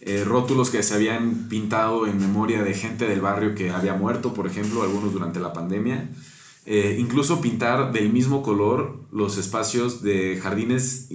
eh, 0.00 0.24
rótulos 0.24 0.70
que 0.70 0.82
se 0.82 0.94
habían 0.94 1.48
pintado 1.48 2.06
en 2.06 2.18
memoria 2.18 2.62
de 2.62 2.74
gente 2.74 3.06
del 3.06 3.20
barrio 3.20 3.54
que 3.54 3.70
había 3.70 3.94
muerto, 3.94 4.32
por 4.32 4.46
ejemplo, 4.46 4.82
algunos 4.82 5.12
durante 5.12 5.40
la 5.40 5.52
pandemia. 5.52 6.08
incluso 6.98 7.40
pintar 7.40 7.92
del 7.92 8.12
mismo 8.12 8.42
color 8.42 9.06
los 9.12 9.38
espacios 9.38 10.02
de 10.02 10.36
jardines 10.42 11.08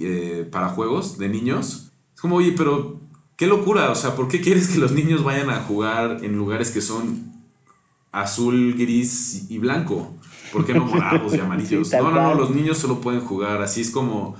para 0.50 0.70
juegos 0.70 1.18
de 1.18 1.28
niños. 1.28 1.92
Es 2.14 2.22
como, 2.22 2.36
oye, 2.36 2.54
pero 2.56 3.02
qué 3.36 3.46
locura, 3.46 3.90
o 3.90 3.94
sea, 3.94 4.16
¿por 4.16 4.28
qué 4.28 4.40
quieres 4.40 4.68
que 4.68 4.78
los 4.78 4.92
niños 4.92 5.24
vayan 5.24 5.50
a 5.50 5.60
jugar 5.60 6.24
en 6.24 6.38
lugares 6.38 6.70
que 6.70 6.80
son 6.80 7.32
azul, 8.12 8.74
gris 8.74 9.46
y 9.48 9.58
blanco. 9.58 10.14
¿Por 10.52 10.66
qué 10.66 10.74
no 10.74 10.84
morados 10.84 11.34
y 11.34 11.38
amarillos? 11.40 11.90
no, 11.92 12.10
no, 12.10 12.22
no, 12.22 12.34
los 12.34 12.50
niños 12.50 12.78
solo 12.78 13.00
pueden 13.00 13.22
jugar. 13.22 13.62
Así 13.62 13.80
es 13.80 13.90
como. 13.90 14.36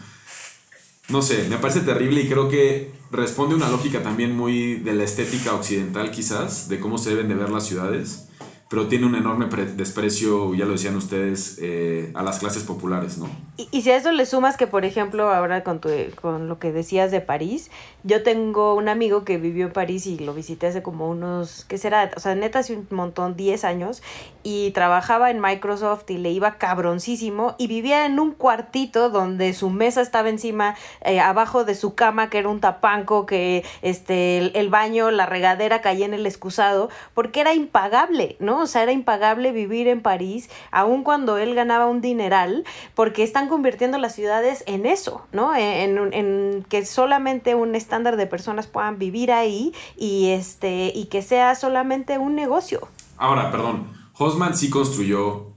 No 1.09 1.21
sé, 1.21 1.47
me 1.49 1.59
parece 1.59 1.81
terrible 1.81 2.23
y 2.23 2.29
creo 2.29 2.49
que 2.49 2.93
responde 3.11 3.55
a 3.55 3.57
una 3.57 3.69
lógica 3.69 4.03
también 4.03 4.37
muy 4.37 4.77
de 4.77 4.95
la 4.95 5.05
estética 5.05 5.55
occidental, 5.55 6.11
quizás, 6.11 6.69
de 6.69 6.81
cómo 6.81 6.97
se 6.97 7.11
deben 7.11 7.29
de 7.29 7.35
ver 7.35 7.51
las 7.51 7.67
ciudades 7.67 8.29
pero 8.73 8.87
tiene 8.87 9.05
un 9.05 9.15
enorme 9.15 9.49
desprecio, 9.77 10.55
ya 10.55 10.65
lo 10.65 10.73
decían 10.73 10.97
ustedes, 10.97 11.59
eh, 11.61 12.11
a 12.15 12.23
las 12.23 12.39
clases 12.39 12.63
populares, 12.63 13.19
¿no? 13.19 13.29
Y, 13.59 13.83
si 13.83 13.91
a 13.91 13.97
eso 13.97 14.13
le 14.13 14.25
sumas 14.25 14.57
que, 14.57 14.67
por 14.67 14.87
ejemplo, 14.87 15.29
ahora 15.29 15.63
con, 15.63 15.79
tu, 15.79 15.91
con 16.19 16.49
lo 16.49 16.59
que 16.59 16.73
decías 16.73 17.11
de 17.11 17.21
París, 17.21 17.71
yo 18.03 18.23
tengo 18.23 18.75
un 18.75 18.89
amigo 18.89 19.27
que 19.27 19.37
vivió 19.37 19.67
en 19.67 19.75
París 19.75 20.07
y 20.07 20.19
lo 20.19 20.33
visité 20.33 20.69
hace 20.69 20.83
como 20.83 21.11
unos, 21.11 21.67
¿qué 21.69 21.77
será? 21.77 22.13
O 22.17 22.21
sea, 22.21 22.35
neta 22.35 22.61
hace 22.61 22.75
un 22.75 22.87
montón, 22.89 23.37
10 23.37 23.63
años, 23.65 24.03
y 24.43 24.71
trabajaba 24.71 25.31
en 25.31 25.43
Microsoft 25.43 26.09
y 26.09 26.17
le 26.17 26.31
iba 26.31 26.57
cabroncísimo 26.57 27.55
y 27.59 27.67
vivía 27.67 28.07
en 28.07 28.19
un 28.19 28.33
cuartito 28.33 29.11
donde 29.11 29.53
su 29.53 29.69
mesa 29.69 30.01
estaba 30.01 30.31
encima, 30.31 30.77
eh, 31.03 31.21
abajo 31.21 31.65
de 31.65 31.75
su 31.75 31.95
cama, 31.95 32.31
que 32.31 32.39
era 32.39 32.49
un 32.49 32.61
tapanco, 32.61 33.27
que 33.27 33.67
este, 33.83 34.39
el, 34.39 34.53
el 34.55 34.71
baño, 34.71 35.11
la 35.11 35.27
regadera 35.27 35.83
caía 35.83 36.07
en 36.07 36.15
el 36.15 36.25
excusado, 36.25 36.89
porque 37.13 37.43
era 37.43 37.53
impagable, 37.53 38.37
¿no? 38.41 38.62
O 38.63 38.67
sea, 38.67 38.83
era 38.83 38.93
impagable 38.93 39.53
vivir 39.53 39.89
en 39.89 40.01
París, 40.01 40.49
aun 40.71 41.03
cuando 41.05 41.39
él 41.39 41.55
ganaba 41.55 41.87
un 41.87 42.01
dineral, 42.01 42.65
porque 42.95 43.23
están 43.23 43.49
convirtiendo 43.49 43.99
las 43.99 44.15
ciudades 44.15 44.65
en 44.67 44.87
eso, 44.87 45.27
¿no? 45.33 45.55
En, 45.55 46.13
en, 46.13 46.65
que 46.69 46.85
solamente 46.85 47.55
un 47.55 47.75
estándar 47.75 48.17
de 48.17 48.27
personas 48.27 48.67
puedan 48.67 48.99
vivir 48.99 49.33
ahí 49.33 49.75
y, 49.97 50.31
este, 50.31 50.93
y 50.95 51.07
que 51.07 51.23
sea 51.23 51.55
solamente 51.55 52.19
un 52.19 52.35
negocio. 52.35 52.89
Ahora, 53.17 53.51
perdón, 53.51 53.89
Hosman 54.17 54.57
sí 54.57 54.71
construyó 54.71 55.53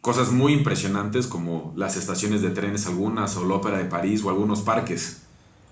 cosas 0.00 0.32
muy 0.32 0.52
impresionantes 0.52 1.26
como 1.26 1.72
las 1.76 1.96
estaciones 1.96 2.42
de 2.42 2.50
trenes 2.50 2.86
algunas 2.86 3.36
o 3.36 3.44
la 3.44 3.56
ópera 3.56 3.78
de 3.78 3.84
París 3.84 4.24
o 4.24 4.30
algunos 4.30 4.62
parques. 4.62 5.22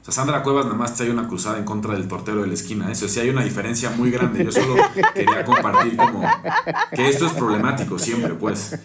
Sandra 0.09 0.43
Cuevas 0.43 0.65
nada 0.65 0.77
más 0.77 0.95
trae 0.95 1.11
una 1.11 1.29
cruzada 1.29 1.59
en 1.59 1.65
contra 1.65 1.95
del 1.95 2.09
portero 2.09 2.41
de 2.41 2.47
la 2.47 2.55
esquina. 2.55 2.91
Eso 2.91 3.09
sí 3.09 3.21
hay 3.21 3.29
una 3.29 3.45
diferencia 3.45 3.91
muy 3.91 4.11
grande. 4.11 4.45
Yo 4.45 4.51
solo 4.51 4.77
quería 5.15 5.45
compartir 5.45 5.97
como 5.97 6.23
que 6.93 7.09
esto 7.09 7.27
es 7.27 7.33
problemático 7.33 7.99
siempre, 7.99 8.35
pues. 8.35 8.79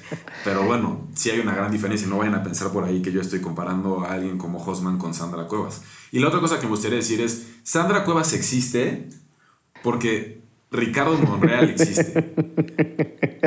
Pero 0.43 0.63
bueno, 0.63 1.07
sí 1.13 1.29
hay 1.29 1.39
una 1.39 1.55
gran 1.55 1.71
diferencia. 1.71 2.07
No 2.07 2.17
vayan 2.17 2.35
a 2.35 2.43
pensar 2.43 2.71
por 2.71 2.83
ahí 2.83 3.01
que 3.01 3.11
yo 3.11 3.21
estoy 3.21 3.41
comparando 3.41 4.05
a 4.05 4.13
alguien 4.13 4.37
como 4.37 4.63
Hosman 4.63 4.97
con 4.97 5.13
Sandra 5.13 5.47
Cuevas. 5.47 5.81
Y 6.11 6.19
la 6.19 6.27
otra 6.27 6.39
cosa 6.39 6.59
que 6.59 6.65
me 6.65 6.71
gustaría 6.71 6.97
decir 6.97 7.21
es, 7.21 7.47
Sandra 7.63 8.03
Cuevas 8.03 8.33
existe 8.33 9.09
porque 9.81 10.42
Ricardo 10.73 11.17
Monreal 11.17 11.69
existe. 11.69 12.33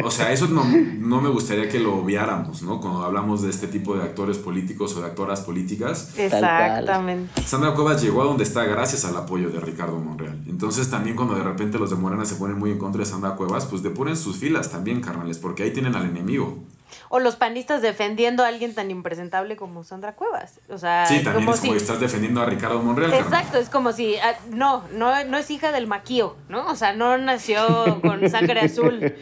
O 0.05 0.11
sea, 0.11 0.31
eso 0.33 0.47
no, 0.47 0.65
no, 0.65 1.21
me 1.21 1.29
gustaría 1.29 1.69
que 1.69 1.81
lo 1.81 1.97
obviáramos, 1.97 2.63
¿no? 2.63 2.81
Cuando 2.81 3.03
hablamos 3.03 3.43
de 3.43 3.51
este 3.51 3.67
tipo 3.67 3.97
de 3.97 4.03
actores 4.03 4.39
políticos 4.39 4.95
o 4.97 5.01
de 5.01 5.07
actoras 5.07 5.41
políticas. 5.41 6.17
Exactamente. 6.17 7.43
Sandra 7.45 7.75
Cuevas 7.75 8.03
llegó 8.03 8.23
a 8.23 8.27
donde 8.27 8.45
está 8.45 8.65
gracias 8.65 9.05
al 9.05 9.17
apoyo 9.17 9.51
de 9.51 9.59
Ricardo 9.59 9.99
Monreal. 9.99 10.41
Entonces 10.47 10.89
también 10.89 11.17
cuando 11.17 11.35
de 11.35 11.43
repente 11.43 11.79
los 11.79 11.91
de 11.91 11.97
Morena 11.97 12.25
se 12.25 12.37
ponen 12.37 12.59
muy 12.59 12.71
en 12.71 12.79
contra 12.79 13.01
de 13.01 13.07
Sandra 13.07 13.35
Cuevas, 13.35 13.67
pues 13.67 13.83
ponen 13.97 14.17
sus 14.17 14.37
filas 14.37 14.71
también, 14.71 15.01
carnales, 15.01 15.39
porque 15.39 15.65
ahí 15.65 15.73
tienen 15.73 15.97
al 15.97 16.05
enemigo. 16.05 16.63
O 17.09 17.19
los 17.19 17.37
panistas 17.37 17.83
defendiendo 17.83 18.45
a 18.45 18.49
alguien 18.49 18.75
tan 18.75 18.91
impresentable 18.91 19.57
como 19.57 19.85
Sandra 19.85 20.15
Cuevas. 20.15 20.61
O 20.69 20.79
sea, 20.79 21.07
sí, 21.07 21.23
también 21.23 21.49
es 21.49 21.61
como 21.61 21.75
si... 21.75 21.77
estás 21.77 22.01
defendiendo 22.01 22.43
a 22.43 22.47
Ricardo 22.47 22.81
Monreal. 22.83 23.13
Exacto, 23.13 23.59
es 23.59 23.69
como 23.69 23.93
si, 23.93 24.17
ah, 24.17 24.35
no, 24.51 24.85
no, 24.93 25.25
no 25.25 25.39
es 25.39 25.51
hija 25.51 25.73
del 25.73 25.87
maquío, 25.87 26.37
¿no? 26.49 26.67
O 26.67 26.77
sea, 26.77 26.93
no 26.93 27.17
nació 27.19 28.01
con 28.03 28.29
sangre 28.31 28.61
azul. 28.61 29.15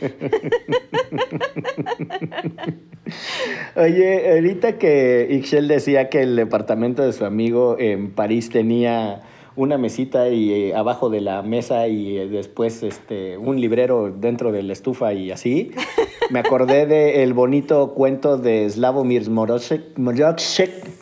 Oye, 3.77 4.33
ahorita 4.33 4.79
que 4.79 5.27
Ixchel 5.31 5.69
decía 5.69 6.09
que 6.09 6.23
el 6.23 6.37
departamento 6.37 7.03
de 7.03 7.12
su 7.12 7.25
amigo 7.25 7.77
en 7.79 8.12
París 8.12 8.49
tenía 8.51 9.23
una 9.57 9.79
mesita 9.79 10.29
y 10.29 10.53
eh, 10.53 10.75
abajo 10.75 11.11
de 11.11 11.21
la 11.21 11.43
mesa 11.43 11.87
y 11.87 12.19
eh, 12.19 12.27
después 12.27 12.83
este, 12.83 13.39
un 13.39 13.61
librero 13.61 14.11
dentro 14.11 14.53
de 14.53 14.63
la 14.63 14.73
estufa 14.73 15.13
y 15.13 15.31
así. 15.31 15.71
Me 16.31 16.39
acordé 16.39 16.87
del 16.87 17.35
bonito 17.35 17.93
cuento 17.93 18.39
de 18.39 18.69
Slavomir 18.69 19.29
Moroshek, 19.29 19.99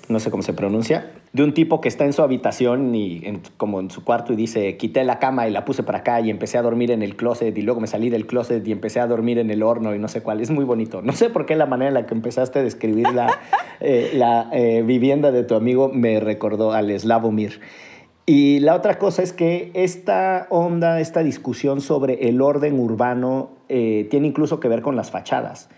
no 0.09 0.19
sé 0.19 0.31
cómo 0.31 0.43
se 0.43 0.53
pronuncia, 0.53 1.13
de 1.33 1.45
un 1.45 1.55
tipo 1.55 1.81
que 1.81 1.89
está 1.89 2.05
en 2.05 2.13
su 2.13 2.23
habitación 2.23 2.93
y 2.95 3.41
como 3.57 3.79
en 3.79 3.91
su 3.91 4.03
cuarto 4.03 4.33
y 4.33 4.37
dice, 4.37 4.77
quité 4.77 5.05
la 5.05 5.21
cama 5.21 5.47
y 5.47 5.53
la 5.53 5.65
puse 5.65 5.85
para 5.85 5.99
acá 5.99 6.21
y 6.21 6.29
empecé 6.29 6.59
a 6.59 6.63
dormir 6.63 6.91
en 6.91 7.03
el 7.03 7.15
closet 7.15 7.57
y 7.57 7.63
luego 7.63 7.81
me 7.81 7.87
salí 7.87 8.11
del 8.11 8.27
closet 8.27 8.67
y 8.67 8.73
empecé 8.73 8.99
a 8.99 9.07
dormir 9.07 9.39
en 9.39 9.51
el 9.51 9.63
horno 9.63 9.95
y 9.95 9.99
no 10.01 10.09
sé 10.09 10.23
cuál. 10.23 10.41
Es 10.41 10.51
muy 10.51 10.65
bonito. 10.65 11.03
No 11.03 11.13
sé 11.13 11.31
por 11.31 11.47
qué 11.47 11.55
la 11.55 11.67
manera 11.67 11.89
en 11.89 11.95
la 11.95 12.05
que 12.05 12.15
empezaste 12.15 12.59
a 12.59 12.63
describir 12.65 13.13
la, 13.13 13.39
eh, 13.81 14.11
la 14.15 14.51
vivienda 14.85 15.31
de 15.31 15.45
tu 15.45 15.55
amigo 15.55 15.89
me 15.89 16.19
recordó 16.19 16.73
al 16.73 16.99
Slavomir. 16.99 17.61
Y 18.25 18.61
la 18.61 18.77
otra 18.77 18.99
cosa 18.99 19.23
es 19.23 19.33
que 19.33 19.73
esta 19.75 20.47
onda, 20.51 21.01
esta 21.01 21.23
discusión 21.23 21.81
sobre 21.81 22.29
el 22.29 22.41
orden 22.41 22.79
urbano 22.79 23.51
eh, 23.69 24.07
tiene 24.11 24.29
incluso 24.29 24.61
que 24.61 24.69
ver 24.69 24.81
con 24.81 24.95
las 24.95 25.11
fachadas. 25.11 25.69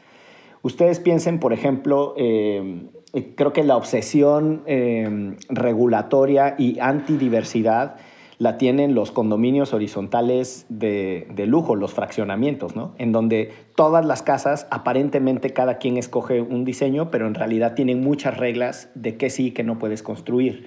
Ustedes 0.62 1.00
piensen, 1.00 1.40
por 1.40 1.52
ejemplo, 1.54 2.14
eh, 2.18 2.86
creo 3.34 3.52
que 3.52 3.64
la 3.64 3.76
obsesión 3.76 4.62
eh, 4.66 5.36
regulatoria 5.48 6.54
y 6.58 6.78
antidiversidad 6.80 7.96
la 8.38 8.58
tienen 8.58 8.94
los 8.94 9.10
condominios 9.10 9.72
horizontales 9.72 10.66
de, 10.68 11.28
de, 11.34 11.46
lujo, 11.46 11.76
los 11.76 11.94
fraccionamientos, 11.94 12.74
¿no? 12.74 12.94
En 12.98 13.12
donde 13.12 13.52
todas 13.76 14.04
las 14.04 14.22
casas, 14.22 14.66
aparentemente 14.70 15.50
cada 15.50 15.78
quien 15.78 15.96
escoge 15.96 16.42
un 16.42 16.64
diseño, 16.64 17.10
pero 17.10 17.26
en 17.26 17.34
realidad 17.34 17.74
tienen 17.74 18.02
muchas 18.02 18.36
reglas 18.36 18.90
de 18.94 19.16
qué 19.16 19.30
sí 19.30 19.46
y 19.46 19.50
qué 19.52 19.62
no 19.62 19.78
puedes 19.78 20.02
construir. 20.02 20.66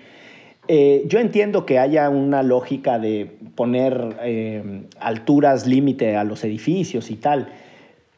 Eh, 0.68 1.06
yo 1.08 1.20
entiendo 1.20 1.66
que 1.66 1.80
haya 1.80 2.10
una 2.10 2.44
lógica 2.44 3.00
de 3.00 3.32
poner 3.56 4.18
eh, 4.22 4.84
alturas 5.00 5.66
límite 5.66 6.18
a 6.18 6.26
los 6.26 6.44
edificios 6.44 7.10
y 7.10 7.16
tal, 7.16 7.50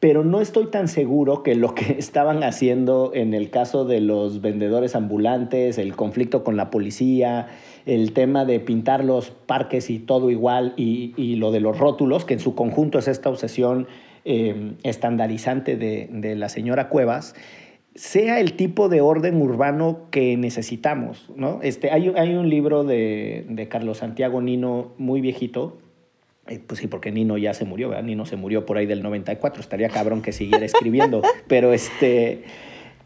pero 0.00 0.24
no 0.24 0.40
estoy 0.40 0.66
tan 0.66 0.88
seguro 0.88 1.42
que 1.42 1.54
lo 1.54 1.74
que 1.74 1.92
estaban 1.98 2.42
haciendo 2.42 3.12
en 3.14 3.34
el 3.34 3.50
caso 3.50 3.84
de 3.84 4.00
los 4.00 4.40
vendedores 4.40 4.96
ambulantes, 4.96 5.78
el 5.78 5.94
conflicto 5.94 6.42
con 6.42 6.56
la 6.56 6.70
policía, 6.70 7.48
el 7.86 8.12
tema 8.12 8.44
de 8.44 8.58
pintar 8.58 9.04
los 9.04 9.30
parques 9.30 9.88
y 9.88 10.00
todo 10.00 10.30
igual, 10.30 10.74
y, 10.76 11.36
lo 11.36 11.52
de 11.52 11.60
los 11.60 11.78
rótulos, 11.78 12.24
que 12.24 12.34
en 12.34 12.40
su 12.40 12.54
conjunto 12.54 12.98
es 12.98 13.06
esta 13.06 13.30
obsesión 13.30 13.86
eh, 14.24 14.72
estandarizante 14.82 15.76
de, 15.76 16.08
de 16.10 16.34
la 16.34 16.48
señora 16.48 16.88
Cuevas, 16.88 17.34
sea 17.94 18.40
el 18.40 18.54
tipo 18.54 18.88
de 18.88 19.00
orden 19.00 19.40
urbano 19.40 20.06
que 20.10 20.36
necesitamos. 20.36 21.30
¿no? 21.36 21.60
Este, 21.62 21.90
hay, 21.90 22.12
hay 22.16 22.34
un 22.34 22.48
libro 22.48 22.84
de, 22.84 23.44
de, 23.48 23.68
Carlos 23.68 23.98
Santiago 23.98 24.40
Nino 24.40 24.92
muy 24.98 25.20
viejito, 25.20 25.78
eh, 26.46 26.60
pues 26.66 26.80
sí, 26.80 26.86
porque 26.86 27.12
Nino 27.12 27.38
ya 27.38 27.54
se 27.54 27.64
murió, 27.64 27.88
¿verdad? 27.88 28.04
Nino 28.04 28.26
se 28.26 28.36
murió 28.36 28.66
por 28.66 28.78
ahí 28.78 28.86
del 28.86 29.02
94, 29.02 29.60
estaría 29.60 29.88
cabrón 29.88 30.22
que 30.22 30.32
siguiera 30.32 30.64
escribiendo, 30.64 31.22
pero 31.48 31.72
este 31.72 32.44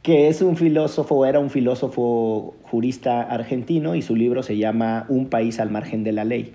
que 0.04 0.28
es 0.28 0.42
un 0.42 0.58
filósofo, 0.58 1.24
era 1.24 1.38
un 1.38 1.48
filósofo 1.48 2.54
jurista 2.64 3.22
argentino 3.22 3.94
y 3.94 4.02
su 4.02 4.14
libro 4.14 4.42
se 4.42 4.58
llama 4.58 5.06
Un 5.08 5.30
país 5.30 5.58
al 5.60 5.70
margen 5.70 6.04
de 6.04 6.12
la 6.12 6.24
ley. 6.24 6.52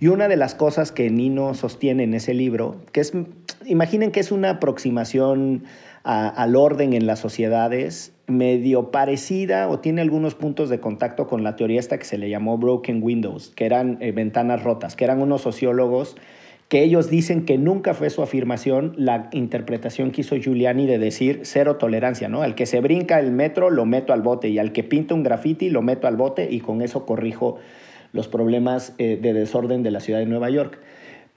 Y 0.00 0.08
una 0.08 0.28
de 0.28 0.36
las 0.36 0.54
cosas 0.54 0.92
que 0.92 1.08
Nino 1.08 1.54
sostiene 1.54 2.04
en 2.04 2.12
ese 2.12 2.34
libro, 2.34 2.76
que 2.92 3.00
es, 3.00 3.14
imaginen 3.64 4.10
que 4.10 4.20
es 4.20 4.30
una 4.30 4.50
aproximación 4.50 5.64
al 6.02 6.56
orden 6.56 6.92
en 6.92 7.06
las 7.06 7.18
sociedades, 7.18 8.14
medio 8.26 8.90
parecida 8.90 9.68
o 9.68 9.80
tiene 9.80 10.00
algunos 10.00 10.34
puntos 10.34 10.68
de 10.68 10.80
contacto 10.80 11.26
con 11.26 11.42
la 11.42 11.56
teoría 11.56 11.80
esta 11.80 11.98
que 11.98 12.04
se 12.04 12.16
le 12.16 12.30
llamó 12.30 12.56
Broken 12.56 13.02
Windows, 13.02 13.52
que 13.54 13.66
eran 13.66 13.98
eh, 14.00 14.12
ventanas 14.12 14.62
rotas, 14.62 14.96
que 14.96 15.04
eran 15.04 15.20
unos 15.20 15.42
sociólogos 15.42 16.16
que 16.70 16.84
ellos 16.84 17.10
dicen 17.10 17.44
que 17.46 17.58
nunca 17.58 17.94
fue 17.94 18.10
su 18.10 18.22
afirmación 18.22 18.94
la 18.96 19.28
interpretación 19.32 20.12
que 20.12 20.20
hizo 20.20 20.36
Giuliani 20.36 20.86
de 20.86 21.00
decir 21.00 21.40
cero 21.42 21.76
tolerancia, 21.76 22.28
¿no? 22.28 22.42
Al 22.42 22.54
que 22.54 22.64
se 22.64 22.80
brinca 22.80 23.18
el 23.18 23.32
metro 23.32 23.70
lo 23.70 23.86
meto 23.86 24.12
al 24.12 24.22
bote 24.22 24.48
y 24.48 24.60
al 24.60 24.70
que 24.70 24.84
pinta 24.84 25.14
un 25.14 25.24
graffiti 25.24 25.68
lo 25.68 25.82
meto 25.82 26.06
al 26.06 26.16
bote 26.16 26.48
y 26.48 26.60
con 26.60 26.80
eso 26.80 27.04
corrijo 27.04 27.58
los 28.12 28.28
problemas 28.28 28.94
eh, 28.98 29.18
de 29.20 29.32
desorden 29.32 29.82
de 29.82 29.90
la 29.90 29.98
ciudad 29.98 30.20
de 30.20 30.26
Nueva 30.26 30.48
York. 30.48 30.78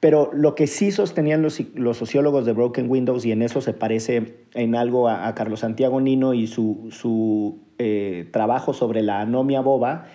Pero 0.04 0.32
lo 0.34 0.54
que 0.54 0.68
sí 0.68 0.91
sostenían 0.91 1.41
los, 1.41 1.97
sociólogos 1.97 2.45
de 2.45 2.51
Broken 2.51 2.89
Windows, 2.89 3.26
y 3.26 3.32
en 3.32 3.41
eso 3.41 3.62
se 3.62 3.72
parece 3.72 4.36
en 4.54 4.76
algo 4.76 5.08
a, 5.08 5.34
Carlos 5.34 5.62
Santiago 5.62 6.01
Nino 6.01 6.34
y 6.34 6.47
su, 6.47 7.62
eh, 7.78 8.28
trabajo 8.34 8.74
sobre 8.74 9.01
la 9.01 9.22
anomia 9.22 9.62
boba, 9.62 10.08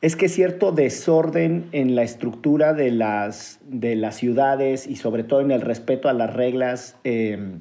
es 0.00 0.16
que 0.16 0.30
cierto 0.30 0.72
desorden 0.72 1.66
en 1.72 1.94
la 1.94 2.04
estructura 2.04 2.72
de 2.72 2.90
las, 2.90 3.60
de 3.66 3.96
las 3.96 4.16
ciudades 4.16 4.86
y 4.86 4.96
sobre 4.96 5.24
todo 5.24 5.42
en 5.42 5.50
el 5.50 5.60
respeto 5.60 6.08
a 6.08 6.14
las 6.14 6.32
reglas 6.32 6.96
eh, 7.04 7.58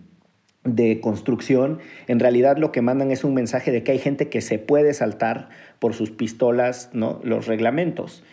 de 0.63 1.01
construcción, 1.01 1.79
en 2.07 2.21
realidad 2.21 2.59
lo 2.59 2.71
que 2.71 2.81
mandan 2.81 3.11
es 3.11 3.25
un 3.25 3.33
mensaje 3.33 3.73
de 3.73 3.83
que 3.83 3.91
hay 3.91 3.99
gente 3.99 4.29
que 4.29 4.39
se 4.39 4.57
puede 4.57 4.93
saltar 4.93 5.49
por 5.79 5.95
sus 5.95 6.11
pistolas 6.11 6.91
¿no? 6.93 7.19
los 7.25 7.45
reglamentos. 7.45 8.23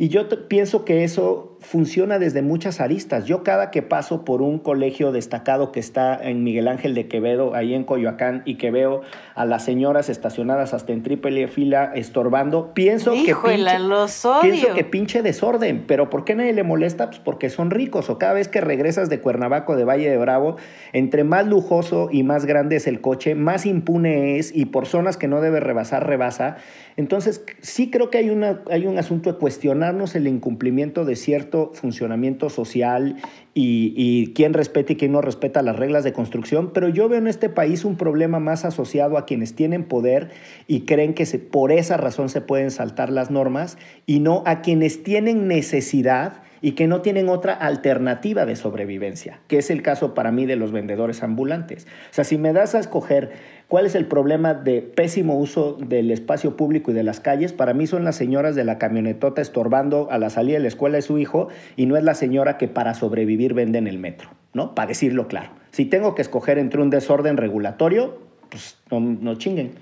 Y 0.00 0.10
yo 0.10 0.28
pienso 0.46 0.84
que 0.84 1.02
eso 1.02 1.57
funciona 1.60 2.18
desde 2.18 2.42
muchas 2.42 2.80
aristas. 2.80 3.26
Yo 3.26 3.42
cada 3.42 3.70
que 3.70 3.82
paso 3.82 4.24
por 4.24 4.42
un 4.42 4.58
colegio 4.58 5.12
destacado 5.12 5.72
que 5.72 5.80
está 5.80 6.18
en 6.20 6.44
Miguel 6.44 6.68
Ángel 6.68 6.94
de 6.94 7.08
Quevedo, 7.08 7.54
ahí 7.54 7.74
en 7.74 7.84
Coyoacán, 7.84 8.42
y 8.44 8.56
que 8.56 8.70
veo 8.70 9.02
a 9.34 9.44
las 9.44 9.64
señoras 9.64 10.08
estacionadas 10.08 10.74
hasta 10.74 10.92
en 10.92 11.02
triple 11.02 11.48
fila 11.48 11.92
estorbando, 11.94 12.74
pienso 12.74 13.12
que 13.12 13.34
pinche, 13.34 14.28
pienso 14.42 14.74
que 14.74 14.84
pinche 14.84 15.22
desorden. 15.22 15.84
Pero 15.86 16.10
¿por 16.10 16.24
qué 16.24 16.34
nadie 16.34 16.52
le 16.52 16.62
molesta? 16.62 17.06
Pues 17.06 17.18
porque 17.18 17.50
son 17.50 17.70
ricos. 17.70 18.10
O 18.10 18.18
cada 18.18 18.34
vez 18.34 18.48
que 18.48 18.60
regresas 18.60 19.08
de 19.08 19.20
Cuernavaco, 19.20 19.76
de 19.76 19.84
Valle 19.84 20.08
de 20.08 20.16
Bravo, 20.16 20.56
entre 20.92 21.24
más 21.24 21.46
lujoso 21.46 22.08
y 22.10 22.22
más 22.22 22.46
grande 22.46 22.76
es 22.76 22.86
el 22.86 23.00
coche, 23.00 23.34
más 23.34 23.66
impune 23.66 24.38
es 24.38 24.54
y 24.54 24.66
por 24.66 24.86
zonas 24.86 25.16
que 25.16 25.28
no 25.28 25.40
debe 25.40 25.60
rebasar, 25.60 26.06
rebasa. 26.06 26.56
Entonces, 26.96 27.44
sí 27.60 27.90
creo 27.90 28.10
que 28.10 28.18
hay, 28.18 28.30
una, 28.30 28.60
hay 28.70 28.86
un 28.86 28.98
asunto 28.98 29.32
de 29.32 29.38
cuestionarnos 29.38 30.16
el 30.16 30.26
incumplimiento 30.26 31.04
de 31.04 31.14
funcionamiento 31.74 32.50
social 32.50 33.16
y, 33.54 34.32
quién 34.34 34.54
respeta 34.54 34.92
y 34.92 34.96
quién 34.96 35.12
no 35.12 35.20
respeta 35.20 35.62
las 35.62 35.76
reglas 35.76 36.04
de 36.04 36.12
construcción, 36.12 36.72
pero 36.72 36.88
yo 36.88 37.08
veo 37.08 37.18
en 37.18 37.26
este 37.26 37.48
país 37.48 37.84
un 37.84 37.96
problema 37.96 38.38
más 38.38 38.64
asociado 38.64 39.18
a 39.18 39.26
quienes 39.26 39.54
tienen 39.54 39.84
poder 39.84 40.30
y 40.66 40.82
creen 40.82 41.14
que 41.14 41.26
por 41.38 41.72
esa 41.72 41.96
razón 41.96 42.28
se 42.28 42.40
pueden 42.40 42.70
saltar 42.70 43.10
las 43.10 43.30
normas 43.30 43.78
y 44.06 44.20
no 44.20 44.42
a 44.46 44.60
quienes 44.60 45.02
tienen 45.02 45.48
necesidad 45.48 46.42
y 46.60 46.72
que 46.72 46.86
no 46.86 47.00
tienen 47.00 47.28
otra 47.28 47.54
alternativa 47.54 48.46
de 48.46 48.56
sobrevivencia, 48.56 49.40
que 49.48 49.58
es 49.58 49.70
el 49.70 49.82
caso 49.82 50.14
para 50.14 50.32
mí 50.32 50.46
de 50.46 50.56
los 50.56 50.72
vendedores 50.72 51.22
ambulantes. 51.22 51.86
O 52.10 52.14
sea, 52.14 52.24
si 52.24 52.38
me 52.38 52.52
das 52.52 52.74
a 52.74 52.78
escoger 52.78 53.30
¿Cuál 53.68 53.84
es 53.84 53.94
el 53.94 54.06
problema 54.06 54.54
de 54.54 54.80
pésimo 54.80 55.36
uso 55.36 55.74
del 55.74 56.10
espacio 56.10 56.56
público 56.56 56.90
y 56.90 56.94
de 56.94 57.02
las 57.02 57.20
calles? 57.20 57.52
Para 57.52 57.74
mí 57.74 57.86
son 57.86 58.02
las 58.02 58.16
señoras 58.16 58.56
de 58.56 58.64
la 58.64 58.78
camionetota 58.78 59.42
estorbando 59.42 60.08
a 60.10 60.16
la 60.16 60.30
salida 60.30 60.56
de 60.56 60.62
la 60.62 60.68
escuela 60.68 60.96
de 60.96 61.02
su 61.02 61.18
hijo 61.18 61.48
y 61.76 61.84
no 61.84 61.98
es 61.98 62.02
la 62.02 62.14
señora 62.14 62.56
que 62.56 62.66
para 62.66 62.94
sobrevivir 62.94 63.52
vende 63.52 63.76
en 63.76 63.86
el 63.86 63.98
metro, 63.98 64.30
¿no? 64.54 64.74
Para 64.74 64.88
decirlo 64.88 65.28
claro. 65.28 65.50
Si 65.70 65.84
tengo 65.84 66.14
que 66.14 66.22
escoger 66.22 66.56
entre 66.56 66.80
un 66.80 66.88
desorden 66.88 67.36
regulatorio, 67.36 68.16
pues 68.48 68.78
no, 68.90 69.00
no 69.00 69.34
chinguen. 69.34 69.72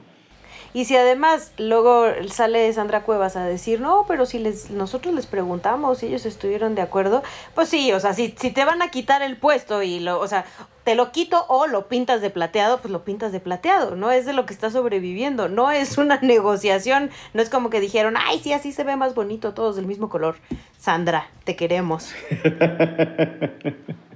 Y 0.77 0.85
si 0.85 0.95
además 0.95 1.53
luego 1.57 2.05
sale 2.29 2.71
Sandra 2.71 3.03
Cuevas 3.03 3.35
a 3.37 3.47
decir, 3.47 3.81
no, 3.81 4.05
pero 4.07 4.27
si 4.27 4.39
les, 4.39 4.71
nosotros 4.71 5.15
les 5.15 5.25
preguntamos 5.25 5.97
si 5.97 6.09
ellos 6.09 6.27
estuvieron 6.27 6.75
de 6.75 6.83
acuerdo, 6.83 7.23
pues 7.55 7.71
sí, 7.71 7.95
o 7.95 7.99
sea, 7.99 8.13
si, 8.13 8.35
si 8.39 8.51
te 8.51 8.63
van 8.67 8.83
a 8.83 8.91
quitar 8.91 9.23
el 9.23 9.39
puesto 9.39 9.83
y 9.83 10.01
lo, 10.01 10.21
o 10.21 10.29
sea, 10.29 10.45
te 10.85 10.95
lo 10.95 11.13
quito 11.13 11.47
o 11.49 11.67
lo 11.67 11.89
pintas 11.89 12.21
de 12.21 12.29
plateado, 12.29 12.83
pues 12.83 12.93
lo 12.93 13.07
pintas 13.07 13.33
de 13.33 13.41
plateado, 13.41 13.97
¿no? 13.97 14.11
Es 14.11 14.27
de 14.27 14.35
lo 14.35 14.45
que 14.45 14.53
está 14.53 14.71
sobreviviendo, 14.71 15.49
no 15.49 15.71
es 15.71 15.97
una 15.97 16.19
negociación, 16.23 17.09
no 17.33 17.41
es 17.41 17.49
como 17.49 17.71
que 17.71 17.81
dijeron, 17.81 18.15
ay, 18.19 18.39
sí, 18.39 18.53
así 18.53 18.71
se 18.71 18.85
ve 18.85 18.97
más 18.97 19.15
bonito, 19.15 19.55
todos 19.55 19.77
del 19.77 19.87
mismo 19.87 20.11
color. 20.11 20.37
Sandra, 20.79 21.31
te 21.45 21.57
queremos. 21.57 22.13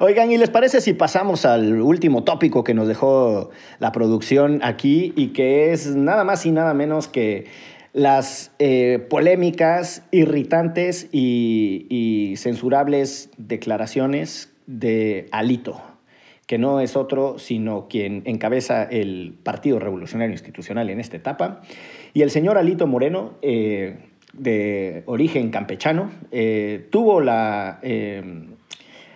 Oigan, 0.00 0.32
¿y 0.32 0.38
les 0.38 0.50
parece 0.50 0.80
si 0.80 0.92
pasamos 0.92 1.44
al 1.44 1.80
último 1.80 2.24
tópico 2.24 2.64
que 2.64 2.74
nos 2.74 2.88
dejó 2.88 3.50
la 3.78 3.92
producción 3.92 4.60
aquí 4.62 5.12
y 5.16 5.28
que 5.28 5.72
es 5.72 5.94
nada 5.94 6.24
más 6.24 6.44
y 6.46 6.50
nada 6.50 6.74
menos 6.74 7.08
que 7.08 7.46
las 7.94 8.50
eh, 8.58 9.06
polémicas, 9.08 10.02
irritantes 10.10 11.08
y, 11.12 12.34
censurables 12.36 13.30
declaraciones 13.38 14.52
de 14.66 15.28
Alito, 15.30 15.80
que 16.46 16.58
no 16.58 16.80
es 16.80 16.96
otro 16.96 17.38
sino 17.38 17.86
quien 17.88 18.22
encabeza 18.26 18.82
el 18.82 19.38
Partido 19.44 19.78
Revolucionario 19.78 20.32
Institucional 20.32 20.90
en 20.90 20.98
esta 20.98 21.16
etapa, 21.16 21.62
y 22.12 22.22
el 22.22 22.30
señor 22.30 22.58
Alito 22.58 22.88
Moreno, 22.88 23.34
eh, 23.42 23.98
de 24.32 25.04
origen 25.06 25.50
campechano, 25.50 26.10
eh, 26.32 26.88
tuvo 26.90 27.20
la 27.20 27.78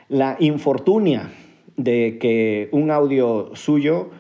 la 0.09 0.37
infortunia 0.41 1.31
de 1.77 2.19
que 2.19 2.69
un 2.73 2.91
audio 2.91 3.51
suyo 3.55 4.11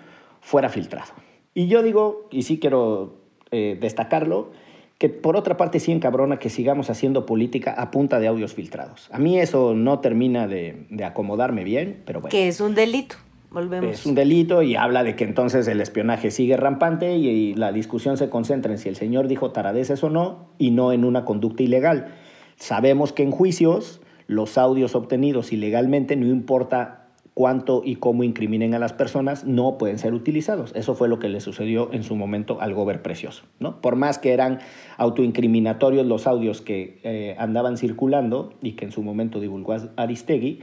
fuera 0.41 0.68
filtrado. 0.68 1.12
Y 1.55 1.66
yo 1.66 1.82
digo, 1.82 2.28
y 2.30 2.43
sí 2.43 2.59
quiero 2.59 3.16
eh, 3.51 3.76
destacarlo, 3.80 4.51
que 4.99 5.09
por 5.09 5.36
otra 5.36 5.57
parte 5.57 5.80
sí 5.80 5.93
encabrona 5.93 6.39
que 6.39 6.51
sigamos 6.51 6.91
haciendo 6.91 7.24
política 7.24 7.72
a 7.72 7.91
punta 7.91 8.18
de 8.20 8.26
audios 8.26 8.55
filtrados. 8.55 9.09
A 9.12 9.18
mí 9.18 9.39
eso 9.39 9.74
no 9.74 10.01
termina 10.01 10.47
de, 10.49 10.86
acomodarme 11.05 11.64
bien, 11.64 12.03
pero 12.05 12.20
bueno. 12.20 12.30
Que 12.30 12.49
es 12.49 12.61
un 12.61 12.74
delito. 12.74 13.16
Volvemos. 13.51 13.91
Es 13.91 14.05
un 14.05 14.14
delito 14.14 14.62
y 14.62 14.76
habla 14.76 15.05
de 15.05 15.16
que 15.16 15.24
entonces 15.24 15.66
el 15.68 15.80
espionaje 15.80 16.30
sigue 16.30 16.57
rampante 16.59 17.16
y, 17.16 17.28
y 17.28 17.55
la 17.55 17.72
discusión 17.72 18.18
se 18.18 18.28
concentra 18.28 18.72
en 18.72 18.78
si 18.78 18.91
el 18.91 18.97
señor 18.97 19.26
dijo 19.26 19.53
taradeces 19.53 20.05
o 20.05 20.11
no 20.11 20.49
y 20.59 20.70
no 20.70 20.93
en 20.93 21.05
una 21.05 21.24
conducta 21.24 21.62
ilegal. 21.62 22.14
Sabemos 22.57 23.12
que 23.12 23.22
en 23.22 23.30
juicios 23.30 24.03
los 24.29 24.59
audios 24.59 24.95
obtenidos 24.95 25.53
ilegalmente, 25.53 26.14
no 26.14 26.26
importa 26.26 27.07
cuánto 27.39 27.83
y 27.85 27.97
cómo 27.97 28.24
incriminen 28.24 28.74
a 28.74 28.79
las 28.79 28.93
personas, 28.93 29.45
no 29.45 29.79
pueden 29.79 29.99
ser 29.99 30.12
utilizados. 30.12 30.72
Eso 30.74 30.95
fue 30.95 31.09
lo 31.09 31.18
que 31.18 31.29
le 31.29 31.41
sucedió 31.41 31.89
en 31.93 32.03
su 32.03 32.14
momento 32.16 32.61
al 32.61 32.74
Gober 32.74 33.01
Precioso. 33.01 33.45
¿no? 33.59 33.81
Por 33.81 33.97
más 33.97 34.18
que 34.18 34.33
eran 34.33 34.59
autoincriminatorios 34.97 36.05
los 36.05 36.26
audios 36.26 36.61
que 36.61 36.99
eh, 37.05 37.37
andaban 37.39 37.76
circulando 37.76 38.55
y 38.61 38.72
que 38.72 38.85
en 38.85 38.91
su 38.91 39.03
momento 39.03 39.39
divulgó 39.39 39.76
Aristegui, 39.97 40.61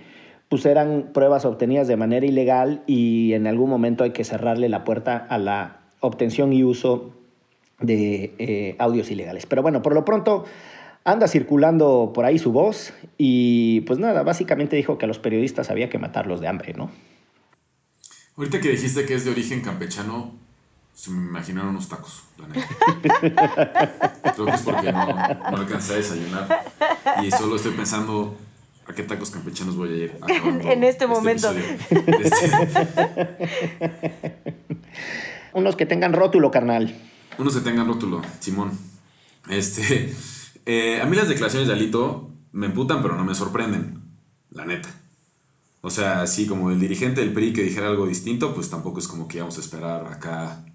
pues 0.50 0.66
eran 0.66 1.12
pruebas 1.14 1.46
obtenidas 1.46 1.88
de 1.88 1.96
manera 1.96 2.26
ilegal 2.26 2.84
y 2.88 3.32
en 3.34 3.48
algún 3.48 3.70
momento 3.70 4.04
hay 4.04 4.12
que 4.12 4.26
cerrarle 4.26 4.68
la 4.68 4.84
puerta 4.84 5.16
a 5.18 5.38
la 5.38 5.80
obtención 6.02 6.54
y 6.54 6.66
uso 6.66 7.12
de 7.80 8.34
eh, 8.38 8.76
audios 8.80 9.10
ilegales. 9.12 9.46
Pero 9.46 9.62
bueno, 9.62 9.82
por 9.82 9.94
lo 9.94 10.06
pronto 10.06 10.44
anda 11.06 11.28
circulando 11.28 12.12
por 12.14 12.26
ahí 12.26 12.40
su 12.40 12.52
voz 12.52 12.92
y 13.18 13.82
pues 13.82 14.00
nada, 14.00 14.24
básicamente 14.24 14.76
dijo 14.76 14.98
que 14.98 15.06
a 15.06 15.08
los 15.08 15.20
periodistas 15.20 15.70
había 15.70 15.90
que 15.90 16.00
matarlos 16.00 16.42
de 16.42 16.48
hambre, 16.48 16.74
¿no? 16.74 16.92
Ahorita 18.36 18.60
que 18.60 18.70
dijiste 18.70 19.06
que 19.06 19.14
es 19.14 19.24
de 19.24 19.32
origen 19.32 19.62
campechano, 19.62 20.34
se 20.94 21.12
me 21.12 21.28
imaginaron 21.28 21.70
unos 21.70 21.88
tacos, 21.88 22.24
la 22.38 22.48
neta. 22.48 22.68
Creo 24.34 24.46
que 24.46 24.52
es 24.52 24.62
porque 24.64 24.92
no, 24.92 25.06
no 25.06 25.58
alcancé 25.58 25.94
a 25.94 25.98
desayunar 25.98 26.66
y 27.24 27.32
solo 27.32 27.56
estoy 27.56 27.74
pensando 27.74 28.36
a 28.88 28.94
qué 28.94 29.04
tacos 29.04 29.30
campechanos 29.30 29.76
voy 29.76 29.90
a 29.90 29.96
ir. 29.96 30.18
en 30.28 30.84
este, 30.84 30.88
este 30.90 31.08
momento. 31.08 31.54
Unos 35.54 35.76
que 35.76 35.86
tengan 35.86 36.14
rótulo, 36.14 36.52
carnal. 36.52 36.96
Unos 37.38 37.56
que 37.56 37.62
tengan 37.62 37.88
rótulo, 37.88 38.22
Simón. 38.40 38.72
Este, 39.50 40.14
eh, 40.66 41.02
a 41.02 41.06
mí 41.06 41.16
las 41.16 41.28
declaraciones 41.28 41.68
de 41.68 41.74
Alito 41.74 42.30
me 42.52 42.68
emputan, 42.68 43.02
pero 43.02 43.16
no 43.16 43.24
me 43.24 43.36
sorprenden. 43.36 44.02
La 44.52 44.66
neta. 44.66 44.90
O 45.82 45.90
sea, 45.90 46.22
así 46.22 46.48
como 46.48 46.72
el 46.72 46.80
dirigente 46.80 47.22
del 47.22 47.34
PRI 47.34 47.54
que 47.54 47.62
dijera 47.62 47.88
algo 47.88 48.08
distinto, 48.08 48.56
pues 48.56 48.70
tampoco 48.70 49.00
es 49.00 49.08
como 49.08 49.28
que 49.28 49.38
íbamos 49.38 49.58
a 49.58 49.62
esperar 49.62 50.08
acá 50.08 50.66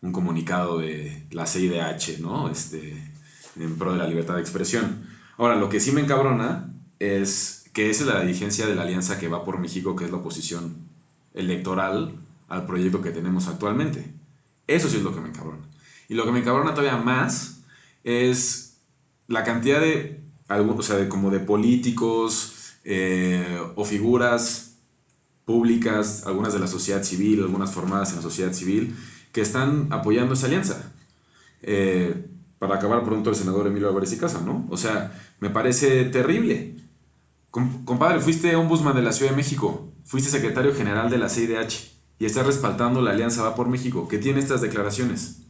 un 0.00 0.12
comunicado 0.12 0.78
de 0.78 1.26
la 1.30 1.46
CIDH, 1.46 2.20
¿no? 2.20 2.48
Este, 2.50 3.12
en 3.56 3.78
pro 3.78 3.92
de 3.92 3.98
la 3.98 4.08
libertad 4.08 4.34
de 4.34 4.40
expresión. 4.40 5.06
Ahora, 5.36 5.56
lo 5.56 5.68
que 5.68 5.80
sí 5.80 5.92
me 5.92 6.00
encabrona 6.00 6.72
es 6.98 7.66
que 7.72 7.90
esa 7.90 8.04
es 8.04 8.08
la 8.08 8.20
dirigencia 8.20 8.66
de 8.66 8.74
la 8.74 8.82
alianza 8.82 9.18
que 9.18 9.28
va 9.28 9.44
por 9.44 9.58
México, 9.58 9.94
que 9.94 10.06
es 10.06 10.10
la 10.10 10.16
oposición 10.16 10.88
electoral 11.34 12.16
al 12.48 12.66
proyecto 12.66 13.02
que 13.02 13.10
tenemos 13.10 13.46
actualmente. 13.46 14.12
Eso 14.66 14.88
sí 14.88 14.96
es 14.96 15.02
lo 15.02 15.14
que 15.14 15.20
me 15.20 15.28
encabrona. 15.28 15.62
Y 16.08 16.14
lo 16.14 16.24
que 16.24 16.32
me 16.32 16.40
encabrona 16.40 16.74
todavía 16.74 16.96
más 16.96 17.60
es 18.02 18.67
la 19.28 19.44
cantidad 19.44 19.80
de, 19.80 20.20
o 20.48 20.82
sea, 20.82 20.96
de 20.96 21.08
como 21.08 21.30
de 21.30 21.38
políticos 21.38 22.74
eh, 22.82 23.60
o 23.76 23.84
figuras 23.84 24.78
públicas, 25.44 26.24
algunas 26.26 26.52
de 26.52 26.58
la 26.58 26.66
sociedad 26.66 27.02
civil, 27.04 27.42
algunas 27.42 27.70
formadas 27.70 28.10
en 28.10 28.16
la 28.16 28.22
sociedad 28.22 28.52
civil, 28.52 28.96
que 29.32 29.42
están 29.42 29.86
apoyando 29.90 30.34
esa 30.34 30.46
alianza. 30.46 30.92
Eh, 31.62 32.26
para 32.58 32.76
acabar 32.76 33.04
pronto 33.04 33.30
el 33.30 33.36
senador 33.36 33.66
Emilio 33.66 33.88
Álvarez 33.88 34.12
y 34.12 34.18
Casa, 34.18 34.40
¿no? 34.44 34.66
O 34.70 34.76
sea, 34.76 35.12
me 35.40 35.50
parece 35.50 36.04
terrible. 36.06 36.74
compadre, 37.50 38.20
fuiste 38.20 38.56
ombudsman 38.56 38.96
de 38.96 39.02
la 39.02 39.12
Ciudad 39.12 39.30
de 39.30 39.36
México, 39.36 39.92
fuiste 40.04 40.30
secretario 40.30 40.74
general 40.74 41.08
de 41.10 41.18
la 41.18 41.28
CIDH 41.28 41.92
y 42.18 42.24
estás 42.24 42.46
respaldando 42.46 43.00
la 43.00 43.12
Alianza 43.12 43.42
Va 43.42 43.54
por 43.54 43.68
México, 43.68 44.08
que 44.08 44.18
tiene 44.18 44.40
estas 44.40 44.60
declaraciones. 44.60 45.42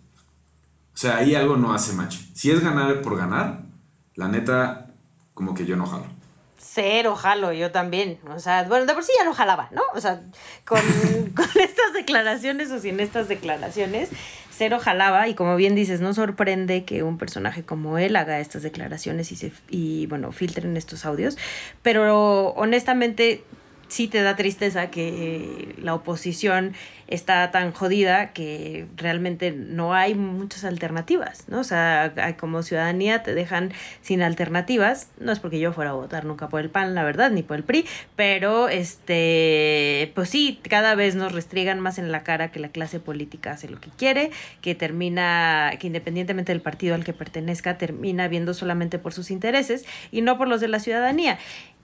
O 0.94 0.96
sea, 0.98 1.16
ahí 1.18 1.34
algo 1.34 1.56
no 1.56 1.72
hace 1.72 1.92
match. 1.92 2.18
Si 2.34 2.50
es 2.50 2.60
ganar 2.60 3.02
por 3.02 3.16
ganar, 3.16 3.67
la 4.18 4.26
neta, 4.26 4.86
como 5.32 5.54
que 5.54 5.64
yo 5.64 5.76
no 5.76 5.86
jalo. 5.86 6.06
Cero 6.58 7.14
jalo, 7.14 7.52
yo 7.52 7.70
también. 7.70 8.18
O 8.28 8.40
sea, 8.40 8.64
bueno, 8.64 8.84
de 8.84 8.92
por 8.92 9.04
sí 9.04 9.12
ya 9.16 9.24
no 9.24 9.32
jalaba, 9.32 9.68
¿no? 9.70 9.82
O 9.94 10.00
sea, 10.00 10.22
con, 10.64 10.80
con 11.36 11.46
estas 11.54 11.92
declaraciones 11.94 12.72
o 12.72 12.80
sin 12.80 12.98
estas 12.98 13.28
declaraciones, 13.28 14.10
cero 14.50 14.80
jalaba. 14.80 15.28
Y 15.28 15.34
como 15.34 15.54
bien 15.54 15.76
dices, 15.76 16.00
no 16.00 16.14
sorprende 16.14 16.84
que 16.84 17.04
un 17.04 17.16
personaje 17.16 17.62
como 17.62 17.96
él 17.96 18.16
haga 18.16 18.40
estas 18.40 18.64
declaraciones 18.64 19.30
y, 19.30 19.36
se, 19.36 19.52
y 19.70 20.06
bueno, 20.06 20.32
filtren 20.32 20.76
estos 20.76 21.04
audios. 21.04 21.38
Pero 21.82 22.48
honestamente, 22.56 23.44
sí 23.88 24.08
te 24.08 24.22
da 24.22 24.36
tristeza 24.36 24.90
que 24.90 25.74
la 25.82 25.94
oposición 25.94 26.74
está 27.08 27.50
tan 27.50 27.72
jodida 27.72 28.32
que 28.32 28.86
realmente 28.96 29.50
no 29.50 29.94
hay 29.94 30.14
muchas 30.14 30.64
alternativas, 30.64 31.44
¿no? 31.48 31.60
O 31.60 31.64
sea, 31.64 32.12
como 32.38 32.62
ciudadanía 32.62 33.22
te 33.22 33.34
dejan 33.34 33.72
sin 34.02 34.20
alternativas, 34.20 35.08
no 35.18 35.32
es 35.32 35.38
porque 35.38 35.58
yo 35.58 35.72
fuera 35.72 35.90
a 35.90 35.94
votar 35.94 36.26
nunca 36.26 36.50
por 36.50 36.60
el 36.60 36.68
PAN, 36.68 36.94
la 36.94 37.02
verdad, 37.04 37.30
ni 37.30 37.42
por 37.42 37.56
el 37.56 37.64
PRI, 37.64 37.86
pero 38.14 38.68
este, 38.68 40.12
pues 40.14 40.28
sí, 40.28 40.60
cada 40.68 40.94
vez 40.94 41.14
nos 41.14 41.32
restriegan 41.32 41.80
más 41.80 41.98
en 41.98 42.12
la 42.12 42.22
cara 42.24 42.50
que 42.50 42.60
la 42.60 42.68
clase 42.68 43.00
política 43.00 43.52
hace 43.52 43.68
lo 43.68 43.80
que 43.80 43.88
quiere, 43.88 44.30
que 44.60 44.74
termina, 44.74 45.72
que 45.80 45.86
independientemente 45.86 46.52
del 46.52 46.60
partido 46.60 46.94
al 46.94 47.04
que 47.04 47.14
pertenezca, 47.14 47.78
termina 47.78 48.28
viendo 48.28 48.52
solamente 48.52 48.98
por 48.98 49.14
sus 49.14 49.30
intereses 49.30 49.86
y 50.12 50.20
no 50.20 50.36
por 50.36 50.46
los 50.46 50.60
de 50.60 50.68
la 50.68 50.78
ciudadanía. 50.78 51.38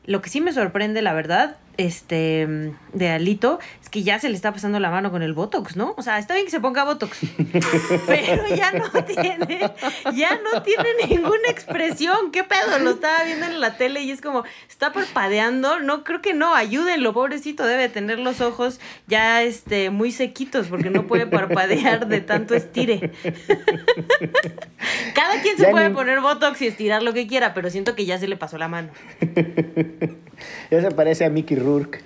Lo 0.05 0.21
que 0.21 0.29
sí 0.29 0.43
me 0.43 0.53
sorprende, 0.53 1.01
la 1.01 1.15
verdad, 1.15 1.57
este, 1.77 2.75
de 2.93 3.09
Alito, 3.11 3.59
es 3.83 3.89
que 3.89 4.03
ya 4.03 4.19
se 4.19 4.29
le 4.29 4.37
está 4.37 4.53
pasando 4.53 4.81
la 4.81 4.91
mano 4.91 5.11
con 5.11 5.23
el 5.23 5.33
Botox, 5.33 5.77
¿no? 5.77 5.95
O 5.97 6.03
sea, 6.03 6.19
está 6.19 6.35
bien 6.35 6.47
que 6.47 6.51
se 6.51 6.61
ponga 6.61 6.85
Botox, 6.85 7.19
pero 8.07 8.55
ya 8.55 8.73
no 8.73 8.91
tiene, 9.05 9.71
ya 10.15 10.39
no 10.43 10.63
tiene 10.63 10.89
ninguna 11.09 11.49
expresión. 11.49 12.31
¿Qué 12.33 12.45
pedo? 12.45 12.79
Lo 12.79 12.91
estaba 12.91 13.25
viendo 13.25 13.47
en 13.47 13.61
la 13.61 13.77
tele 13.77 14.03
y 14.03 14.11
es 14.11 14.21
como, 14.21 14.45
está 14.69 14.93
parpadeando. 14.93 15.81
No, 15.81 16.05
creo 16.05 16.21
que 16.21 16.35
no, 16.35 16.55
ayúdenlo, 16.55 17.13
pobrecito, 17.13 17.67
debe 17.67 17.89
tener 17.89 18.19
los 18.19 18.41
ojos 18.41 18.81
ya, 19.07 19.43
este, 19.43 19.91
muy 19.91 20.13
sequitos 20.13 20.69
porque 20.69 20.91
no 20.91 21.07
puede 21.07 21.27
parpadear 21.27 22.07
de 22.07 22.21
tanto 22.21 22.55
estire. 22.55 23.13
Cada 25.15 25.41
quien 25.43 25.57
se 25.57 25.69
puede 25.69 25.91
poner 25.91 26.21
Botox 26.21 26.61
y 26.63 26.67
estirar 26.67 27.03
lo 27.03 27.13
que 27.13 27.27
quiera, 27.27 27.55
pero 27.55 27.71
siento 27.71 27.95
que 27.95 28.05
ya 28.05 28.19
se 28.19 28.29
le 28.29 28.37
pasó 28.37 28.59
la 28.59 28.69
mano. 28.69 28.91
ya 30.71 30.81
se 30.81 30.91
parece 30.91 31.25
a 31.25 31.31
Mickey 31.31 31.57
Rourke. 31.65 32.03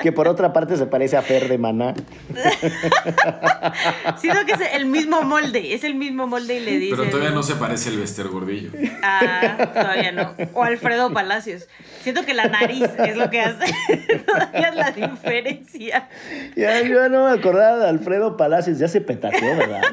que 0.00 0.12
por 0.12 0.28
otra 0.28 0.52
parte 0.52 0.76
se 0.76 0.86
parece 0.86 1.16
a 1.16 1.22
Fer 1.22 1.48
de 1.48 1.58
Maná. 1.58 1.94
Siento 4.18 4.46
que 4.46 4.52
es 4.52 4.60
el 4.72 4.86
mismo 4.86 5.22
molde, 5.22 5.74
es 5.74 5.84
el 5.84 5.94
mismo 5.94 6.26
molde 6.26 6.56
y 6.56 6.60
le 6.60 6.78
dice. 6.78 6.96
Pero 6.96 7.10
todavía 7.10 7.30
no 7.30 7.42
se 7.42 7.56
parece 7.56 7.90
el 7.90 7.98
Bester 7.98 8.28
Gordillo. 8.28 8.70
Ah, 9.02 9.70
todavía 9.74 10.12
no. 10.12 10.34
O 10.54 10.62
Alfredo 10.62 11.12
Palacios. 11.12 11.68
Siento 12.02 12.24
que 12.24 12.34
la 12.34 12.46
nariz 12.46 12.88
es 12.98 13.16
lo 13.16 13.28
que 13.30 13.40
hace. 13.40 13.66
todavía 14.26 14.68
es 14.68 14.74
la 14.74 14.90
diferencia. 14.92 16.08
Ya, 16.56 16.80
yo 16.82 17.08
no 17.08 17.26
me 17.26 17.32
acordaba 17.38 17.78
de 17.78 17.88
Alfredo 17.88 18.36
Palacios, 18.36 18.78
ya 18.78 18.88
se 18.88 19.00
petateó, 19.00 19.56
¿verdad? 19.56 19.82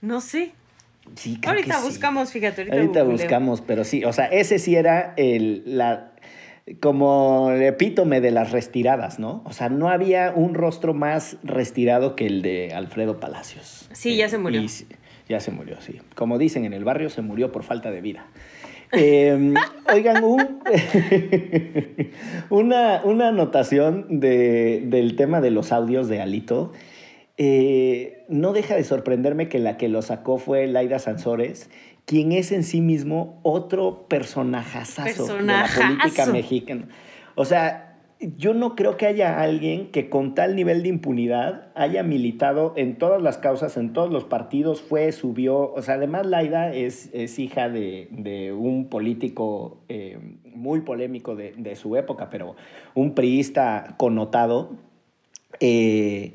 No 0.00 0.20
sé. 0.20 0.52
Sí, 1.14 1.38
ahorita 1.44 1.80
buscamos, 1.80 2.30
fíjate. 2.30 2.62
Ahorita, 2.62 2.76
ahorita 2.76 3.02
buscamos, 3.02 3.60
pero 3.60 3.84
sí, 3.84 4.04
o 4.04 4.12
sea, 4.12 4.26
ese 4.26 4.58
sí 4.58 4.76
era 4.76 5.14
el, 5.16 5.62
la, 5.66 6.12
como 6.80 7.50
el 7.50 7.62
epítome 7.62 8.20
de 8.20 8.30
las 8.30 8.52
restiradas, 8.52 9.18
¿no? 9.18 9.42
O 9.44 9.52
sea, 9.52 9.68
no 9.68 9.88
había 9.88 10.32
un 10.34 10.54
rostro 10.54 10.94
más 10.94 11.36
restirado 11.42 12.14
que 12.14 12.26
el 12.26 12.42
de 12.42 12.72
Alfredo 12.72 13.18
Palacios. 13.18 13.88
Sí, 13.92 14.16
ya 14.16 14.28
se 14.28 14.38
murió. 14.38 14.62
ya 15.28 15.40
se 15.40 15.50
murió, 15.50 15.80
sí. 15.80 16.00
Como 16.14 16.38
dicen 16.38 16.64
en 16.64 16.72
el 16.72 16.84
barrio, 16.84 17.10
se 17.10 17.20
murió 17.20 17.52
por 17.52 17.64
falta 17.64 17.90
de 17.90 18.00
vida. 18.00 18.26
Em, 18.92 19.54
oigan, 19.92 20.22
un, 20.22 20.60
una, 22.50 23.02
una 23.04 23.28
anotación 23.28 24.20
de, 24.20 24.82
del 24.86 25.16
tema 25.16 25.40
de 25.40 25.50
los 25.50 25.72
audios 25.72 26.08
de 26.08 26.20
Alito. 26.20 26.72
Eh, 27.44 28.24
no 28.28 28.52
deja 28.52 28.76
de 28.76 28.84
sorprenderme 28.84 29.48
que 29.48 29.58
la 29.58 29.76
que 29.76 29.88
lo 29.88 30.00
sacó 30.00 30.38
fue 30.38 30.68
Laida 30.68 31.00
Sansores 31.00 31.70
quien 32.04 32.30
es 32.30 32.52
en 32.52 32.62
sí 32.62 32.80
mismo 32.80 33.40
otro 33.42 34.06
personajazazo 34.06 35.38
de 35.38 35.42
la 35.42 35.66
política 35.74 36.26
mexicana. 36.26 36.86
O 37.34 37.44
sea, 37.44 37.98
yo 38.36 38.54
no 38.54 38.76
creo 38.76 38.96
que 38.96 39.06
haya 39.06 39.40
alguien 39.40 39.90
que 39.90 40.08
con 40.08 40.36
tal 40.36 40.54
nivel 40.54 40.84
de 40.84 40.88
impunidad 40.88 41.72
haya 41.74 42.04
militado 42.04 42.74
en 42.76 42.96
todas 42.96 43.20
las 43.20 43.38
causas, 43.38 43.76
en 43.76 43.92
todos 43.92 44.12
los 44.12 44.22
partidos, 44.22 44.80
fue, 44.80 45.10
subió. 45.10 45.72
O 45.72 45.82
sea, 45.82 45.94
además 45.94 46.26
Laida 46.26 46.72
es, 46.72 47.10
es 47.12 47.40
hija 47.40 47.68
de, 47.68 48.54
un 48.56 48.88
político 48.88 49.78
eh, 49.88 50.18
muy 50.54 50.82
polémico 50.82 51.34
de, 51.34 51.74
su 51.74 51.96
época, 51.96 52.30
pero 52.30 52.54
un 52.94 53.14
priista 53.14 53.96
connotado. 53.96 54.76
Eh, 55.58 56.34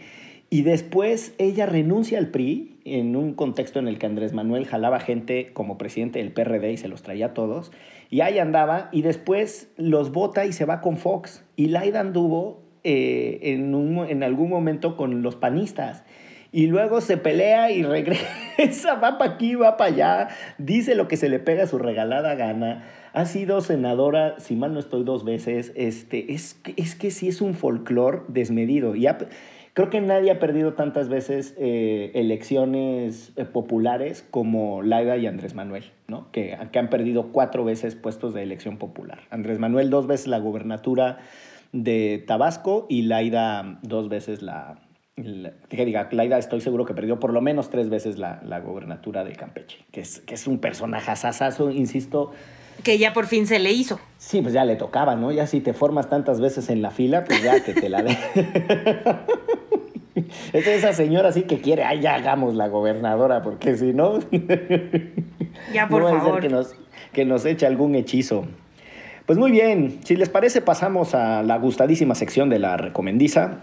y 0.49 0.61
después 0.61 1.33
ella 1.37 1.65
renuncia 1.65 2.19
al 2.19 2.29
PRI 2.29 2.79
en 2.85 3.15
un 3.15 3.33
contexto 3.33 3.79
en 3.79 3.87
el 3.87 3.99
que 3.99 4.05
Andrés 4.05 4.33
Manuel 4.33 4.65
jalaba 4.65 4.99
gente 4.99 5.51
como 5.53 5.77
presidente 5.77 6.19
del 6.19 6.31
PRD 6.31 6.71
y 6.71 6.77
se 6.77 6.87
los 6.87 7.01
traía 7.01 7.27
a 7.27 7.33
todos, 7.33 7.71
y 8.09 8.21
ahí 8.21 8.39
andaba, 8.39 8.89
y 8.91 9.01
después 9.01 9.69
los 9.75 10.11
vota 10.11 10.45
y 10.45 10.53
se 10.53 10.65
va 10.65 10.79
con 10.79 10.97
Fox. 10.97 11.43
Y 11.57 11.67
Laida 11.67 11.99
anduvo 11.99 12.61
eh, 12.83 13.39
en, 13.41 13.73
en 14.09 14.23
algún 14.23 14.49
momento 14.49 14.95
con 14.95 15.21
los 15.21 15.35
panistas. 15.35 16.03
Y 16.53 16.67
luego 16.67 17.01
se 17.01 17.17
pelea 17.17 17.71
y 17.71 17.83
regresa, 17.83 18.95
va 18.95 19.17
para 19.17 19.33
aquí, 19.33 19.55
va 19.55 19.75
para 19.75 19.93
allá, 19.93 20.27
dice 20.57 20.95
lo 20.95 21.09
que 21.09 21.17
se 21.17 21.27
le 21.27 21.39
pega 21.39 21.63
a 21.63 21.67
su 21.67 21.77
regalada 21.77 22.35
gana. 22.35 22.85
Ha 23.11 23.25
sido 23.25 23.59
senadora, 23.61 24.39
si 24.39 24.55
mal 24.55 24.73
no 24.73 24.79
estoy, 24.79 25.03
dos 25.03 25.25
veces. 25.25 25.73
Este, 25.75 26.33
es, 26.33 26.61
es 26.77 26.95
que 26.95 27.11
sí 27.11 27.27
es 27.27 27.41
un 27.41 27.55
folclore 27.55 28.21
desmedido. 28.29 28.95
Y 28.95 29.07
Creo 29.77 29.91
que 29.91 30.01
nadie 30.01 30.31
ha 30.31 30.39
perdido 30.39 30.73
tantas 30.73 31.07
veces 31.07 31.53
eh, 31.55 32.09
elecciones 32.15 33.31
eh, 33.35 33.45
populares 33.45 34.25
como 34.31 34.81
Laida 34.81 35.17
y 35.17 35.27
Andrés 35.27 35.53
Manuel, 35.53 35.91
¿no? 36.07 36.31
Que, 36.31 36.57
que, 36.71 36.79
han 36.79 36.89
perdido 36.89 37.31
cuatro 37.31 37.63
veces 37.63 37.93
puestos 37.93 38.33
de 38.33 38.41
elección 38.41 38.77
popular. 38.79 39.19
Andrés 39.29 39.59
Manuel 39.59 39.91
dos 39.91 40.07
veces 40.07 40.25
la 40.25 40.39
gubernatura 40.39 41.19
de 41.73 42.23
Tabasco 42.25 42.87
y 42.89 43.03
Laida 43.03 43.77
dos 43.83 44.09
veces 44.09 44.41
la... 44.41 44.79
que 45.15 45.85
diga, 45.85 46.09
Laida 46.11 46.39
estoy 46.39 46.61
seguro 46.61 46.83
que 46.85 46.95
perdió 46.95 47.19
por 47.19 47.31
lo 47.31 47.41
menos 47.41 47.69
tres 47.69 47.89
veces 47.89 48.17
la, 48.17 48.41
la 48.43 48.59
gubernatura 48.61 49.23
de 49.23 49.33
Campeche, 49.33 49.85
que 49.91 50.01
es, 50.01 50.21
que 50.21 50.33
es 50.33 50.47
un 50.47 50.57
personaje 50.57 51.11
asasazo, 51.11 51.69
insisto, 51.69 52.31
que 52.83 52.97
ya 52.97 53.13
por 53.13 53.27
fin 53.27 53.47
se 53.47 53.59
le 53.59 53.71
hizo. 53.71 53.99
Sí, 54.17 54.41
pues 54.41 54.53
ya 54.53 54.65
le 54.65 54.75
tocaba, 54.75 55.15
¿no? 55.15 55.31
Ya 55.31 55.47
si 55.47 55.61
te 55.61 55.73
formas 55.73 56.09
tantas 56.09 56.39
veces 56.39 56.69
en 56.69 56.81
la 56.81 56.91
fila, 56.91 57.23
pues 57.25 57.41
ya 57.43 57.63
que 57.63 57.73
te 57.73 57.89
la 57.89 58.03
de. 58.03 58.17
es 60.53 60.67
esa 60.67 60.93
señora 60.93 61.29
así 61.29 61.43
que 61.43 61.59
quiere, 61.59 61.83
ay, 61.83 62.01
ya 62.01 62.15
hagamos 62.15 62.55
la 62.55 62.67
gobernadora, 62.67 63.41
porque 63.41 63.77
si 63.77 63.93
no. 63.93 64.19
ya, 65.73 65.87
por 65.87 66.03
favor. 66.03 66.33
Ser 66.33 66.41
que 66.41 66.49
nos, 66.49 66.75
que 67.13 67.25
nos 67.25 67.45
eche 67.45 67.65
algún 67.65 67.95
hechizo. 67.95 68.45
Pues 69.25 69.37
muy 69.37 69.51
bien, 69.51 69.99
si 70.05 70.15
les 70.15 70.29
parece, 70.29 70.61
pasamos 70.61 71.13
a 71.13 71.43
la 71.43 71.57
gustadísima 71.57 72.15
sección 72.15 72.49
de 72.49 72.59
la 72.59 72.77
recomendiza. 72.77 73.59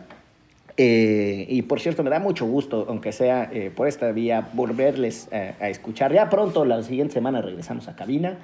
Eh, 0.76 1.46
y 1.48 1.62
por 1.62 1.80
cierto, 1.80 2.02
me 2.02 2.10
da 2.10 2.18
mucho 2.18 2.46
gusto, 2.46 2.84
aunque 2.88 3.12
sea 3.12 3.48
eh, 3.52 3.70
por 3.74 3.88
esta 3.88 4.10
vía, 4.12 4.48
volverles 4.52 5.28
eh, 5.30 5.54
a 5.60 5.68
escuchar. 5.68 6.12
Ya 6.12 6.28
pronto, 6.28 6.64
la 6.64 6.82
siguiente 6.82 7.14
semana, 7.14 7.40
regresamos 7.40 7.88
a 7.88 7.96
cabina. 7.96 8.36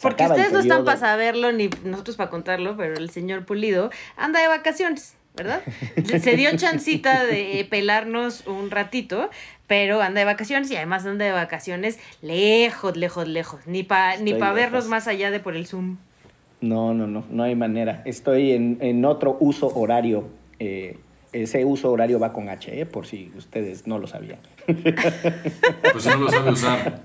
Porque 0.00 0.24
ustedes 0.24 0.52
no 0.52 0.60
están 0.60 0.84
para 0.84 0.98
saberlo 0.98 1.52
ni 1.52 1.70
nosotros 1.84 2.16
para 2.16 2.30
contarlo, 2.30 2.76
pero 2.76 2.94
el 2.94 3.10
señor 3.10 3.44
Pulido 3.44 3.90
anda 4.16 4.40
de 4.40 4.48
vacaciones. 4.48 5.16
¿verdad? 5.36 5.62
Se 6.20 6.36
dio 6.36 6.56
chancita 6.56 7.24
de 7.24 7.66
pelarnos 7.68 8.46
un 8.46 8.70
ratito, 8.70 9.30
pero 9.66 10.00
anda 10.00 10.20
de 10.20 10.24
vacaciones 10.24 10.70
y 10.70 10.76
además 10.76 11.04
anda 11.06 11.24
de 11.24 11.32
vacaciones 11.32 11.98
lejos, 12.22 12.96
lejos, 12.96 13.28
lejos. 13.28 13.66
Ni 13.66 13.82
para 13.82 14.16
ni 14.18 14.34
pa 14.34 14.52
vernos 14.52 14.86
más 14.86 15.08
allá 15.08 15.30
de 15.30 15.40
por 15.40 15.56
el 15.56 15.66
Zoom. 15.66 15.96
No, 16.60 16.94
no, 16.94 17.06
no, 17.06 17.24
no 17.30 17.42
hay 17.42 17.54
manera. 17.54 18.02
Estoy 18.04 18.52
en, 18.52 19.04
otro 19.04 19.36
uso 19.40 19.66
horario. 19.74 20.24
Eh, 20.58 20.96
ese 21.42 21.64
uso 21.64 21.90
horario 21.90 22.18
va 22.18 22.32
con 22.32 22.48
H, 22.48 22.80
¿eh? 22.80 22.86
por 22.86 23.06
si 23.06 23.32
ustedes 23.36 23.86
no 23.86 23.98
lo 23.98 24.06
sabían. 24.06 24.38
Pues 25.92 26.06
no 26.06 26.16
lo 26.16 26.30
sabe 26.30 26.50
usar. 26.50 27.00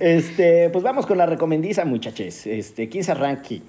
Este, 0.00 0.70
pues 0.70 0.82
vamos 0.82 1.06
con 1.06 1.18
la 1.18 1.26
recomendiza, 1.26 1.84
muchachos. 1.84 2.46
Este, 2.46 2.88
¿quién 2.88 3.04
se 3.04 3.12
arranque? 3.12 3.62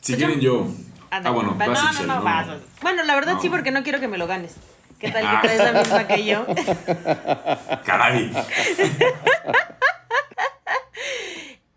Si 0.00 0.16
quieren 0.16 0.40
yo. 0.40 0.66
Ah, 1.10 1.30
bueno, 1.30 1.56
no, 1.58 1.66
no, 1.66 2.22
no, 2.22 2.60
Bueno, 2.82 3.04
la 3.04 3.14
verdad 3.14 3.36
sí, 3.40 3.48
porque 3.48 3.70
no 3.70 3.82
quiero 3.82 4.00
que 4.00 4.08
me 4.08 4.18
lo 4.18 4.26
ganes. 4.26 4.56
¿Qué 4.98 5.10
tal 5.10 5.22
que 5.22 5.28
ah. 5.28 5.40
traes 5.42 5.58
la 5.58 5.72
misma 5.80 6.06
que 6.06 6.24
yo? 6.24 6.46
Caray. 7.84 8.32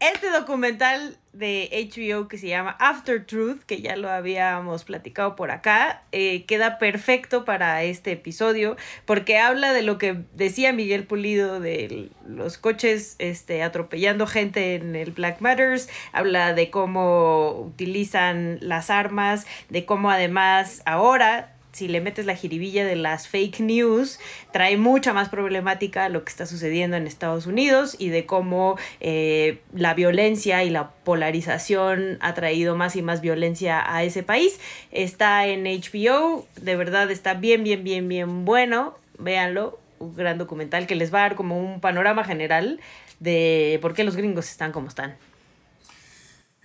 Este 0.03 0.31
documental 0.31 1.17
de 1.31 1.69
HBO 1.71 2.27
que 2.27 2.37
se 2.37 2.49
llama 2.49 2.75
After 2.77 3.25
Truth, 3.25 3.61
que 3.63 3.81
ya 3.81 3.95
lo 3.95 4.09
habíamos 4.09 4.83
platicado 4.83 5.37
por 5.37 5.49
acá, 5.49 6.03
eh, 6.11 6.43
queda 6.43 6.77
perfecto 6.77 7.45
para 7.45 7.83
este 7.83 8.11
episodio 8.11 8.75
porque 9.05 9.39
habla 9.39 9.71
de 9.71 9.81
lo 9.81 9.97
que 9.97 10.23
decía 10.33 10.73
Miguel 10.73 11.05
Pulido 11.05 11.61
de 11.61 12.09
los 12.27 12.57
coches 12.57 13.15
este, 13.19 13.63
atropellando 13.63 14.27
gente 14.27 14.75
en 14.75 14.97
el 14.97 15.11
Black 15.11 15.39
Matters, 15.39 15.87
habla 16.11 16.53
de 16.53 16.69
cómo 16.69 17.51
utilizan 17.61 18.57
las 18.59 18.89
armas, 18.89 19.47
de 19.69 19.85
cómo 19.85 20.11
además 20.11 20.81
ahora 20.85 21.52
si 21.74 21.88
le 21.88 22.01
metes 22.01 22.26
la 22.26 22.36
jiribilla 22.36 22.86
de 22.86 22.95
las 22.95 23.28
fake 23.28 23.59
news, 23.59 24.19
trae 24.51 24.78
mucha 24.78 25.11
más 25.11 25.30
problemática 25.30 26.07
lo 26.07 26.24
que 26.24 26.30
está 26.30 26.45
sucediendo 26.45 26.95
en 26.95 27.07
Estados 27.07 27.47
Unidos 27.47 27.95
y 27.97 28.09
de 28.09 28.26
cómo 28.26 28.78
eh, 28.99 29.59
la 29.74 29.95
violencia 29.95 30.63
y 30.63 30.69
la 30.69 30.91
polarización 30.91 32.19
ha 32.21 32.34
traído 32.36 32.76
más 32.76 32.95
y 32.95 33.01
más 33.01 33.21
violencia 33.21 33.84
a 33.86 34.03
ese 34.03 34.21
país. 34.21 34.59
Está 34.91 35.47
en 35.47 35.63
HBO, 35.63 36.45
de 36.61 36.76
verdad 36.76 37.09
está 37.09 37.34
bien, 37.34 37.63
bien, 37.63 37.84
bien, 37.84 38.07
bien 38.07 38.45
bueno. 38.45 38.95
Véanlo, 39.17 39.80
un 39.99 40.15
gran 40.15 40.38
documental 40.38 40.86
que 40.86 40.95
les 40.95 41.13
va 41.13 41.19
a 41.19 41.21
dar 41.30 41.36
como 41.36 41.59
un 41.59 41.82
panorama 41.82 42.24
general 42.24 42.80
de 43.19 43.80
por 43.82 43.93
qué 43.93 44.03
los 44.03 44.15
gringos 44.15 44.49
están 44.49 44.71
como 44.71 44.89
están. 44.89 45.15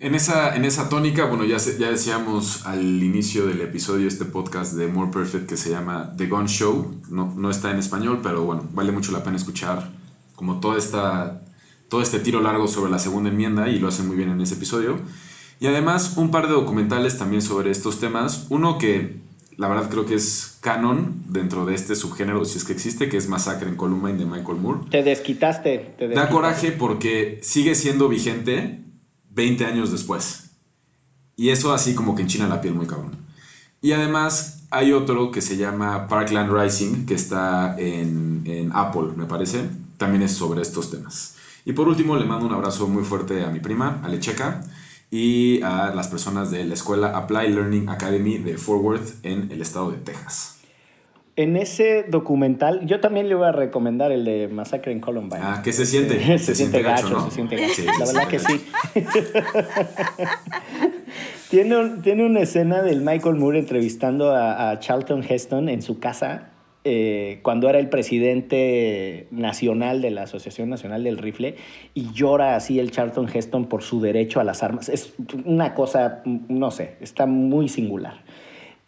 En 0.01 0.15
esa, 0.15 0.55
en 0.55 0.65
esa 0.65 0.89
tónica, 0.89 1.25
bueno, 1.25 1.45
ya, 1.45 1.57
ya 1.57 1.91
decíamos 1.91 2.65
al 2.67 3.03
inicio 3.03 3.47
del 3.47 3.61
episodio 3.63 4.07
este 4.07 4.25
podcast 4.25 4.75
de 4.75 4.87
More 4.87 5.11
Perfect 5.11 5.49
que 5.49 5.57
se 5.57 5.71
llama 5.71 6.15
The 6.17 6.29
Gun 6.29 6.47
Show. 6.47 6.95
No, 7.11 7.35
no 7.37 7.51
está 7.51 7.73
en 7.73 7.79
español, 7.79 8.21
pero 8.23 8.45
bueno, 8.45 8.65
vale 8.73 8.93
mucho 8.93 9.11
la 9.11 9.25
pena 9.25 9.37
escuchar 9.37 9.91
como 10.37 10.61
toda 10.61 10.79
esta, 10.79 11.43
todo 11.89 12.01
este 12.01 12.21
tiro 12.21 12.41
largo 12.41 12.69
sobre 12.69 12.93
la 12.93 13.01
segunda 13.01 13.31
enmienda 13.31 13.69
y 13.69 13.81
lo 13.81 13.89
hace 13.89 14.05
muy 14.05 14.17
bien 14.17 14.31
en 14.31 14.41
ese 14.41 14.55
episodio. 14.55 15.01
Y 15.59 15.67
además 15.67 16.17
un 16.17 16.31
par 16.31 16.47
de 16.47 16.53
documentales 16.53 17.19
también 17.19 17.43
sobre 17.43 17.73
estos 17.73 17.99
temas. 17.99 18.47
Uno 18.51 18.79
que 18.79 19.17
la 19.57 19.67
verdad 19.67 19.91
creo 19.91 20.07
que 20.07 20.15
es 20.15 20.59
canon 20.61 21.25
dentro 21.27 21.67
de 21.67 21.75
este 21.75 21.97
subgénero, 21.97 22.45
si 22.45 22.59
es 22.59 22.65
que 22.65 22.73
existe, 22.73 23.09
que 23.09 23.17
es 23.17 23.29
Masacre 23.29 23.69
en 23.69 23.75
Columbine 23.75 24.17
de 24.17 24.27
Michael 24.27 24.59
Moore. 24.59 24.83
Te 24.93 25.03
desquitaste. 25.03 25.97
Te 25.99 26.07
Da 26.07 26.29
coraje 26.29 26.71
porque 26.71 27.41
sigue 27.43 27.75
siendo 27.75 28.09
vigente 28.09 28.85
20 29.39 29.66
años 29.66 29.93
después. 29.93 30.51
Y 31.36 31.51
eso 31.51 31.72
así 31.72 31.95
como 31.95 32.16
que 32.16 32.22
enchina 32.22 32.49
la 32.49 32.61
piel 32.61 32.74
muy 32.74 32.86
cabrón. 32.86 33.12
Y 33.80 33.93
además 33.93 34.64
hay 34.70 34.93
otro 34.93 35.30
que 35.30 35.41
se 35.41 35.57
llama 35.57 36.09
Parkland 36.09 36.53
Rising, 36.53 37.07
que 37.07 37.14
está 37.14 37.78
en, 37.78 38.43
en, 38.47 38.72
Apple, 38.74 39.12
me 39.14 39.26
parece. 39.26 39.70
También 39.97 40.24
es 40.24 40.32
sobre 40.32 40.61
estos 40.61 40.91
temas. 40.91 41.36
Y 41.64 41.72
por 41.72 41.86
último, 41.86 42.16
le 42.16 42.24
mando 42.24 42.47
un 42.47 42.53
abrazo 42.53 42.89
muy 42.89 43.05
fuerte 43.05 43.45
a 43.45 43.51
mi 43.51 43.61
prima, 43.61 44.01
Alecheca, 44.03 44.64
y 45.09 45.62
a 45.62 45.95
las 45.95 46.09
personas 46.09 46.51
de 46.51 46.64
la 46.64 46.74
escuela 46.74 47.16
Apply 47.16 47.51
Learning 47.51 47.89
Academy 47.89 48.39
de 48.39 48.59
Fort 48.59 48.82
Worth 48.82 49.24
en 49.24 49.53
el 49.53 49.62
estado 49.62 49.93
de 49.93 49.99
Texas. 49.99 50.58
En 51.39 51.57
ese 51.57 52.03
documental, 52.03 52.84
yo 52.84 52.99
también 52.99 53.28
le 53.28 53.36
voy 53.36 53.47
a 53.47 53.53
recomendar 53.53 54.11
el 54.11 54.24
de 54.24 54.49
Masacre 54.49 54.91
en 54.91 54.99
Columbine. 54.99 55.41
Ah, 55.41 55.61
¿qué 55.62 55.72
se 55.72 55.86
siente? 55.86 56.36
se, 56.41 56.53
siente, 56.53 56.82
gacho, 56.82 57.26
se 57.26 57.30
siente 57.30 57.55
gacho. 57.55 57.82
la 57.97 58.07
verdad 58.07 58.26
que 58.26 58.41
sí. 58.41 58.61
tiene, 61.49 61.76
tiene 62.03 62.26
una 62.26 62.41
escena 62.41 62.82
del 62.82 63.03
Michael 63.03 63.36
Moore 63.36 63.61
entrevistando 63.61 64.34
a, 64.34 64.76
Charlton 64.80 65.22
Heston 65.22 65.68
en 65.68 65.80
su 65.80 66.01
casa 66.01 66.51
eh, 66.82 67.39
cuando 67.43 67.68
era 67.68 67.78
el 67.78 67.89
presidente 67.89 69.28
nacional 69.30 70.03
de 70.03 70.11
la 70.11 70.22
Asociación 70.22 70.68
Nacional 70.68 71.05
del 71.05 71.18
Rifle 71.18 71.55
y 71.95 72.11
llora 72.12 72.57
así 72.57 72.80
el 72.80 72.91
Charlton 72.91 73.28
Heston 73.32 73.66
por 73.66 73.84
su 73.84 74.01
derecho 74.01 74.41
a 74.41 74.45
las 74.45 74.64
armas. 74.64 74.89
Es 74.89 75.14
una 75.45 75.74
cosa, 75.74 76.20
no 76.24 76.72
sé, 76.72 76.97
está 77.01 77.26
muy 77.26 77.68
singular. 77.68 78.24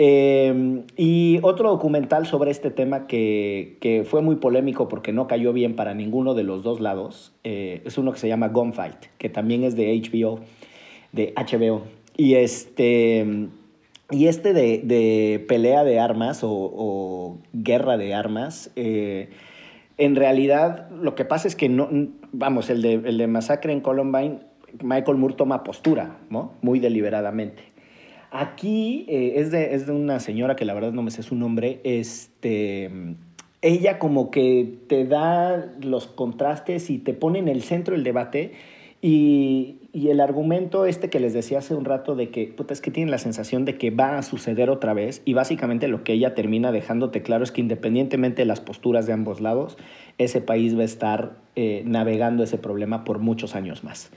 Eh, 0.02 0.82
y 0.96 1.40
otro 1.42 1.68
documental 1.68 2.26
sobre 2.26 2.50
este 2.50 2.70
tema 2.70 3.06
que, 3.06 3.76
que, 3.82 4.04
fue 4.04 4.22
muy 4.22 4.36
polémico 4.36 4.88
porque 4.88 5.12
no 5.12 5.26
cayó 5.26 5.52
bien 5.52 5.76
para 5.76 5.92
ninguno 5.92 6.32
de 6.32 6.42
los 6.42 6.62
dos 6.62 6.80
lados 6.80 7.34
eh, 7.44 7.82
es 7.84 7.98
uno 7.98 8.10
que 8.10 8.18
se 8.18 8.26
llama 8.26 8.48
Gunfight, 8.48 8.96
que 9.18 9.28
también 9.28 9.62
es 9.62 9.76
de 9.76 9.94
HBO, 10.00 10.40
de 11.12 11.34
HBO. 11.36 11.82
Y 12.16 12.36
este, 12.36 13.48
y 14.10 14.26
este 14.28 14.54
de, 14.54 14.78
de 14.78 15.44
pelea 15.46 15.84
de 15.84 16.00
armas 16.00 16.44
o, 16.44 16.50
o 16.50 17.38
guerra 17.52 17.98
de 17.98 18.14
armas, 18.14 18.70
eh, 18.76 19.28
en 19.98 20.16
realidad 20.16 20.88
lo 20.92 21.14
que 21.14 21.26
pasa 21.26 21.46
es 21.46 21.54
que 21.54 21.68
no, 21.68 21.90
vamos, 22.32 22.70
el 22.70 22.80
de, 22.80 22.94
el 22.94 23.18
de 23.18 23.26
Masacre 23.26 23.74
en 23.74 23.82
Columbine, 23.82 24.38
Michael 24.82 25.18
Moore 25.18 25.34
toma 25.34 25.62
postura, 25.62 26.18
¿no? 26.30 26.54
Muy 26.62 26.80
deliberadamente. 26.80 27.64
Aquí 28.30 29.06
eh, 29.08 29.34
es, 29.36 29.50
de, 29.50 29.74
es 29.74 29.86
de 29.86 29.92
una 29.92 30.20
señora 30.20 30.56
que 30.56 30.64
la 30.64 30.74
verdad 30.74 30.92
no 30.92 31.02
me 31.02 31.10
sé 31.10 31.22
su 31.22 31.34
nombre. 31.34 31.80
Este, 31.82 32.90
ella 33.62 33.98
como 33.98 34.30
que 34.30 34.78
te 34.86 35.04
da 35.04 35.72
los 35.82 36.06
contrastes 36.06 36.90
y 36.90 36.98
te 36.98 37.12
pone 37.12 37.40
en 37.40 37.48
el 37.48 37.62
centro 37.62 37.94
del 37.94 38.04
debate. 38.04 38.52
Y, 39.02 39.78
y 39.92 40.08
el 40.10 40.20
argumento 40.20 40.84
este 40.86 41.10
que 41.10 41.18
les 41.18 41.32
decía 41.32 41.58
hace 41.58 41.74
un 41.74 41.84
rato 41.84 42.14
de 42.14 42.30
que, 42.30 42.46
puta, 42.46 42.72
es 42.72 42.80
que 42.80 42.90
tienen 42.90 43.10
la 43.10 43.18
sensación 43.18 43.64
de 43.64 43.76
que 43.76 43.90
va 43.90 44.18
a 44.18 44.22
suceder 44.22 44.70
otra 44.70 44.94
vez. 44.94 45.22
Y 45.24 45.32
básicamente 45.32 45.88
lo 45.88 46.04
que 46.04 46.12
ella 46.12 46.34
termina 46.34 46.70
dejándote 46.70 47.22
claro 47.22 47.42
es 47.42 47.50
que 47.50 47.60
independientemente 47.60 48.42
de 48.42 48.46
las 48.46 48.60
posturas 48.60 49.06
de 49.06 49.12
ambos 49.12 49.40
lados, 49.40 49.76
ese 50.18 50.40
país 50.40 50.76
va 50.76 50.82
a 50.82 50.84
estar 50.84 51.36
eh, 51.56 51.82
navegando 51.84 52.44
ese 52.44 52.58
problema 52.58 53.02
por 53.02 53.18
muchos 53.18 53.56
años 53.56 53.82
más. 53.82 54.12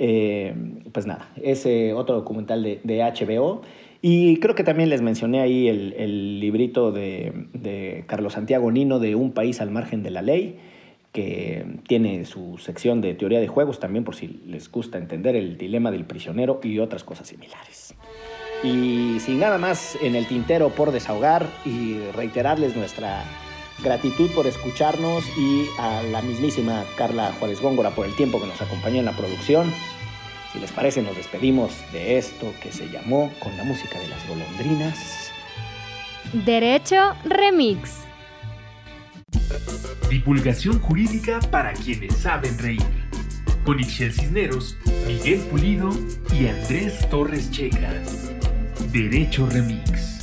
Eh, 0.00 0.54
pues 0.92 1.06
nada, 1.06 1.28
ese 1.42 1.92
otro 1.92 2.14
documental 2.14 2.62
de, 2.62 3.02
HBO. 3.02 3.62
Y 4.00 4.38
creo 4.38 4.54
que 4.54 4.62
también 4.62 4.90
les 4.90 5.02
mencioné 5.02 5.40
ahí 5.40 5.66
el, 5.66 6.38
librito 6.38 6.92
de, 6.92 8.04
Carlos 8.06 8.34
Santiago 8.34 8.70
Nino 8.70 9.00
de 9.00 9.16
Un 9.16 9.32
país 9.32 9.60
al 9.60 9.72
margen 9.72 10.04
de 10.04 10.10
la 10.10 10.22
ley, 10.22 10.56
que 11.12 11.66
tiene 11.88 12.24
su 12.26 12.58
sección 12.58 13.00
de 13.00 13.14
teoría 13.14 13.40
de 13.40 13.48
juegos 13.48 13.80
también 13.80 14.04
por 14.04 14.14
si 14.14 14.40
les 14.46 14.70
gusta 14.70 14.98
entender 14.98 15.34
el 15.34 15.58
dilema 15.58 15.90
del 15.90 16.04
prisionero 16.04 16.60
y 16.62 16.78
otras 16.78 17.02
cosas 17.02 17.26
similares. 17.26 17.96
Y 18.62 19.18
sin 19.18 19.40
nada 19.40 19.58
más 19.58 19.98
en 20.00 20.14
el 20.14 20.26
tintero 20.26 20.68
por 20.70 20.92
desahogar 20.92 21.46
y 21.64 21.98
reiterarles 22.14 22.76
nuestra 22.76 23.24
gratitud 23.82 24.30
por 24.32 24.46
escucharnos 24.46 25.24
y 25.36 25.66
a 25.78 26.02
la 26.02 26.22
mismísima 26.22 26.84
Carla 26.96 27.32
Juárez 27.38 27.60
Góngora 27.60 27.90
por 27.90 28.06
el 28.06 28.14
tiempo 28.16 28.40
que 28.40 28.46
nos 28.46 28.60
acompañó 28.60 28.98
en 28.98 29.04
la 29.04 29.16
producción. 29.16 29.72
Si 30.52 30.58
les 30.58 30.72
parece, 30.72 31.02
nos 31.02 31.16
despedimos 31.16 31.72
de 31.92 32.18
esto 32.18 32.52
que 32.62 32.72
se 32.72 32.88
llamó 32.88 33.30
con 33.40 33.56
la 33.56 33.64
música 33.64 33.98
de 33.98 34.08
las 34.08 34.26
golondrinas. 34.26 35.30
Derecho 36.32 37.14
Remix. 37.24 38.04
Divulgación 40.08 40.80
jurídica 40.80 41.40
para 41.50 41.72
quienes 41.74 42.16
saben 42.16 42.58
reír. 42.58 42.82
Con 43.64 43.78
Ixel 43.78 44.12
Cisneros, 44.12 44.76
Miguel 45.06 45.40
Pulido 45.50 45.90
y 46.32 46.46
Andrés 46.48 47.06
Torres 47.10 47.50
Checa. 47.50 47.92
Derecho 48.90 49.46
Remix. 49.46 50.17